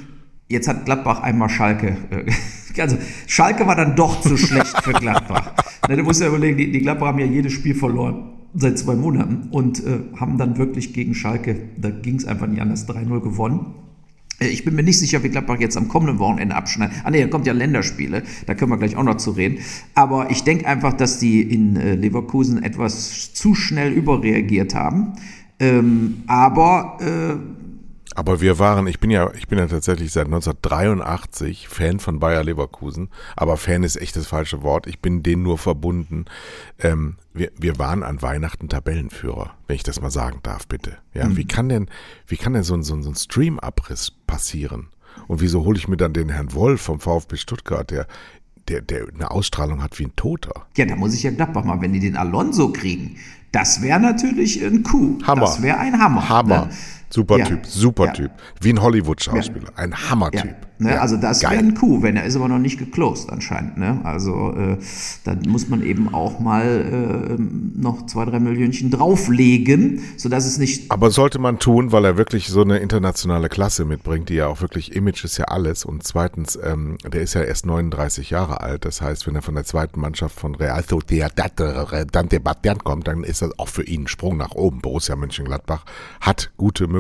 Jetzt 0.51 0.67
hat 0.67 0.87
Gladbach 0.87 1.21
einmal 1.21 1.51
Schalke. 1.51 1.97
Äh, 2.11 2.81
also 2.81 2.97
Schalke 3.27 3.67
war 3.67 3.77
dann 3.77 3.97
doch 3.97 4.21
zu 4.21 4.37
schlecht 4.37 4.83
für 4.83 4.93
Gladbach. 4.93 5.53
Ne, 5.89 5.97
du 5.97 6.03
musst 6.03 6.21
ja 6.21 6.29
überlegen, 6.29 6.59
die, 6.59 6.71
die 6.71 6.81
Gladbach 6.81 7.07
haben 7.07 7.19
ja 7.19 7.25
jedes 7.25 7.55
Spiel 7.55 7.75
verloren 7.75 8.35
seit 8.53 8.79
zwei 8.79 8.95
Monaten 8.95 9.49
und 9.53 9.83
äh, 9.83 10.01
haben 10.21 10.37
dann 10.37 10.59
wirklich 10.59 10.93
gegen 10.93 11.15
Schalke, 11.15 11.57
da 11.79 11.89
ging 11.89 12.17
es 12.17 12.27
einfach 12.27 12.47
nicht 12.47 12.61
anders, 12.61 12.87
3-0 12.87 13.21
gewonnen. 13.21 13.75
Äh, 14.41 14.49
ich 14.49 14.65
bin 14.65 14.75
mir 14.75 14.83
nicht 14.83 14.99
sicher, 14.99 15.23
wie 15.23 15.29
Gladbach 15.29 15.59
jetzt 15.61 15.77
am 15.77 15.89
kommenden 15.89 16.19
Wochenende 16.19 16.55
abschneidet. 16.55 16.97
Ah 17.05 17.11
nee, 17.11 17.21
da 17.23 17.29
kommt 17.29 17.47
ja 17.47 17.53
Länderspiele, 17.53 18.23
da 18.47 18.55
können 18.55 18.71
wir 18.71 18.79
gleich 18.79 18.97
auch 18.97 19.03
noch 19.03 19.17
zu 19.17 19.33
reden. 19.33 19.59
Aber 19.95 20.31
ich 20.31 20.45
denke 20.45 20.67
einfach, 20.67 20.93
dass 20.93 21.19
die 21.19 21.43
in 21.43 21.77
äh, 21.77 21.95
Leverkusen 21.95 22.63
etwas 22.63 23.33
zu 23.35 23.55
schnell 23.55 23.93
überreagiert 23.93 24.75
haben. 24.75 25.13
Ähm, 25.61 26.23
aber 26.27 26.99
äh, 27.01 27.68
aber 28.19 28.41
wir 28.41 28.59
waren, 28.59 28.89
ich 28.89 28.99
bin 28.99 29.11
ja, 29.11 29.33
ich 29.35 29.47
bin 29.47 29.61
ja 29.61 29.69
tatsächlich 29.69 30.11
seit 30.11 30.27
1983 30.27 31.69
Fan 31.69 32.01
von 32.01 32.19
Bayer 32.19 32.43
Leverkusen, 32.43 33.11
aber 33.37 33.57
Fan 33.57 33.85
ist 33.85 33.95
echt 33.95 34.17
das 34.17 34.27
falsche 34.27 34.63
Wort. 34.63 34.89
Ich 34.89 34.99
bin 34.99 35.23
denen 35.23 35.45
nur 35.45 35.57
verbunden. 35.57 36.25
Ähm, 36.81 37.15
wir, 37.33 37.53
wir 37.57 37.79
waren 37.79 38.03
an 38.03 38.21
Weihnachten 38.21 38.69
Tabellenführer, 38.69 39.55
wenn 39.69 39.77
ich 39.77 39.85
das 39.85 40.01
mal 40.01 40.11
sagen 40.11 40.41
darf, 40.43 40.67
bitte. 40.67 40.99
Ja, 41.15 41.29
mhm. 41.29 41.37
wie 41.37 41.45
kann 41.45 41.69
denn, 41.69 41.89
wie 42.27 42.37
kann 42.37 42.55
denn 42.55 42.65
so 42.65 42.75
ein, 42.75 42.83
so 42.83 42.95
ein, 42.95 43.05
so 43.05 43.11
ein 43.11 43.15
Stream-Abriss 43.15 44.11
passieren? 44.27 44.89
Und 45.29 45.41
wieso 45.41 45.65
hole 45.65 45.79
ich 45.79 45.87
mir 45.87 45.97
dann 45.97 46.13
den 46.13 46.29
Herrn 46.29 46.53
Wolf 46.55 46.83
vom 46.83 46.99
VfB 46.99 47.37
Stuttgart, 47.37 47.89
der 47.89 48.09
der, 48.69 48.83
der 48.83 49.07
eine 49.15 49.31
Ausstrahlung 49.31 49.83
hat 49.83 49.99
wie 49.99 50.05
ein 50.05 50.15
Toter. 50.15 50.67
Ja, 50.77 50.85
da 50.85 50.95
muss 50.95 51.15
ich 51.15 51.23
ja 51.23 51.31
Gladbach 51.31 51.65
mal, 51.65 51.81
wenn 51.81 51.95
die 51.95 52.01
den 52.01 52.19
Alonso 52.19 52.71
kriegen, 52.71 53.17
das 53.51 53.81
wäre 53.81 53.99
natürlich 53.99 54.63
ein 54.63 54.83
Coup. 54.83 55.27
Hammer. 55.27 55.41
Das 55.41 55.63
wäre 55.63 55.79
ein 55.79 55.99
Hammer. 55.99 56.29
Hammer. 56.29 56.67
Ne? 56.67 56.71
Super 57.11 57.39
ja. 57.39 57.45
Typ, 57.47 57.67
super 57.67 58.07
ja. 58.07 58.13
Typ. 58.13 58.31
Wie 58.61 58.71
ein 58.71 58.83
Hollywood-Schauspieler. 58.83 59.71
Ein 59.77 59.95
Hammertyp. 59.95 60.69
Ne, 60.81 61.01
also 61.01 61.17
das 61.17 61.43
wäre 61.43 61.55
ein 61.55 61.75
Coup, 61.75 62.03
wenn 62.03 62.17
er 62.17 62.25
ist 62.25 62.37
aber 62.37 62.47
noch 62.47 62.61
nicht 62.61 62.79
geclosed 62.79 63.31
anscheinend. 63.31 63.79
Ne? 63.79 64.01
Also 64.05 64.55
äh, 64.55 64.77
da 65.25 65.35
muss 65.49 65.69
man 65.69 65.83
eben 65.83 66.15
auch 66.15 66.39
mal 66.39 67.37
äh, 67.37 67.43
noch 67.77 68.07
zwei, 68.07 68.25
drei 68.27 68.39
Millionchen 68.39 68.93
drauflegen, 68.93 70.01
sodass 70.17 70.47
es 70.47 70.59
nicht... 70.59 70.89
Aber 70.93 71.11
sollte 71.11 71.41
man 71.41 71.59
tun, 71.59 71.91
weil 71.91 72.05
er 72.05 72.17
wirklich 72.17 72.47
so 72.49 72.63
eine 72.63 72.79
internationale 72.79 73.49
Klasse 73.49 73.85
mitbringt, 73.85 74.29
die 74.29 74.35
ja 74.35 74.47
auch 74.47 74.61
wirklich, 74.61 74.95
Image 74.95 75.25
ist 75.25 75.37
ja 75.37 75.47
alles. 75.47 75.85
Und 75.85 76.05
zweitens, 76.05 76.57
ähm, 76.63 76.97
der 77.05 77.23
ist 77.23 77.35
ja 77.35 77.43
erst 77.43 77.67
39 77.67 78.31
Jahre 78.31 78.61
alt. 78.61 78.85
Das 78.85 79.03
heißt, 79.03 79.27
wenn 79.27 79.35
er 79.35 79.43
von 79.43 79.57
der 79.57 79.65
zweiten 79.65 79.99
Mannschaft 79.99 80.39
von 80.39 80.55
Real 80.55 80.85
Dante 80.87 82.41
Batian 82.41 82.79
kommt, 82.79 83.09
dann 83.09 83.25
ist 83.25 83.43
das 83.43 83.59
auch 83.59 83.69
für 83.69 83.83
ihn 83.83 84.03
ein 84.03 84.09
Sprung 84.09 84.37
nach 84.37 84.53
oben. 84.53 84.81
Borussia 84.81 85.17
Mönchengladbach 85.17 85.85
hat 86.21 86.53
gute 86.57 86.87
Möglichkeiten, 86.87 86.98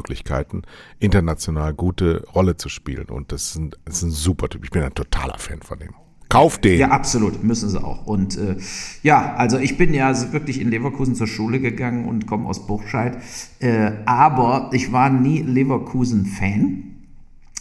international 0.98 1.74
gute 1.74 2.24
Rolle 2.34 2.56
zu 2.56 2.68
spielen. 2.68 3.06
Und 3.06 3.32
das 3.32 3.52
sind 3.52 3.76
ein, 3.86 3.92
ist 3.92 4.02
ein 4.02 4.10
super 4.10 4.48
Typ. 4.48 4.64
Ich 4.64 4.70
bin 4.70 4.82
ein 4.82 4.94
totaler 4.94 5.38
Fan 5.38 5.60
von 5.62 5.78
dem. 5.78 5.94
Kauf 6.28 6.58
den. 6.58 6.78
Ja, 6.78 6.88
absolut, 6.88 7.42
müssen 7.42 7.70
sie 7.70 7.82
auch. 7.82 8.06
Und 8.06 8.36
äh, 8.36 8.56
ja, 9.02 9.34
also 9.36 9.58
ich 9.58 9.78
bin 9.78 9.94
ja 9.94 10.12
wirklich 10.32 10.60
in 10.60 10.68
Leverkusen 10.68 11.14
zur 11.14 11.26
Schule 11.26 11.58
gegangen 11.58 12.04
und 12.04 12.26
komme 12.26 12.46
aus 12.46 12.66
Burscheid. 12.66 13.16
Äh, 13.60 13.92
aber 14.04 14.68
ich 14.72 14.92
war 14.92 15.08
nie 15.08 15.40
Leverkusen-Fan. 15.40 16.97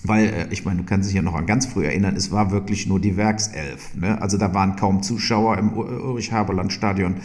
Weil, 0.04 0.28
äh, 0.28 0.48
ich 0.52 0.66
meine, 0.66 0.80
du 0.80 0.86
kannst 0.86 1.10
dich 1.10 1.16
ja 1.16 1.22
noch 1.22 1.36
an 1.36 1.46
ganz 1.46 1.66
früh 1.66 1.86
erinnern, 1.86 2.16
es 2.16 2.32
war 2.32 2.52
wirklich 2.52 2.88
nur 2.88 3.00
die 3.00 3.16
Werkself. 3.18 3.96
Ne? 3.96 4.22
Also 4.22 4.38
da 4.38 4.54
waren 4.54 4.76
kaum 4.76 5.02
Zuschauer 5.04 5.58
im 5.58 5.74
Ulrich-Haberland-Stadion. 5.74 7.16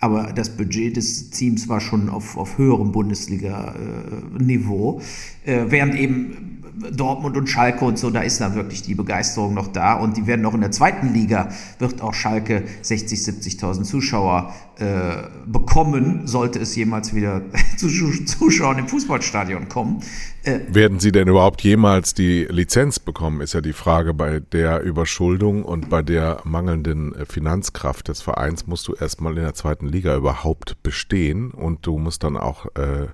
Aber 0.00 0.32
das 0.32 0.56
Budget 0.56 0.96
des 0.96 1.30
Teams 1.30 1.68
war 1.68 1.80
schon 1.80 2.08
auf, 2.08 2.36
auf 2.36 2.58
höherem 2.58 2.90
Bundesliga-Niveau. 2.92 5.00
Äh, 5.44 5.64
während 5.68 5.94
eben 5.94 6.62
Dortmund 6.90 7.36
und 7.36 7.48
Schalke 7.48 7.84
und 7.84 7.98
so, 7.98 8.10
da 8.10 8.22
ist 8.22 8.40
dann 8.40 8.54
wirklich 8.54 8.82
die 8.82 8.94
Begeisterung 8.94 9.54
noch 9.54 9.68
da. 9.68 9.94
Und 9.94 10.16
die 10.16 10.26
werden 10.26 10.44
auch 10.46 10.54
in 10.54 10.62
der 10.62 10.70
zweiten 10.70 11.12
Liga, 11.12 11.50
wird 11.78 12.00
auch 12.00 12.14
Schalke 12.14 12.64
60, 12.82 13.20
70.000 13.20 13.82
Zuschauer 13.82 14.52
äh, 14.78 15.28
bekommen, 15.46 16.26
sollte 16.26 16.58
es 16.58 16.74
jemals 16.74 17.14
wieder 17.14 17.42
zu 17.76 17.88
Zuschauern 17.88 18.78
im 18.78 18.88
Fußballstadion 18.88 19.68
kommen. 19.68 20.00
Äh, 20.44 20.60
werden 20.68 20.98
sie 20.98 21.12
denn 21.12 21.28
überhaupt 21.28 21.62
jemals 21.62 22.14
die 22.14 22.46
Lizenz 22.50 22.98
bekommen, 22.98 23.40
ist 23.40 23.54
ja 23.54 23.60
die 23.60 23.72
Frage. 23.72 24.12
Bei 24.12 24.40
der 24.40 24.82
Überschuldung 24.82 25.64
und 25.64 25.88
bei 25.88 26.02
der 26.02 26.40
mangelnden 26.44 27.14
äh, 27.14 27.26
Finanzkraft 27.26 28.08
des 28.08 28.22
Vereins 28.22 28.66
musst 28.66 28.88
du 28.88 28.94
erstmal 28.94 29.36
in 29.36 29.44
der 29.44 29.54
zweiten 29.54 29.86
Liga 29.86 30.16
überhaupt 30.16 30.82
bestehen 30.82 31.52
und 31.52 31.86
du 31.86 31.98
musst 31.98 32.24
dann 32.24 32.36
auch, 32.36 32.66
äh, 32.74 33.06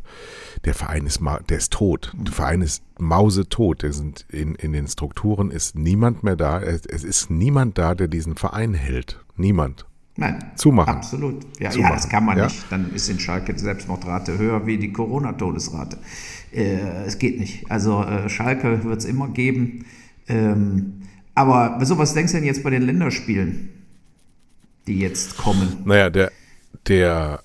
der 0.65 0.75
Verein 0.75 1.07
ist, 1.07 1.21
der 1.49 1.59
ist 1.59 1.73
tot. 1.73 2.13
Der 2.17 2.33
Verein 2.33 2.63
ist 2.63 2.83
mausetot. 2.99 3.83
Der 3.83 3.93
sind 3.93 4.25
in, 4.31 4.55
in 4.55 4.73
den 4.73 4.87
Strukturen 4.87 5.51
ist 5.51 5.77
niemand 5.77 6.23
mehr 6.23 6.37
da. 6.37 6.61
Es, 6.61 6.87
es 6.87 7.05
ist 7.05 7.31
niemand 7.31 7.79
da, 7.79 7.95
der 7.95 8.09
diesen 8.09 8.37
Verein 8.37 8.75
hält. 8.75 9.23
Niemand. 9.37 9.85
Nein. 10.17 10.53
Zumachen. 10.57 10.97
Absolut. 10.97 11.47
Ja, 11.61 11.71
Zumachen. 11.71 11.91
ja 11.91 11.97
das 11.97 12.09
kann 12.09 12.25
man 12.25 12.37
ja? 12.39 12.45
nicht. 12.45 12.65
Dann 12.71 12.93
ist 12.93 13.09
in 13.09 13.21
Schalke 13.21 13.55
die 13.55 13.61
Selbstmordrate 13.61 14.37
höher 14.37 14.67
wie 14.67 14.77
die 14.77 14.93
Corona-Todesrate. 14.93 15.99
Äh, 16.53 17.05
es 17.07 17.19
geht 17.19 17.39
nicht. 17.39 17.71
Also 17.71 18.03
äh, 18.03 18.29
Schalke 18.29 18.85
wird 18.85 18.99
es 18.99 19.05
immer 19.05 19.29
geben. 19.29 19.85
Ähm, 20.29 21.03
aber 21.35 21.85
so, 21.85 21.99
was 21.99 22.15
denkst 22.15 22.33
du 22.33 22.39
denn 22.39 22.47
jetzt 22.47 22.63
bei 22.63 22.71
den 22.71 22.83
Länderspielen, 22.83 23.71
die 24.87 24.99
jetzt 24.99 25.37
kommen? 25.37 25.83
Naja, 25.85 26.11
der, 26.11 26.33
der 26.87 27.41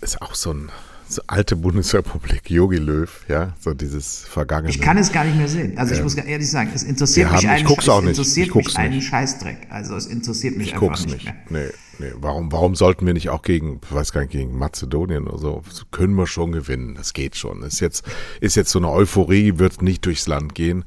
ist 0.00 0.22
auch 0.22 0.34
so 0.34 0.52
ein 0.52 0.70
so 1.08 1.22
alte 1.26 1.56
Bundesrepublik, 1.56 2.50
Yogi 2.50 2.78
Löw, 2.78 3.10
ja, 3.28 3.54
so 3.60 3.74
dieses 3.74 4.20
vergangene. 4.20 4.70
Ich 4.70 4.80
kann 4.80 4.96
es 4.96 5.12
gar 5.12 5.24
nicht 5.24 5.36
mehr 5.36 5.48
sehen. 5.48 5.76
Also 5.76 5.92
ich 5.92 5.98
ähm, 5.98 6.04
muss 6.04 6.14
ehrlich 6.14 6.50
sagen, 6.50 6.70
es 6.74 6.82
interessiert 6.82 7.30
mich 7.30 7.42
haben, 7.42 7.50
einen, 7.50 7.58
ich 7.58 7.64
guck's 7.64 7.88
auch 7.88 8.00
nicht. 8.00 8.10
interessiert 8.10 8.48
ich 8.48 8.54
mich 8.54 8.76
einen 8.76 9.02
Scheißdreck. 9.02 9.66
Also 9.68 9.94
es 9.94 10.06
interessiert 10.06 10.56
mich 10.56 10.68
ich 10.68 10.74
einfach 10.74 10.88
guck's 10.88 11.04
nicht, 11.04 11.24
nicht 11.24 11.50
mehr. 11.50 11.66
Nee, 11.66 11.72
nee. 11.98 12.12
Warum, 12.16 12.52
warum 12.52 12.74
sollten 12.74 13.06
wir 13.06 13.14
nicht 13.14 13.30
auch 13.30 13.42
gegen, 13.42 13.80
weiß 13.90 14.12
gar 14.12 14.22
nicht, 14.22 14.32
gegen 14.32 14.58
Mazedonien 14.58 15.26
oder 15.26 15.38
so, 15.38 15.62
können 15.90 16.14
wir 16.14 16.26
schon 16.26 16.52
gewinnen. 16.52 16.94
Das 16.94 17.12
geht 17.12 17.36
schon. 17.36 17.62
Ist 17.62 17.80
jetzt, 17.80 18.04
ist 18.40 18.56
jetzt 18.56 18.70
so 18.70 18.78
eine 18.78 18.90
Euphorie, 18.90 19.58
wird 19.58 19.82
nicht 19.82 20.04
durchs 20.06 20.26
Land 20.26 20.54
gehen. 20.54 20.84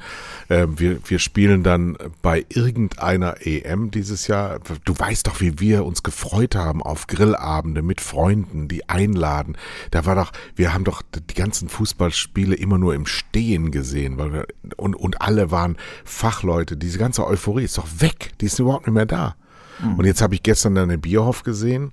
Ähm, 0.49 0.79
wir, 0.79 0.99
wir 1.05 1.19
spielen 1.19 1.63
dann 1.63 1.97
bei 2.21 2.45
irgendeiner 2.49 3.45
EM 3.45 3.91
dieses 3.91 4.27
Jahr. 4.27 4.59
Du 4.83 4.97
weißt 4.97 5.27
doch, 5.27 5.41
wie 5.41 5.59
wir 5.59 5.85
uns 5.85 6.03
gefreut 6.03 6.55
haben 6.55 6.81
auf 6.81 7.07
Grillabende 7.07 7.81
mit 7.81 8.01
Freunden, 8.01 8.67
die 8.67 8.89
einladen. 8.89 9.57
Da 9.91 10.05
war 10.05 10.15
doch, 10.15 10.31
wir 10.55 10.73
haben 10.73 10.83
doch 10.83 11.01
die 11.29 11.33
ganzen 11.33 11.69
Fußballspiele 11.69 12.55
immer 12.55 12.77
nur 12.77 12.93
im 12.93 13.05
Stehen 13.05 13.71
gesehen, 13.71 14.17
weil 14.17 14.33
wir, 14.33 14.47
und, 14.77 14.95
und 14.95 15.21
alle 15.21 15.51
waren 15.51 15.77
Fachleute. 16.03 16.77
Diese 16.77 16.97
ganze 16.97 17.25
Euphorie 17.25 17.63
ist 17.63 17.77
doch 17.77 17.87
weg. 17.99 18.31
Die 18.41 18.45
ist 18.45 18.59
überhaupt 18.59 18.87
nicht 18.87 18.95
mehr 18.95 19.05
da. 19.05 19.35
Mhm. 19.81 19.95
Und 19.95 20.05
jetzt 20.05 20.21
habe 20.21 20.35
ich 20.35 20.43
gestern 20.43 20.75
dann 20.75 20.89
den 20.89 21.01
Bierhoff 21.01 21.43
gesehen, 21.43 21.91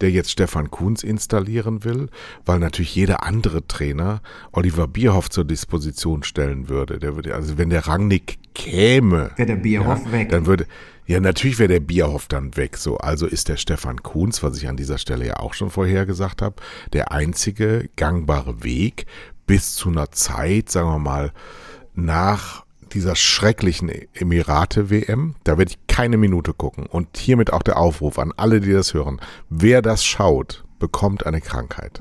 der 0.00 0.10
jetzt 0.10 0.30
Stefan 0.30 0.70
Kuhns 0.70 1.02
installieren 1.02 1.84
will, 1.84 2.08
weil 2.44 2.58
natürlich 2.58 2.94
jeder 2.94 3.24
andere 3.24 3.66
Trainer 3.66 4.20
Oliver 4.52 4.86
Bierhoff 4.86 5.30
zur 5.30 5.44
Disposition 5.44 6.22
stellen 6.22 6.68
würde. 6.68 6.98
Der 6.98 7.16
würde 7.16 7.34
also 7.34 7.58
wenn 7.58 7.70
der 7.70 7.86
Rangnick 7.86 8.38
käme, 8.54 9.30
wäre 9.36 9.46
der 9.46 9.56
Bierhoff 9.56 10.06
ja, 10.06 10.12
weg. 10.12 10.28
Dann 10.30 10.46
würde 10.46 10.66
ja, 11.06 11.18
natürlich 11.18 11.58
wäre 11.58 11.68
der 11.68 11.80
Bierhoff 11.80 12.28
dann 12.28 12.56
weg. 12.56 12.76
So, 12.76 12.98
also 12.98 13.26
ist 13.26 13.48
der 13.48 13.56
Stefan 13.56 14.00
Kuhns, 14.00 14.44
was 14.44 14.56
ich 14.56 14.68
an 14.68 14.76
dieser 14.76 14.96
Stelle 14.96 15.26
ja 15.26 15.40
auch 15.40 15.54
schon 15.54 15.68
vorher 15.68 16.06
gesagt 16.06 16.40
habe, 16.40 16.54
der 16.92 17.10
einzige 17.10 17.90
gangbare 17.96 18.62
Weg 18.62 19.06
bis 19.44 19.74
zu 19.74 19.88
einer 19.88 20.12
Zeit, 20.12 20.70
sagen 20.70 20.88
wir 20.88 21.00
mal, 21.00 21.32
nach 21.94 22.64
dieser 22.94 23.16
schrecklichen 23.16 23.90
Emirate-WM. 24.14 25.34
Da 25.44 25.58
werde 25.58 25.70
ich 25.70 25.78
keine 25.86 26.16
Minute 26.16 26.52
gucken. 26.52 26.86
Und 26.86 27.16
hiermit 27.16 27.52
auch 27.52 27.62
der 27.62 27.78
Aufruf 27.78 28.18
an 28.18 28.32
alle, 28.36 28.60
die 28.60 28.72
das 28.72 28.94
hören. 28.94 29.20
Wer 29.48 29.82
das 29.82 30.04
schaut, 30.04 30.64
bekommt 30.78 31.26
eine 31.26 31.40
Krankheit. 31.40 32.00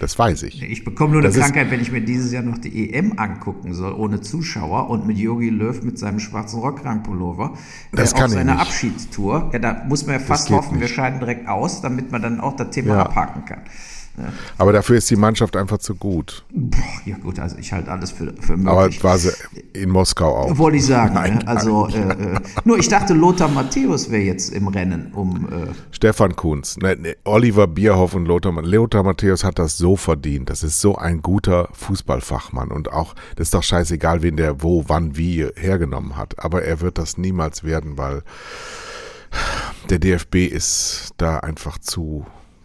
Das 0.00 0.18
weiß 0.18 0.42
ich. 0.42 0.62
Ich 0.62 0.84
bekomme 0.84 1.12
nur 1.14 1.22
das 1.22 1.34
eine 1.34 1.44
Krankheit, 1.44 1.70
wenn 1.70 1.80
ich 1.80 1.90
mir 1.90 2.00
dieses 2.00 2.32
Jahr 2.32 2.42
noch 2.42 2.58
die 2.58 2.92
EM 2.92 3.18
angucken 3.18 3.74
soll, 3.74 3.92
ohne 3.92 4.20
Zuschauer 4.20 4.90
und 4.90 5.06
mit 5.06 5.16
Yogi 5.16 5.50
Löw 5.50 5.82
mit 5.82 5.98
seinem 5.98 6.20
schwarzen 6.20 6.60
Rockkrankpullover 6.60 7.54
das 7.92 8.12
äh, 8.12 8.16
kann 8.16 8.24
auf 8.26 8.32
seiner 8.32 8.54
nicht. 8.54 8.62
Abschiedstour. 8.62 9.50
Ja, 9.52 9.58
da 9.60 9.84
muss 9.88 10.04
man 10.04 10.16
ja 10.16 10.18
fast 10.18 10.50
hoffen, 10.50 10.72
nicht. 10.72 10.80
wir 10.82 10.88
scheiden 10.88 11.20
direkt 11.20 11.48
aus, 11.48 11.80
damit 11.80 12.10
man 12.10 12.20
dann 12.20 12.40
auch 12.40 12.56
das 12.56 12.70
Thema 12.70 12.96
ja. 12.96 13.02
abhaken 13.06 13.44
kann. 13.44 13.62
Ja. 14.16 14.32
Aber 14.58 14.72
dafür 14.72 14.96
ist 14.96 15.10
die 15.10 15.16
Mannschaft 15.16 15.56
einfach 15.56 15.78
zu 15.78 15.94
gut. 15.96 16.44
Ja 17.04 17.16
gut, 17.18 17.38
also 17.38 17.56
ich 17.58 17.72
halte 17.72 17.90
alles 17.90 18.12
für, 18.12 18.32
für 18.40 18.56
möglich. 18.56 19.02
Aber 19.02 19.10
war 19.10 19.18
sie 19.18 19.32
in 19.72 19.90
Moskau 19.90 20.36
auch. 20.36 20.58
Wollte 20.58 20.78
ich 20.78 20.86
sagen. 20.86 21.14
Nein, 21.14 21.38
ne? 21.38 21.48
Also 21.48 21.88
äh, 21.88 22.00
äh, 22.00 22.40
nur 22.64 22.78
ich 22.78 22.88
dachte, 22.88 23.12
Lothar 23.12 23.48
Matthäus 23.48 24.10
wäre 24.10 24.22
jetzt 24.22 24.52
im 24.52 24.68
Rennen 24.68 25.12
um. 25.12 25.46
Äh 25.46 25.72
Stefan 25.90 26.36
Kunz, 26.36 26.76
ne, 26.76 26.96
ne, 26.96 27.16
Oliver 27.24 27.66
Bierhoff 27.66 28.14
und 28.14 28.26
Lothar, 28.26 28.52
Lothar 28.62 29.02
Matthäus 29.02 29.42
hat 29.42 29.58
das 29.58 29.76
so 29.76 29.96
verdient. 29.96 30.48
Das 30.48 30.62
ist 30.62 30.80
so 30.80 30.96
ein 30.96 31.20
guter 31.20 31.68
Fußballfachmann 31.72 32.70
und 32.70 32.92
auch 32.92 33.14
das 33.36 33.48
ist 33.48 33.54
doch 33.54 33.62
scheißegal, 33.62 34.22
wen 34.22 34.36
der 34.36 34.62
wo, 34.62 34.84
wann, 34.86 35.16
wie 35.16 35.46
hergenommen 35.56 36.16
hat. 36.16 36.38
Aber 36.38 36.62
er 36.62 36.80
wird 36.80 36.98
das 36.98 37.18
niemals 37.18 37.64
werden, 37.64 37.98
weil 37.98 38.22
der 39.90 39.98
DFB 39.98 40.36
ist 40.46 41.14
da 41.16 41.38
einfach 41.38 41.78
zu 41.78 42.24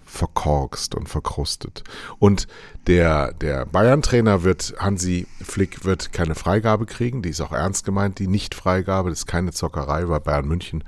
verkorkst 0.10 0.96
und 0.96 1.08
verkrustet. 1.08 1.84
Und 2.18 2.48
der, 2.88 3.34
der 3.34 3.66
Bayern-Trainer 3.66 4.44
wird, 4.44 4.76
Hansi 4.80 5.28
Flick 5.42 5.86
wird 5.86 6.12
keine 6.12 6.36
Freigabe 6.36 6.86
kriegen, 6.86 7.22
die 7.22 7.30
ist 7.30 7.42
auch 7.42 7.52
ernst 7.52 7.86
gemeint, 7.86 8.20
die 8.20 8.28
Nicht-Freigabe, 8.28 9.10
das 9.10 9.20
ist 9.20 9.28
keine 9.28 9.52
Zockerei, 9.52 10.10
weil 10.10 10.20
Bayern 10.20 10.48
München 10.48 10.84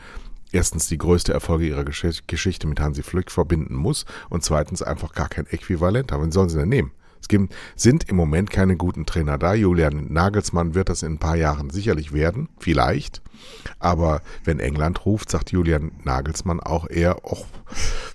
erstens 0.51 0.87
die 0.87 0.97
größte 0.97 1.33
Erfolge 1.33 1.67
ihrer 1.67 1.85
Geschichte 1.85 2.67
mit 2.67 2.79
Hansi 2.79 3.03
Flick 3.03 3.31
verbinden 3.31 3.75
muss 3.75 4.05
und 4.29 4.43
zweitens 4.43 4.81
einfach 4.81 5.13
gar 5.13 5.29
kein 5.29 5.47
Äquivalent 5.47 6.11
haben. 6.11 6.23
Wen 6.23 6.31
sollen 6.31 6.49
sie 6.49 6.57
denn 6.57 6.69
nehmen? 6.69 6.91
Es 7.21 7.27
gibt, 7.27 7.53
sind 7.75 8.09
im 8.09 8.15
Moment 8.15 8.49
keine 8.49 8.75
guten 8.75 9.05
Trainer 9.05 9.37
da. 9.37 9.53
Julian 9.53 10.11
Nagelsmann 10.11 10.73
wird 10.73 10.89
das 10.89 11.03
in 11.03 11.13
ein 11.13 11.19
paar 11.19 11.35
Jahren 11.35 11.69
sicherlich 11.69 12.13
werden, 12.13 12.49
vielleicht. 12.59 13.21
Aber 13.79 14.21
wenn 14.43 14.59
England 14.59 15.05
ruft, 15.05 15.29
sagt 15.29 15.51
Julian 15.51 15.91
Nagelsmann 16.03 16.59
auch 16.59 16.89
eher, 16.89 17.23
och, 17.25 17.45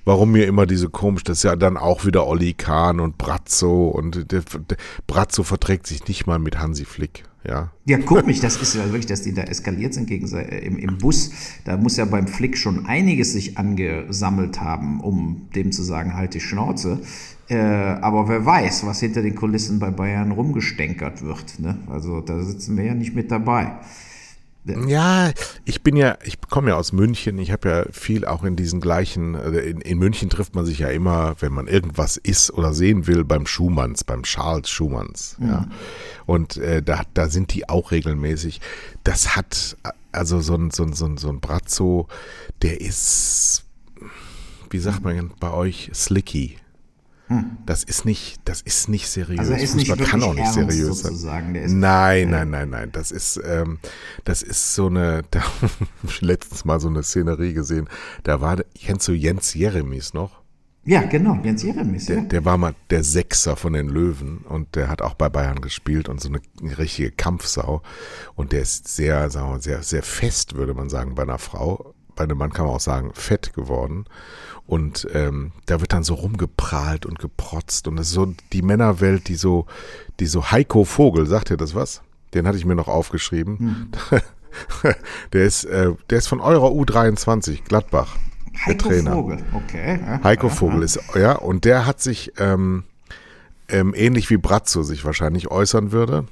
warum 0.05 0.33
mir 0.33 0.47
immer 0.47 0.67
diese 0.67 0.89
komisch, 0.89 1.25
das 1.25 1.39
ist 1.39 1.45
ja 1.45 1.57
dann 1.57 1.77
auch 1.77 2.05
wieder 2.05 2.27
Olli 2.27 2.55
Kahn 2.55 3.01
und 3.01 3.19
Brazzo 3.19 3.89
und 3.89 4.31
der, 4.31 4.43
der 4.43 4.77
Brazzo 5.07 5.43
verträgt 5.43 5.87
sich 5.87 6.07
nicht 6.07 6.27
mal 6.27 6.39
mit 6.39 6.59
Hansi 6.59 6.85
Flick. 6.85 7.25
Ja. 7.49 7.71
ja, 7.85 7.99
guck 7.99 8.27
mich, 8.27 8.41
das 8.41 8.61
ist 8.61 8.75
ja 8.75 8.85
wirklich, 8.87 9.07
dass 9.07 9.23
die 9.23 9.33
da 9.33 9.43
eskaliert 9.43 9.95
sind 9.95 10.09
gegen, 10.09 10.27
äh, 10.33 10.59
im, 10.67 10.79
im 10.79 10.99
Bus. 10.99 11.31
Da 11.65 11.77
muss 11.77 11.97
ja 11.97 12.05
beim 12.05 12.27
Flick 12.27 12.59
schon 12.59 12.87
einiges 12.87 13.35
sich 13.35 13.57
angesammelt 13.57 14.61
haben, 14.61 15.01
um 15.01 15.49
dem 15.55 15.71
zu 15.71 15.85
sagen, 15.85 16.15
halt 16.15 16.35
die 16.35 16.41
Schnauze. 16.41 17.01
Äh, 17.49 17.57
aber 17.57 18.29
wer 18.29 18.45
weiß, 18.45 18.87
was 18.87 19.01
hinter 19.01 19.23
den 19.23 19.35
Kulissen 19.35 19.79
bei 19.79 19.91
Bayern 19.91 20.33
rumgestänkert 20.33 21.23
wird. 21.23 21.61
Ne? 21.61 21.79
Also 21.89 22.21
da 22.21 22.43
sitzen 22.43 22.77
wir 22.77 22.85
ja 22.85 22.95
nicht 22.95 23.15
mit 23.15 23.31
dabei. 23.31 23.73
Ja, 24.87 25.31
ich 25.65 25.83
bin 25.83 25.97
ja, 25.97 26.19
ich 26.25 26.41
komme 26.41 26.71
ja 26.71 26.77
aus 26.77 26.93
München. 26.93 27.39
Ich 27.39 27.53
habe 27.53 27.69
ja 27.69 27.85
viel 27.93 28.25
auch 28.25 28.43
in 28.43 28.57
diesen 28.57 28.81
gleichen, 28.81 29.35
äh, 29.35 29.61
in, 29.61 29.81
in, 29.81 29.99
München 29.99 30.29
trifft 30.29 30.55
man 30.55 30.65
sich 30.67 30.81
ja 30.81 30.89
immer, 30.89 31.37
wenn 31.41 31.53
man 31.53 31.69
irgendwas 31.69 32.17
isst 32.17 32.53
oder 32.53 32.73
sehen 32.73 33.07
will, 33.07 33.25
beim 33.25 33.47
Schumanns, 33.47 34.03
beim 34.03 34.25
Charles 34.25 34.69
Schumanns. 34.69 35.37
Ja. 35.41 35.47
ja. 35.47 35.69
Und 36.27 36.57
äh, 36.57 36.83
da, 36.83 37.03
da 37.15 37.29
sind 37.29 37.55
die 37.55 37.69
auch 37.69 37.93
regelmäßig. 37.93 38.61
Das 39.05 39.37
hat, 39.37 39.77
also 40.11 40.41
so 40.41 40.55
ein, 40.57 40.71
so 40.71 40.83
ein, 40.83 40.93
so 40.95 41.07
ein, 41.07 41.17
so 41.17 41.29
ein 41.29 41.41
Brazzo, 41.41 42.09
der 42.63 42.81
ist, 42.81 43.65
wie 44.71 44.79
sagt 44.79 45.05
man 45.05 45.31
bei 45.39 45.53
euch, 45.53 45.91
slicky. 45.95 46.57
Hm. 47.29 47.59
Das 47.67 47.83
ist 47.83 48.05
nicht, 48.05 48.41
das 48.45 48.63
ist 48.63 48.89
nicht 48.89 49.09
seriös. 49.09 49.41
Also 49.41 49.55
ist 49.55 49.73
Fußball 49.73 49.97
nicht 49.97 50.11
kann 50.11 50.23
auch 50.23 50.35
nicht 50.35 50.53
seriös 50.53 51.01
sein. 51.01 51.81
Nein, 51.81 52.31
nein, 52.31 52.51
nein, 52.51 52.71
nein. 52.71 52.93
Das 52.93 53.11
ist, 53.11 53.41
ähm, 53.45 53.79
das 54.25 54.43
ist 54.43 54.75
so 54.75 54.87
eine, 54.87 55.25
da 55.31 55.43
letztens 56.21 56.65
mal 56.65 56.79
so 56.79 56.89
eine 56.89 57.03
Szenerie 57.03 57.53
gesehen. 57.53 57.89
Da 58.23 58.41
war, 58.41 58.59
kennst 58.75 59.09
du 59.09 59.13
Jens 59.13 59.55
Jeremies 59.55 60.15
noch? 60.15 60.43
Ja, 60.85 61.03
genau, 61.03 61.37
Jens 61.43 61.65
Jeremies. 61.65 62.07
Der, 62.07 62.21
der 62.23 62.45
war 62.45 62.57
mal 62.59 62.77
der 62.91 63.03
Sechser 63.03 63.57
von 63.57 63.73
den 63.73 63.89
Löwen 63.89 64.39
und 64.49 64.77
der 64.77 64.89
hat 64.89 65.03
auch 65.03 65.15
bei 65.15 65.29
Bayern 65.29 65.61
gespielt 65.61 66.09
und 66.09 66.21
so 66.21 66.29
eine, 66.29 66.41
eine 66.63 66.79
richtige 66.79 67.11
Kampfsau. 67.11 67.83
Und 68.37 68.53
der 68.53 68.61
ist 68.63 68.87
sehr, 68.87 69.29
sagen 69.31 69.51
wir, 69.51 69.59
sehr, 69.59 69.83
sehr 69.83 70.05
fest, 70.05 70.55
würde 70.55 70.75
man 70.75 70.89
sagen, 70.89 71.17
bei 71.17 71.25
einer 71.25 71.39
Frau. 71.39 71.96
Bei 72.17 72.25
einem 72.25 72.39
Mann 72.39 72.53
kann 72.53 72.67
man 72.67 72.75
auch 72.75 72.81
sagen, 72.81 73.11
fett 73.15 73.53
geworden. 73.55 74.07
Und 74.67 75.07
ähm, 75.15 75.53
da 75.67 75.81
wird 75.81 75.93
dann 75.93 76.03
so 76.03 76.15
rumgeprahlt 76.15 77.07
und 77.07 77.19
geprotzt. 77.19 77.87
Und 77.87 77.97
das 77.97 78.09
ist 78.09 78.15
so 78.15 78.35
die 78.53 78.63
Männerwelt, 78.63 79.29
die 79.29 79.37
so, 79.37 79.67
die 80.19 80.27
so 80.27 80.51
Heiko 80.51 80.85
Vogel, 80.85 81.27
sagt 81.27 81.51
ihr 81.51 81.57
das 81.57 81.75
was? 81.75 82.03
Den 82.35 82.49
hatte 82.49 82.59
ich 82.59 82.65
mir 82.65 82.75
noch 82.75 82.89
aufgeschrieben. 82.89 83.91
Hm. 84.11 84.23
der 85.33 85.45
ist, 85.45 85.65
äh, 85.65 85.93
der 86.11 86.19
ist 86.19 86.27
von 86.27 86.41
eurer 86.41 86.71
U23, 86.71 87.63
Gladbach. 87.65 88.17
Heiko 88.65 88.89
der 88.89 88.99
Trainer. 88.99 89.13
Vogel, 89.13 89.45
okay. 89.53 90.01
Heiko 90.25 90.49
Vogel 90.49 90.83
ist, 90.83 90.99
ja, 91.15 91.33
und 91.33 91.65
der 91.65 91.87
hat 91.87 92.01
sich 92.01 92.33
ähm, 92.39 92.85
ähm, 93.69 93.95
ähnlich 93.95 94.31
wie 94.31 94.37
Brazzo 94.37 94.83
sich 94.83 95.05
wahrscheinlich 95.05 95.51
äußern 95.51 95.93
würde, 95.93 96.25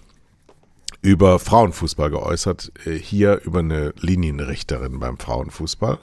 über 1.05 1.39
Frauenfußball 1.39 2.09
geäußert, 2.09 2.73
äh, 2.87 2.93
hier 2.93 3.43
über 3.45 3.59
eine 3.59 3.93
Linienrichterin 4.01 4.99
beim 4.99 5.19
Frauenfußball. 5.19 5.99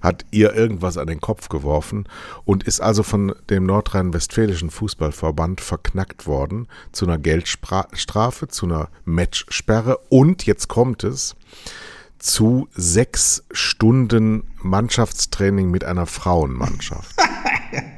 Hat 0.00 0.24
ihr 0.30 0.54
irgendwas 0.54 0.96
an 0.96 1.06
den 1.08 1.20
Kopf 1.20 1.48
geworfen 1.48 2.08
und 2.44 2.62
ist 2.62 2.80
also 2.80 3.02
von 3.02 3.34
dem 3.50 3.66
nordrhein-westfälischen 3.66 4.70
Fußballverband 4.70 5.60
verknackt 5.60 6.26
worden 6.26 6.66
zu 6.92 7.04
einer 7.04 7.18
Geldstrafe, 7.18 8.48
zu 8.48 8.66
einer 8.66 8.88
Matchsperre. 9.04 9.98
Und 10.08 10.46
jetzt 10.46 10.68
kommt 10.68 11.04
es 11.04 11.36
zu 12.18 12.68
sechs 12.74 13.44
Stunden 13.50 14.44
Mannschaftstraining 14.62 15.70
mit 15.70 15.84
einer 15.84 16.06
Frauenmannschaft. 16.06 17.16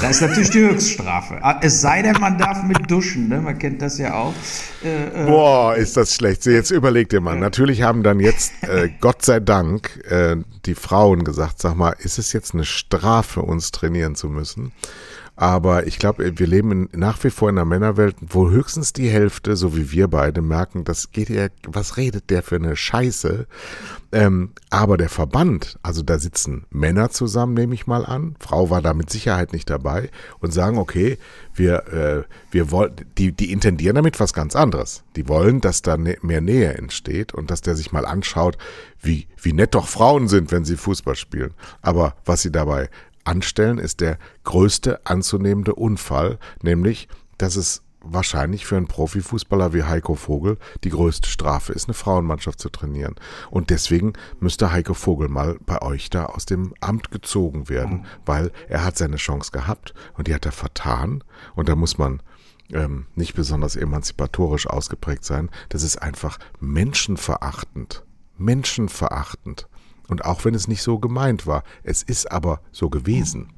Das 0.00 0.16
ist 0.16 0.22
natürlich 0.22 0.50
die 0.50 0.60
Höchststrafe. 0.60 1.38
Ah, 1.42 1.60
es 1.62 1.80
sei 1.80 2.02
denn, 2.02 2.16
man 2.20 2.38
darf 2.38 2.62
mit 2.62 2.90
duschen, 2.90 3.28
ne? 3.28 3.40
man 3.40 3.58
kennt 3.58 3.82
das 3.82 3.98
ja 3.98 4.14
auch. 4.14 4.34
Äh, 4.84 5.24
äh, 5.24 5.26
Boah, 5.26 5.76
ist 5.76 5.96
das 5.96 6.14
schlecht. 6.14 6.46
Jetzt 6.46 6.70
überleg 6.70 7.08
dir 7.08 7.20
mal. 7.20 7.38
Natürlich 7.38 7.82
haben 7.82 8.02
dann 8.02 8.20
jetzt, 8.20 8.52
äh, 8.62 8.90
Gott 9.00 9.24
sei 9.24 9.40
Dank, 9.40 10.02
äh, 10.08 10.36
die 10.66 10.74
Frauen 10.74 11.24
gesagt, 11.24 11.60
sag 11.60 11.76
mal, 11.76 11.94
ist 11.98 12.18
es 12.18 12.32
jetzt 12.32 12.54
eine 12.54 12.64
Strafe, 12.64 13.42
uns 13.42 13.70
trainieren 13.70 14.14
zu 14.14 14.28
müssen? 14.28 14.72
Aber 15.40 15.86
ich 15.86 15.98
glaube, 15.98 16.38
wir 16.38 16.46
leben 16.46 16.70
in, 16.70 16.88
nach 16.92 17.24
wie 17.24 17.30
vor 17.30 17.48
in 17.48 17.56
einer 17.56 17.64
Männerwelt, 17.64 18.14
wo 18.20 18.50
höchstens 18.50 18.92
die 18.92 19.08
Hälfte, 19.08 19.56
so 19.56 19.74
wie 19.74 19.90
wir 19.90 20.06
beide, 20.06 20.42
merken, 20.42 20.84
das 20.84 21.12
geht 21.12 21.30
ja, 21.30 21.48
was 21.66 21.96
redet 21.96 22.28
der 22.28 22.42
für 22.42 22.56
eine 22.56 22.76
Scheiße? 22.76 23.46
Ähm, 24.12 24.52
aber 24.68 24.98
der 24.98 25.08
Verband, 25.08 25.78
also 25.82 26.02
da 26.02 26.18
sitzen 26.18 26.66
Männer 26.68 27.08
zusammen, 27.08 27.54
nehme 27.54 27.74
ich 27.74 27.86
mal 27.86 28.04
an. 28.04 28.36
Frau 28.38 28.68
war 28.68 28.82
da 28.82 28.92
mit 28.92 29.08
Sicherheit 29.08 29.54
nicht 29.54 29.59
dabei 29.64 30.10
und 30.40 30.52
sagen, 30.52 30.78
okay, 30.78 31.18
wir, 31.54 31.86
äh, 31.88 32.22
wir 32.50 32.70
wollen, 32.70 32.92
die, 33.18 33.32
die 33.32 33.52
intendieren 33.52 33.96
damit 33.96 34.20
was 34.20 34.32
ganz 34.32 34.56
anderes. 34.56 35.02
Die 35.16 35.28
wollen, 35.28 35.60
dass 35.60 35.82
da 35.82 35.96
mehr 35.96 36.40
Nähe 36.40 36.74
entsteht 36.74 37.34
und 37.34 37.50
dass 37.50 37.60
der 37.60 37.76
sich 37.76 37.92
mal 37.92 38.06
anschaut, 38.06 38.56
wie, 39.00 39.26
wie 39.40 39.52
nett 39.52 39.74
doch 39.74 39.88
Frauen 39.88 40.28
sind, 40.28 40.52
wenn 40.52 40.64
sie 40.64 40.76
Fußball 40.76 41.16
spielen. 41.16 41.54
Aber 41.82 42.16
was 42.24 42.42
sie 42.42 42.52
dabei 42.52 42.88
anstellen, 43.24 43.78
ist 43.78 44.00
der 44.00 44.18
größte 44.44 45.06
anzunehmende 45.06 45.74
Unfall, 45.74 46.38
nämlich, 46.62 47.08
dass 47.38 47.56
es 47.56 47.82
wahrscheinlich 48.02 48.66
für 48.66 48.76
einen 48.76 48.86
Profifußballer 48.86 49.72
wie 49.72 49.84
Heiko 49.84 50.14
Vogel 50.14 50.58
die 50.84 50.90
größte 50.90 51.28
Strafe 51.28 51.72
ist, 51.72 51.88
eine 51.88 51.94
Frauenmannschaft 51.94 52.60
zu 52.60 52.68
trainieren. 52.68 53.16
Und 53.50 53.70
deswegen 53.70 54.14
müsste 54.40 54.72
Heiko 54.72 54.94
Vogel 54.94 55.28
mal 55.28 55.58
bei 55.66 55.82
euch 55.82 56.10
da 56.10 56.26
aus 56.26 56.46
dem 56.46 56.74
Amt 56.80 57.10
gezogen 57.10 57.68
werden, 57.68 57.98
mhm. 57.98 58.04
weil 58.24 58.52
er 58.68 58.84
hat 58.84 58.96
seine 58.96 59.16
Chance 59.16 59.50
gehabt 59.52 59.94
und 60.16 60.28
die 60.28 60.34
hat 60.34 60.46
er 60.46 60.52
vertan. 60.52 61.22
Und 61.54 61.68
da 61.68 61.76
muss 61.76 61.98
man 61.98 62.22
ähm, 62.72 63.06
nicht 63.14 63.34
besonders 63.34 63.76
emanzipatorisch 63.76 64.66
ausgeprägt 64.66 65.24
sein. 65.24 65.50
Das 65.68 65.82
ist 65.82 65.96
einfach 65.96 66.38
menschenverachtend. 66.60 68.04
Menschenverachtend. 68.38 69.68
Und 70.08 70.24
auch 70.24 70.44
wenn 70.44 70.54
es 70.54 70.66
nicht 70.66 70.82
so 70.82 70.98
gemeint 70.98 71.46
war, 71.46 71.62
es 71.82 72.02
ist 72.02 72.32
aber 72.32 72.60
so 72.72 72.90
gewesen. 72.90 73.52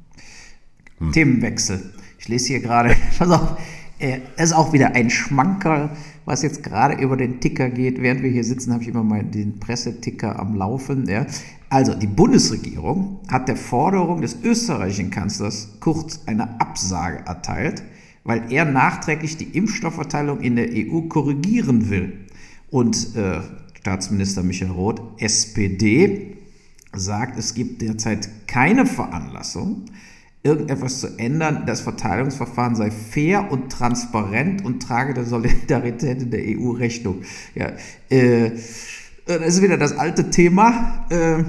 Hm. 0.99 1.13
Themenwechsel. 1.13 1.95
Ich 2.19 2.29
lese 2.29 2.49
hier 2.49 2.61
gerade, 2.61 2.95
pass 3.19 3.31
auf, 3.31 3.57
es 4.03 4.51
ist 4.51 4.53
auch 4.53 4.73
wieder 4.73 4.95
ein 4.95 5.11
Schmankerl, 5.11 5.91
was 6.25 6.43
jetzt 6.43 6.63
gerade 6.63 7.01
über 7.01 7.17
den 7.17 7.41
Ticker 7.41 7.71
geht. 7.71 8.03
Während 8.03 8.23
wir 8.23 8.31
hier 8.31 8.45
sitzen, 8.45 8.73
habe 8.73 8.83
ich 8.83 8.89
immer 8.89 9.05
mal 9.05 9.23
den 9.23 9.61
Presseticker 9.61 10.39
am 10.39 10.57
Laufen. 10.57 11.09
Ja. 11.09 11.27
Also, 11.69 11.95
die 11.95 12.07
Bundesregierung 12.07 13.21
hat 13.31 13.49
der 13.49 13.57
Forderung 13.57 14.21
des 14.21 14.37
österreichischen 14.43 15.11
Kanzlers 15.11 15.77
Kurz 15.81 16.21
eine 16.27 16.61
Absage 16.61 17.23
erteilt, 17.27 17.83
weil 18.25 18.53
er 18.53 18.65
nachträglich 18.65 19.37
die 19.37 19.57
Impfstoffverteilung 19.57 20.41
in 20.41 20.57
der 20.57 20.69
EU 20.71 21.03
korrigieren 21.03 21.89
will. 21.89 22.27
Und 22.71 23.17
äh, 23.17 23.41
Staatsminister 23.81 24.43
Michael 24.43 24.73
Roth, 24.73 25.01
SPD, 25.19 26.37
sagt, 26.93 27.39
es 27.39 27.55
gibt 27.55 27.83
derzeit 27.83 28.29
keine 28.47 28.85
Veranlassung, 28.85 29.87
irgendetwas 30.43 31.01
zu 31.01 31.19
ändern. 31.19 31.65
Das 31.67 31.81
Verteilungsverfahren 31.81 32.75
sei 32.75 32.91
fair 32.91 33.51
und 33.51 33.71
transparent 33.71 34.65
und 34.65 34.83
trage 34.83 35.15
der 35.15 35.25
Solidarität 35.25 36.23
in 36.23 36.31
der 36.31 36.41
EU 36.41 36.71
Rechnung. 36.71 37.23
Ja, 37.55 37.73
äh, 38.09 38.51
das 39.27 39.55
ist 39.55 39.63
wieder 39.63 39.79
das 39.79 39.97
alte 39.97 40.31
Thema. 40.31 41.07
Äh, 41.11 41.45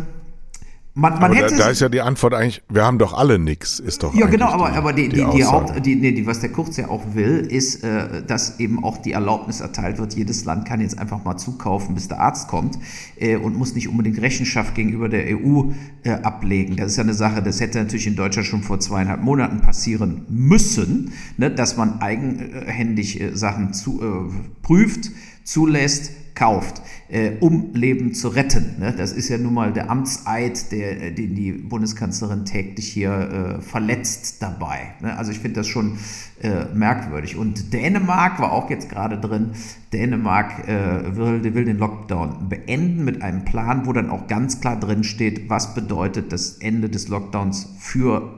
man, 0.95 1.19
man 1.19 1.33
hätte 1.33 1.55
da, 1.55 1.63
da, 1.63 1.69
ist 1.69 1.81
ja 1.81 1.89
die 1.89 2.01
Antwort 2.01 2.35
eigentlich, 2.35 2.61
wir 2.69 2.83
haben 2.83 2.99
doch 2.99 3.13
alle 3.13 3.39
nichts, 3.39 3.79
ist 3.79 4.03
doch. 4.03 4.13
Ja, 4.13 4.27
genau, 4.27 4.49
aber, 4.49 4.69
die, 4.69 4.77
aber 4.77 4.93
die, 4.93 5.09
die, 5.09 5.25
die, 5.25 5.43
Haupt, 5.43 5.83
die, 5.83 5.95
nee, 5.95 6.11
die, 6.11 6.27
was 6.27 6.39
der 6.39 6.51
Kurz 6.51 6.77
ja 6.77 6.87
auch 6.87 7.01
will, 7.15 7.39
ist, 7.39 7.83
äh, 7.83 8.21
dass 8.21 8.59
eben 8.59 8.83
auch 8.83 8.97
die 8.97 9.13
Erlaubnis 9.13 9.59
erteilt 9.59 9.97
wird, 9.97 10.13
jedes 10.13 10.45
Land 10.45 10.65
kann 10.65 10.81
jetzt 10.81 10.99
einfach 10.99 11.23
mal 11.23 11.37
zukaufen, 11.37 11.95
bis 11.95 12.09
der 12.09 12.19
Arzt 12.19 12.47
kommt 12.47 12.77
äh, 13.15 13.37
und 13.37 13.57
muss 13.57 13.73
nicht 13.73 13.87
unbedingt 13.87 14.21
Rechenschaft 14.21 14.75
gegenüber 14.75 15.09
der 15.09 15.25
EU 15.35 15.71
äh, 16.03 16.11
ablegen. 16.11 16.75
Das 16.75 16.91
ist 16.91 16.97
ja 16.97 17.03
eine 17.03 17.15
Sache, 17.15 17.41
das 17.41 17.59
hätte 17.59 17.79
natürlich 17.79 18.05
in 18.05 18.15
Deutschland 18.15 18.47
schon 18.47 18.61
vor 18.61 18.79
zweieinhalb 18.79 19.21
Monaten 19.23 19.61
passieren 19.61 20.25
müssen, 20.29 21.13
ne, 21.37 21.49
dass 21.49 21.75
man 21.75 22.01
eigenhändig 22.01 23.19
äh, 23.19 23.35
Sachen 23.35 23.73
zu, 23.73 23.99
äh, 24.01 24.61
prüft, 24.61 25.11
zulässt, 25.43 26.11
kauft, 26.35 26.81
äh, 27.09 27.33
um 27.39 27.73
Leben 27.73 28.13
zu 28.13 28.29
retten. 28.29 28.75
Ne? 28.79 28.93
Das 28.97 29.11
ist 29.11 29.29
ja 29.29 29.37
nun 29.37 29.53
mal 29.53 29.71
der 29.71 29.89
Amtseid, 29.89 30.71
der, 30.71 31.01
äh, 31.01 31.11
den 31.11 31.35
die 31.35 31.51
Bundeskanzlerin 31.51 32.45
täglich 32.45 32.87
hier 32.87 33.11
äh, 33.11 33.61
verletzt 33.61 34.41
dabei. 34.41 34.93
Ne? 35.01 35.15
Also 35.15 35.31
ich 35.31 35.39
finde 35.39 35.59
das 35.59 35.67
schon 35.67 35.97
äh, 36.41 36.65
merkwürdig. 36.73 37.35
Und 37.35 37.73
Dänemark 37.73 38.39
war 38.39 38.51
auch 38.51 38.69
jetzt 38.69 38.89
gerade 38.89 39.19
drin. 39.19 39.51
Dänemark 39.91 40.67
äh, 40.67 41.15
will, 41.15 41.53
will 41.53 41.65
den 41.65 41.77
Lockdown 41.77 42.49
beenden 42.49 43.05
mit 43.05 43.21
einem 43.21 43.45
Plan, 43.45 43.85
wo 43.85 43.93
dann 43.93 44.09
auch 44.09 44.27
ganz 44.27 44.59
klar 44.59 44.79
drin 44.79 45.03
steht, 45.03 45.49
was 45.49 45.75
bedeutet 45.75 46.31
das 46.31 46.57
Ende 46.57 46.89
des 46.89 47.09
Lockdowns 47.09 47.75
für 47.77 48.33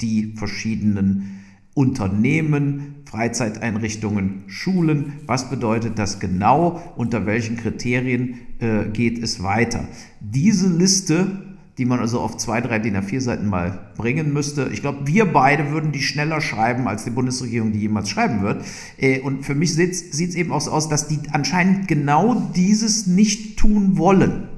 die 0.00 0.34
verschiedenen 0.36 1.39
Unternehmen, 1.74 2.96
Freizeiteinrichtungen, 3.04 4.44
Schulen. 4.48 5.14
Was 5.26 5.50
bedeutet 5.50 5.98
das 5.98 6.20
genau? 6.20 6.82
Unter 6.96 7.26
welchen 7.26 7.56
Kriterien 7.56 8.40
äh, 8.58 8.88
geht 8.92 9.22
es 9.22 9.42
weiter? 9.42 9.86
Diese 10.20 10.68
Liste, 10.68 11.56
die 11.78 11.84
man 11.84 12.00
also 12.00 12.20
auf 12.20 12.36
zwei, 12.36 12.60
drei 12.60 12.80
DIN 12.80 12.96
A4 12.96 13.20
Seiten 13.20 13.46
mal 13.46 13.92
bringen 13.96 14.32
müsste, 14.32 14.68
ich 14.72 14.80
glaube, 14.80 15.06
wir 15.06 15.26
beide 15.26 15.70
würden 15.70 15.92
die 15.92 16.02
schneller 16.02 16.40
schreiben, 16.40 16.88
als 16.88 17.04
die 17.04 17.10
Bundesregierung 17.10 17.72
die 17.72 17.80
jemals 17.80 18.10
schreiben 18.10 18.42
wird. 18.42 18.64
Äh, 18.98 19.20
und 19.20 19.44
für 19.44 19.54
mich 19.54 19.74
sieht 19.74 19.92
es 19.92 20.34
eben 20.34 20.50
auch 20.50 20.60
so 20.60 20.72
aus, 20.72 20.88
dass 20.88 21.06
die 21.06 21.20
anscheinend 21.30 21.86
genau 21.86 22.34
dieses 22.54 23.06
nicht 23.06 23.58
tun 23.58 23.96
wollen. 23.96 24.48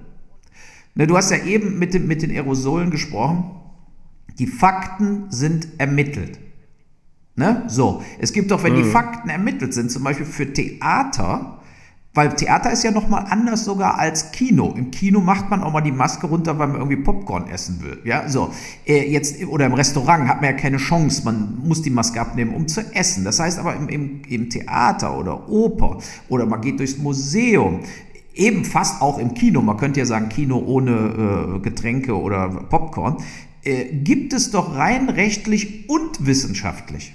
Ne, 0.95 1.07
du 1.07 1.17
hast 1.17 1.31
ja 1.31 1.45
eben 1.45 1.79
mit, 1.79 1.95
dem, 1.95 2.07
mit 2.07 2.23
den 2.23 2.31
Aerosolen 2.31 2.91
gesprochen. 2.91 3.51
Die 4.39 4.47
Fakten 4.47 5.25
sind 5.31 5.69
ermittelt. 5.79 6.39
Ne? 7.35 7.63
So, 7.67 8.03
es 8.19 8.33
gibt 8.33 8.51
doch, 8.51 8.63
wenn 8.63 8.75
mhm. 8.75 8.83
die 8.83 8.91
Fakten 8.91 9.31
ermittelt 9.31 9.73
sind, 9.73 9.91
zum 9.91 10.05
Beispiel 10.05 10.27
für 10.27 10.53
Theater, 10.53 11.59
weil 12.15 12.35
Theater 12.37 12.71
ist 12.71 12.83
ja 12.83 12.91
nochmal 12.91 13.25
anders 13.31 13.65
sogar 13.65 13.99
als 13.99 14.33
Kino. 14.33 14.75
Im 14.77 14.91
Kino 14.91 15.21
macht 15.21 15.49
man 15.49 15.63
auch 15.63 15.73
mal 15.73 15.81
die 15.81 15.93
Maske 15.93 16.27
runter, 16.27 16.59
weil 16.59 16.69
man 16.69 16.77
irgendwie 16.77 16.97
Popcorn 16.97 17.49
essen 17.49 17.83
will. 17.83 18.01
Ja, 18.05 18.29
so. 18.29 18.53
Äh, 18.87 19.11
jetzt, 19.11 19.43
oder 19.47 19.65
im 19.65 19.73
Restaurant 19.73 20.29
hat 20.29 20.43
man 20.43 20.51
ja 20.51 20.53
keine 20.53 20.77
Chance. 20.77 21.23
Man 21.25 21.63
muss 21.65 21.81
die 21.81 21.89
Maske 21.89 22.21
abnehmen, 22.21 22.53
um 22.53 22.69
zu 22.69 22.83
essen. 22.95 23.25
Das 23.25 23.41
heißt 23.41 23.59
aber 23.59 23.77
im, 23.77 23.89
im, 23.89 24.23
im 24.29 24.51
Theater 24.51 25.19
oder 25.19 25.49
Oper 25.49 26.01
oder 26.29 26.45
man 26.45 26.61
geht 26.61 26.81
durchs 26.81 26.99
Museum. 26.99 27.81
Eben 28.35 28.67
fast 28.67 29.01
auch 29.01 29.19
im 29.19 29.33
Kino. 29.33 29.63
Man 29.63 29.79
könnte 29.79 30.01
ja 30.01 30.07
sagen, 30.07 30.29
Kino 30.29 30.59
ohne 30.59 31.57
äh, 31.57 31.61
Getränke 31.61 32.15
oder 32.15 32.49
Popcorn. 32.69 33.17
Äh, 33.65 33.85
gibt 33.87 34.35
es 34.35 34.51
doch 34.51 34.77
rein 34.77 35.09
rechtlich 35.09 35.89
und 35.89 36.27
wissenschaftlich 36.27 37.15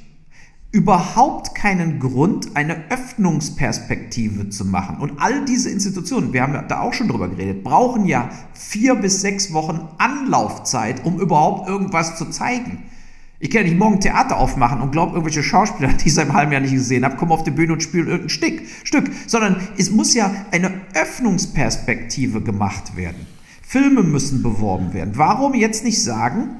überhaupt 0.77 1.55
keinen 1.55 1.99
Grund, 1.99 2.55
eine 2.55 2.83
Öffnungsperspektive 2.91 4.49
zu 4.49 4.63
machen. 4.63 4.97
Und 4.97 5.13
all 5.17 5.43
diese 5.43 5.71
Institutionen, 5.71 6.33
wir 6.33 6.43
haben 6.43 6.53
ja 6.53 6.61
da 6.61 6.81
auch 6.81 6.93
schon 6.93 7.07
drüber 7.07 7.27
geredet, 7.29 7.63
brauchen 7.63 8.05
ja 8.05 8.29
vier 8.53 8.93
bis 8.93 9.21
sechs 9.21 9.51
Wochen 9.53 9.87
Anlaufzeit, 9.97 11.03
um 11.03 11.19
überhaupt 11.19 11.67
irgendwas 11.67 12.15
zu 12.19 12.25
zeigen. 12.29 12.83
Ich 13.39 13.49
kann 13.49 13.63
ja 13.63 13.69
nicht 13.69 13.79
morgen 13.79 13.99
Theater 13.99 14.37
aufmachen 14.37 14.79
und 14.81 14.91
glaube, 14.91 15.13
irgendwelche 15.13 15.41
Schauspieler, 15.41 15.93
die 15.93 16.09
ich 16.09 16.13
seit 16.13 16.25
einem 16.27 16.37
halben 16.37 16.51
Jahr 16.51 16.61
nicht 16.61 16.73
gesehen 16.73 17.03
habe, 17.05 17.17
kommen 17.17 17.31
auf 17.31 17.43
die 17.43 17.49
Bühne 17.49 17.73
und 17.73 17.81
spielen 17.81 18.05
irgendein 18.05 18.29
Stück, 18.29 18.61
Stück, 18.83 19.09
sondern 19.25 19.55
es 19.79 19.89
muss 19.89 20.13
ja 20.13 20.29
eine 20.51 20.69
Öffnungsperspektive 20.93 22.41
gemacht 22.41 22.95
werden. 22.95 23.25
Filme 23.63 24.03
müssen 24.03 24.43
beworben 24.43 24.93
werden. 24.93 25.13
Warum 25.15 25.55
jetzt 25.55 25.83
nicht 25.83 26.03
sagen, 26.03 26.57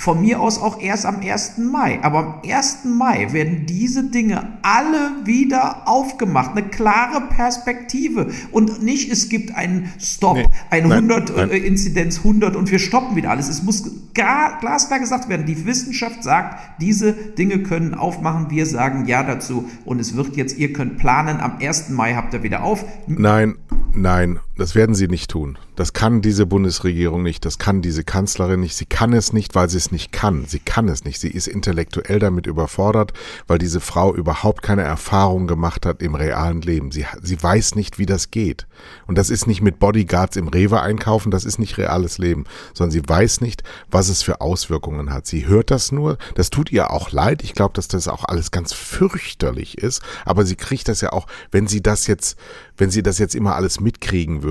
von 0.00 0.22
mir 0.22 0.40
aus 0.40 0.58
auch 0.58 0.80
erst 0.80 1.04
am 1.04 1.20
1. 1.20 1.58
Mai. 1.58 1.98
Aber 2.00 2.18
am 2.18 2.34
1. 2.42 2.86
Mai 2.86 3.34
werden 3.34 3.66
diese 3.66 4.04
Dinge 4.04 4.58
alle 4.62 5.26
wieder 5.26 5.86
aufgemacht. 5.86 6.52
Eine 6.52 6.66
klare 6.68 7.28
Perspektive. 7.28 8.30
Und 8.50 8.82
nicht, 8.82 9.12
es 9.12 9.28
gibt 9.28 9.54
einen 9.54 9.92
Stop, 10.00 10.38
nee, 10.38 10.46
ein 10.70 10.90
100 10.90 11.28
nein, 11.28 11.36
nein. 11.36 11.50
Äh, 11.50 11.58
Inzidenz 11.58 12.16
100 12.18 12.56
und 12.56 12.70
wir 12.70 12.78
stoppen 12.78 13.14
wieder 13.14 13.28
alles. 13.28 13.50
Es 13.50 13.62
muss 13.62 13.90
gar, 14.14 14.58
glasklar 14.60 15.00
gesagt 15.00 15.28
werden. 15.28 15.44
Die 15.44 15.66
Wissenschaft 15.66 16.24
sagt, 16.24 16.80
diese 16.80 17.12
Dinge 17.12 17.58
können 17.62 17.92
aufmachen. 17.92 18.48
Wir 18.48 18.64
sagen 18.64 19.04
Ja 19.04 19.22
dazu. 19.22 19.68
Und 19.84 20.00
es 20.00 20.16
wird 20.16 20.34
jetzt, 20.34 20.56
ihr 20.56 20.72
könnt 20.72 20.96
planen, 20.96 21.40
am 21.40 21.58
1. 21.60 21.90
Mai 21.90 22.14
habt 22.14 22.32
ihr 22.32 22.42
wieder 22.42 22.62
auf. 22.62 22.86
Nein, 23.06 23.56
nein, 23.92 24.40
das 24.60 24.74
werden 24.74 24.94
sie 24.94 25.08
nicht 25.08 25.30
tun. 25.30 25.56
Das 25.74 25.94
kann 25.94 26.20
diese 26.20 26.44
Bundesregierung 26.44 27.22
nicht, 27.22 27.46
das 27.46 27.56
kann 27.56 27.80
diese 27.80 28.04
Kanzlerin 28.04 28.60
nicht. 28.60 28.76
Sie 28.76 28.84
kann 28.84 29.14
es 29.14 29.32
nicht, 29.32 29.54
weil 29.54 29.70
sie 29.70 29.78
es 29.78 29.90
nicht 29.90 30.12
kann. 30.12 30.44
Sie 30.44 30.58
kann 30.58 30.86
es 30.90 31.02
nicht. 31.02 31.18
Sie 31.18 31.30
ist 31.30 31.48
intellektuell 31.48 32.18
damit 32.18 32.46
überfordert, 32.46 33.14
weil 33.46 33.56
diese 33.56 33.80
Frau 33.80 34.14
überhaupt 34.14 34.60
keine 34.60 34.82
Erfahrung 34.82 35.46
gemacht 35.46 35.86
hat 35.86 36.02
im 36.02 36.14
realen 36.14 36.60
Leben. 36.60 36.92
Sie, 36.92 37.06
sie 37.22 37.42
weiß 37.42 37.74
nicht, 37.74 37.98
wie 37.98 38.04
das 38.04 38.30
geht. 38.30 38.66
Und 39.06 39.16
das 39.16 39.30
ist 39.30 39.46
nicht 39.46 39.62
mit 39.62 39.78
Bodyguards 39.78 40.36
im 40.36 40.48
Rewe 40.48 40.82
einkaufen, 40.82 41.30
das 41.30 41.46
ist 41.46 41.58
nicht 41.58 41.78
reales 41.78 42.18
Leben, 42.18 42.44
sondern 42.74 42.90
sie 42.90 43.08
weiß 43.08 43.40
nicht, 43.40 43.62
was 43.90 44.10
es 44.10 44.22
für 44.22 44.42
Auswirkungen 44.42 45.10
hat. 45.10 45.26
Sie 45.26 45.46
hört 45.46 45.70
das 45.70 45.90
nur, 45.90 46.18
das 46.34 46.50
tut 46.50 46.70
ihr 46.70 46.90
auch 46.90 47.12
leid. 47.12 47.42
Ich 47.42 47.54
glaube, 47.54 47.72
dass 47.72 47.88
das 47.88 48.08
auch 48.08 48.24
alles 48.26 48.50
ganz 48.50 48.74
fürchterlich 48.74 49.78
ist, 49.78 50.02
aber 50.26 50.44
sie 50.44 50.56
kriegt 50.56 50.88
das 50.88 51.00
ja 51.00 51.12
auch, 51.12 51.26
wenn 51.50 51.66
sie 51.66 51.82
das 51.82 52.06
jetzt, 52.06 52.38
wenn 52.76 52.90
sie 52.90 53.02
das 53.02 53.18
jetzt 53.18 53.34
immer 53.34 53.56
alles 53.56 53.80
mitkriegen 53.80 54.42
würde, 54.42 54.49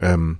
ähm, 0.00 0.38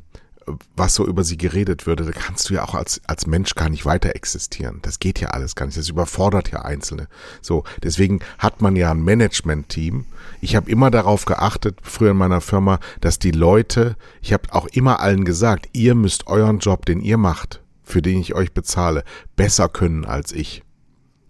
was 0.77 0.95
so 0.95 1.07
über 1.07 1.25
sie 1.25 1.37
geredet 1.37 1.87
würde, 1.87 2.05
da 2.05 2.13
kannst 2.13 2.49
du 2.49 2.55
ja 2.55 2.65
auch 2.65 2.75
als, 2.75 3.01
als 3.07 3.27
Mensch 3.27 3.55
gar 3.55 3.69
nicht 3.69 3.85
weiter 3.85 4.15
existieren. 4.15 4.81
Das 4.83 4.99
geht 4.99 5.21
ja 5.21 5.29
alles 5.29 5.55
gar 5.55 5.67
nicht. 5.67 5.79
Das 5.79 5.89
überfordert 5.89 6.51
ja 6.51 6.63
Einzelne. 6.63 7.09
So, 7.41 7.65
deswegen 7.83 8.21
hat 8.39 8.61
man 8.61 8.77
ja 8.77 8.91
ein 8.91 9.03
Management-Team. 9.03 10.07
Ich 10.41 10.57
habe 10.57 10.71
immer 10.71 10.91
darauf 10.91 11.25
geachtet, 11.25 11.79
früher 11.83 12.11
in 12.11 12.17
meiner 12.17 12.41
Firma, 12.41 12.79
dass 13.01 13.19
die 13.19 13.31
Leute, 13.31 13.97
ich 14.21 14.33
habe 14.33 14.53
auch 14.53 14.67
immer 14.69 15.01
allen 15.01 15.25
gesagt, 15.25 15.69
ihr 15.73 15.95
müsst 15.95 16.27
euren 16.27 16.59
Job, 16.59 16.87
den 16.87 17.01
ihr 17.01 17.17
macht, 17.17 17.63
für 17.83 18.03
den 18.03 18.21
ich 18.21 18.35
euch 18.35 18.53
bezahle, 18.53 19.05
besser 19.37 19.69
können 19.69 20.05
als 20.05 20.33
ich. 20.33 20.64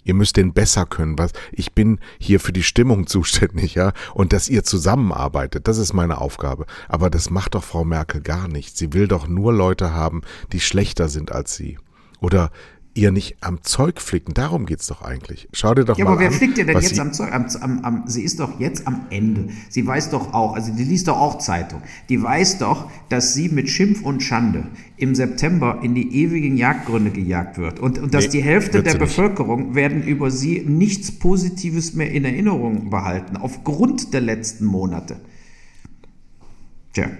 Ihr 0.04 0.14
müsst 0.14 0.36
den 0.36 0.52
besser 0.52 0.86
können. 0.86 1.18
Was? 1.18 1.32
Ich 1.52 1.72
bin 1.72 1.98
hier 2.18 2.40
für 2.40 2.52
die 2.52 2.62
Stimmung 2.62 3.06
zuständig, 3.08 3.74
ja. 3.74 3.92
Und 4.14 4.32
dass 4.32 4.48
ihr 4.48 4.62
zusammenarbeitet, 4.62 5.66
das 5.66 5.78
ist 5.78 5.92
meine 5.92 6.18
Aufgabe. 6.18 6.66
Aber 6.88 7.10
das 7.10 7.30
macht 7.30 7.54
doch 7.54 7.64
Frau 7.64 7.84
Merkel 7.84 8.20
gar 8.20 8.48
nicht. 8.48 8.76
Sie 8.76 8.92
will 8.92 9.08
doch 9.08 9.26
nur 9.26 9.52
Leute 9.52 9.92
haben, 9.92 10.22
die 10.52 10.60
schlechter 10.60 11.08
sind 11.08 11.32
als 11.32 11.56
sie. 11.56 11.78
Oder 12.20 12.50
ihr 12.94 13.10
nicht 13.10 13.36
am 13.40 13.62
Zeug 13.62 14.00
flicken. 14.00 14.34
Darum 14.34 14.66
geht's 14.66 14.86
doch 14.86 15.02
eigentlich. 15.02 15.48
Schau 15.52 15.74
dir 15.74 15.84
doch 15.84 15.98
ja, 15.98 16.04
mal 16.04 16.12
an. 16.12 16.20
Ja, 16.20 16.26
aber 16.26 16.32
wer 16.32 16.38
flickt 16.38 16.58
ihr 16.58 16.64
denn 16.64 16.80
jetzt 16.80 16.98
am 16.98 17.12
Zeug? 17.12 17.32
Am, 17.32 17.46
am, 17.60 17.84
am, 17.84 18.02
sie 18.06 18.22
ist 18.22 18.40
doch 18.40 18.58
jetzt 18.60 18.86
am 18.86 19.06
Ende. 19.10 19.48
Sie 19.68 19.86
weiß 19.86 20.10
doch 20.10 20.32
auch, 20.32 20.54
also 20.54 20.72
die 20.72 20.84
liest 20.84 21.08
doch 21.08 21.18
auch 21.18 21.38
Zeitung. 21.38 21.82
Die 22.08 22.22
weiß 22.22 22.58
doch, 22.58 22.90
dass 23.08 23.34
sie 23.34 23.48
mit 23.48 23.68
Schimpf 23.68 24.02
und 24.02 24.22
Schande 24.22 24.68
im 24.96 25.14
September 25.14 25.80
in 25.82 25.94
die 25.94 26.22
ewigen 26.22 26.56
Jagdgründe 26.56 27.10
gejagt 27.10 27.58
wird. 27.58 27.80
Und, 27.80 27.98
und 27.98 28.14
dass 28.14 28.26
nee, 28.26 28.30
die 28.30 28.42
Hälfte 28.42 28.82
der 28.82 28.94
Bevölkerung 28.94 29.66
nicht. 29.66 29.74
werden 29.74 30.02
über 30.02 30.30
sie 30.30 30.60
nichts 30.60 31.10
Positives 31.18 31.94
mehr 31.94 32.10
in 32.10 32.24
Erinnerung 32.24 32.90
behalten, 32.90 33.36
aufgrund 33.36 34.14
der 34.14 34.20
letzten 34.20 34.64
Monate. 34.66 35.16
Tja. 36.92 37.10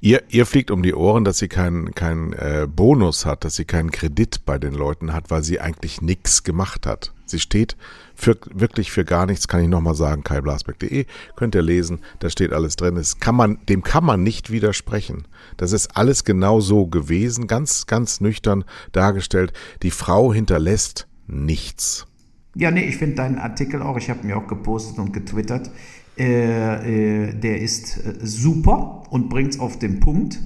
Ihr, 0.00 0.22
ihr 0.28 0.46
fliegt 0.46 0.70
um 0.70 0.82
die 0.82 0.94
Ohren, 0.94 1.24
dass 1.24 1.38
sie 1.38 1.48
keinen 1.48 1.94
kein, 1.94 2.32
äh, 2.32 2.66
Bonus 2.68 3.26
hat, 3.26 3.44
dass 3.44 3.56
sie 3.56 3.64
keinen 3.64 3.90
Kredit 3.90 4.44
bei 4.44 4.58
den 4.58 4.74
Leuten 4.74 5.12
hat, 5.12 5.30
weil 5.30 5.42
sie 5.42 5.60
eigentlich 5.60 6.00
nichts 6.00 6.44
gemacht 6.44 6.86
hat. 6.86 7.12
Sie 7.26 7.40
steht 7.40 7.76
für, 8.14 8.36
wirklich 8.52 8.92
für 8.92 9.04
gar 9.04 9.26
nichts, 9.26 9.48
kann 9.48 9.62
ich 9.62 9.68
nochmal 9.68 9.94
sagen, 9.94 10.24
kaiblasbeck.de, 10.24 11.06
könnt 11.36 11.54
ihr 11.54 11.62
lesen, 11.62 12.00
da 12.20 12.30
steht 12.30 12.52
alles 12.52 12.76
drin. 12.76 12.94
Das 12.94 13.18
kann 13.18 13.34
man, 13.34 13.58
dem 13.68 13.82
kann 13.82 14.04
man 14.04 14.22
nicht 14.22 14.50
widersprechen. 14.50 15.26
Das 15.56 15.72
ist 15.72 15.96
alles 15.96 16.24
genau 16.24 16.60
so 16.60 16.86
gewesen, 16.86 17.46
ganz, 17.46 17.86
ganz 17.86 18.20
nüchtern 18.20 18.64
dargestellt. 18.92 19.52
Die 19.82 19.90
Frau 19.90 20.32
hinterlässt 20.32 21.06
nichts. 21.26 22.06
Ja, 22.54 22.70
nee, 22.70 22.84
ich 22.84 22.96
finde 22.96 23.16
deinen 23.16 23.38
Artikel 23.38 23.82
auch, 23.82 23.96
ich 23.96 24.10
habe 24.10 24.24
mir 24.26 24.36
auch 24.36 24.46
gepostet 24.46 24.98
und 24.98 25.12
getwittert. 25.12 25.70
Äh, 26.16 27.28
äh, 27.28 27.34
der 27.34 27.60
ist 27.60 27.96
äh, 27.96 28.14
super 28.22 29.02
und 29.10 29.28
bringt 29.28 29.54
es 29.54 29.60
auf 29.60 29.78
den 29.78 30.00
Punkt. 30.00 30.38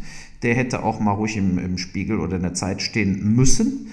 Der 0.42 0.54
hätte 0.54 0.82
auch 0.82 1.00
mal 1.00 1.12
ruhig 1.12 1.36
im, 1.36 1.58
im 1.58 1.78
Spiegel 1.78 2.20
oder 2.20 2.36
in 2.36 2.42
der 2.42 2.54
Zeit 2.54 2.80
stehen 2.82 3.34
müssen. 3.34 3.90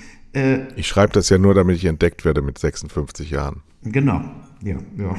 Ich 0.76 0.88
schreibe 0.88 1.13
das 1.13 1.30
ja 1.30 1.38
nur, 1.38 1.53
damit 1.53 1.78
ich 1.78 1.86
entdeckt 1.86 2.26
werde 2.26 2.41
mit 2.41 2.57
56 2.57 3.30
Jahren. 3.30 3.61
Genau, 3.84 4.21
ja, 4.61 4.76
ja. 4.97 5.15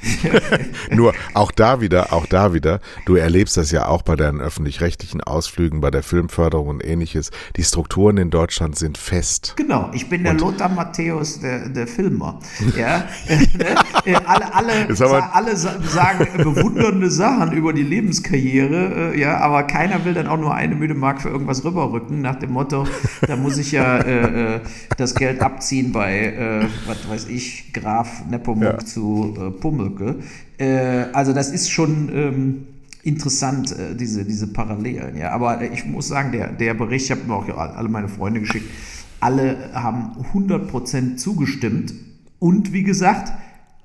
Nur 0.90 1.12
auch 1.34 1.50
da 1.50 1.80
wieder, 1.80 2.12
auch 2.12 2.26
da 2.26 2.54
wieder, 2.54 2.80
du 3.06 3.16
erlebst 3.16 3.56
das 3.56 3.70
ja 3.70 3.86
auch 3.86 4.02
bei 4.02 4.16
deinen 4.16 4.40
öffentlich-rechtlichen 4.40 5.20
Ausflügen, 5.20 5.80
bei 5.80 5.90
der 5.90 6.02
Filmförderung 6.02 6.68
und 6.68 6.84
ähnliches. 6.84 7.30
Die 7.56 7.64
Strukturen 7.64 8.16
in 8.16 8.30
Deutschland 8.30 8.76
sind 8.76 8.98
fest. 8.98 9.54
Genau, 9.56 9.90
ich 9.92 10.08
bin 10.08 10.22
der 10.22 10.32
und 10.32 10.40
Lothar 10.40 10.68
Matthäus 10.68 11.40
der, 11.40 11.68
der 11.68 11.86
Filmer. 11.86 12.38
Ja, 12.76 13.04
ne? 13.28 13.74
Äh, 14.04 14.14
alle, 14.24 14.54
alle, 14.54 14.94
sa 14.94 15.30
alle 15.32 15.56
sagen 15.56 16.28
bewundernde 16.36 17.10
Sachen 17.10 17.52
über 17.52 17.72
die 17.72 17.82
Lebenskarriere, 17.82 19.12
äh, 19.12 19.20
ja, 19.20 19.38
aber 19.38 19.64
keiner 19.64 20.04
will 20.04 20.14
dann 20.14 20.28
auch 20.28 20.38
nur 20.38 20.54
eine 20.54 20.76
müde 20.76 20.94
Mark 20.94 21.20
für 21.20 21.28
irgendwas 21.28 21.64
rüberrücken, 21.64 22.20
nach 22.20 22.36
dem 22.36 22.52
Motto, 22.52 22.86
da 23.26 23.36
muss 23.36 23.58
ich 23.58 23.72
ja 23.72 23.98
äh, 23.98 24.56
äh 24.56 24.60
das 24.96 25.14
Geld 25.14 25.40
abziehen 25.40 25.92
bei, 25.92 26.26
äh, 26.26 26.66
was 26.86 27.08
weiß 27.08 27.28
ich, 27.28 27.72
Graf 27.72 28.24
Nepomuk 28.28 28.62
ja. 28.62 28.78
zu 28.78 29.34
äh, 29.38 29.50
Pummel 29.50 29.89
Brücke. 29.90 30.16
Äh, 30.58 31.06
also 31.12 31.32
das 31.32 31.50
ist 31.50 31.70
schon 31.70 32.10
ähm, 32.12 32.66
interessant, 33.02 33.72
äh, 33.72 33.94
diese, 33.94 34.24
diese 34.24 34.46
Parallelen. 34.46 35.16
Ja. 35.16 35.30
Aber 35.30 35.62
ich 35.62 35.84
muss 35.84 36.08
sagen, 36.08 36.32
der, 36.32 36.52
der 36.52 36.74
Bericht, 36.74 37.06
ich 37.06 37.10
habe 37.10 37.22
mir 37.26 37.34
auch 37.34 37.48
alle 37.48 37.88
meine 37.88 38.08
Freunde 38.08 38.40
geschickt, 38.40 38.66
alle 39.20 39.70
haben 39.74 40.12
100% 40.32 41.16
zugestimmt. 41.16 41.94
Und 42.38 42.72
wie 42.72 42.82
gesagt, 42.82 43.32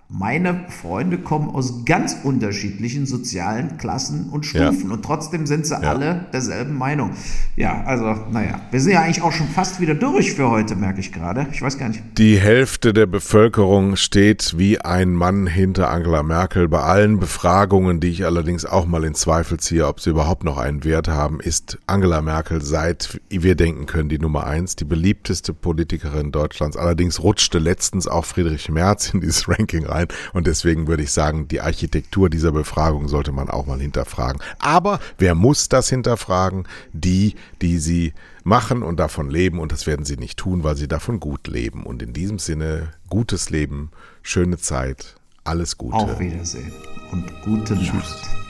meine 0.08 0.66
Freunde 0.70 1.18
kommen 1.18 1.50
aus 1.50 1.84
ganz 1.84 2.16
unterschiedlichen 2.24 3.08
sozialen 3.08 3.78
Klassen 3.78 4.30
und 4.30 4.46
Stufen 4.46 4.90
ja. 4.90 4.94
und 4.94 5.04
trotzdem 5.04 5.48
sind 5.48 5.66
sie 5.66 5.74
ja. 5.74 5.80
alle 5.80 6.28
derselben 6.32 6.78
Meinung. 6.78 7.12
Ja, 7.56 7.84
also, 7.86 8.16
naja, 8.32 8.62
wir 8.70 8.80
sind 8.80 8.94
ja 8.94 9.02
eigentlich 9.02 9.24
auch 9.24 9.32
schon 9.32 9.48
fast 9.48 9.82
wieder 9.82 9.96
durch 9.96 10.34
für 10.34 10.50
heute, 10.50 10.76
merke 10.76 11.00
ich 11.00 11.12
gerade. 11.12 11.48
Ich 11.52 11.62
weiß 11.62 11.80
gar 11.80 11.90
nicht. 11.90 12.04
Die 12.20 12.38
Hälfte 12.40 12.94
der 12.94 13.08
Bevölkerung 13.08 13.96
steht 13.96 14.54
wie 14.58 14.80
ein 14.80 15.14
Mann 15.14 15.48
hinter 15.48 15.90
Angela 15.90 16.22
Merkel. 16.22 16.68
Bei 16.68 16.82
allen 16.82 17.20
Befragungen, 17.20 18.00
die 18.00 18.10
ich 18.10 18.26
allerdings 18.26 18.64
auch 18.64 18.86
mal 18.86 19.04
in 19.06 19.16
Zweifel 19.16 19.60
ziehe, 19.60 19.88
ob 19.88 20.02
sie 20.02 20.12
überhaupt 20.12 20.44
noch 20.44 20.60
einen 20.60 20.84
Wert 20.84 21.08
haben, 21.08 21.40
ist 21.40 21.80
Angela 21.88 22.22
Merkel 22.22 22.62
seit 22.62 23.20
wir 23.30 23.56
denken 23.56 23.88
können 23.88 24.10
die 24.10 24.20
Nummer 24.20 24.46
eins, 24.46 24.76
die 24.76 24.86
beliebteste 24.86 25.54
Politikerin 25.54 26.32
Deutschlands. 26.32 26.78
Allerdings 26.78 27.24
rutschte 27.24 27.58
letztens 27.58 28.08
auch 28.08 28.26
Friedrich 28.26 28.70
Merz 28.70 29.12
in 29.14 29.22
dieses 29.22 29.50
Ranking 29.50 29.86
rein 29.86 29.95
rein. 29.96 30.08
Und 30.34 30.48
deswegen 30.48 30.88
würde 30.88 31.04
ich 31.04 31.12
sagen, 31.12 31.48
die 31.48 31.62
Architektur 31.62 32.30
dieser 32.30 32.52
Befragung 32.52 33.08
sollte 33.08 33.32
man 33.32 33.50
auch 33.50 33.66
mal 33.66 33.80
hinterfragen. 33.80 34.42
Aber 34.60 35.00
wer 35.18 35.36
muss 35.36 35.70
das 35.70 35.90
hinterfragen? 35.90 36.68
Die, 36.94 37.36
die 37.62 37.78
sie 37.78 38.14
machen 38.44 38.84
und 38.84 39.00
davon 39.00 39.30
leben. 39.30 39.60
Und 39.60 39.72
das 39.72 39.88
werden 39.88 40.06
sie 40.06 40.18
nicht 40.18 40.38
tun, 40.38 40.64
weil 40.64 40.76
sie 40.76 40.88
davon 40.88 41.20
gut 41.20 41.48
leben. 41.48 41.84
Und 41.84 42.02
in 42.02 42.14
diesem 42.14 42.40
Sinne, 42.40 42.94
gutes 43.10 43.50
Leben, 43.50 43.92
schöne 44.22 44.58
Zeit, 44.58 45.16
alles 45.44 45.78
Gute. 45.78 45.96
Auf 45.96 46.20
Wiedersehen 46.20 46.74
und 47.12 47.42
gute 47.42 47.76
Tschüss. 47.76 47.94
Nacht. 47.94 48.46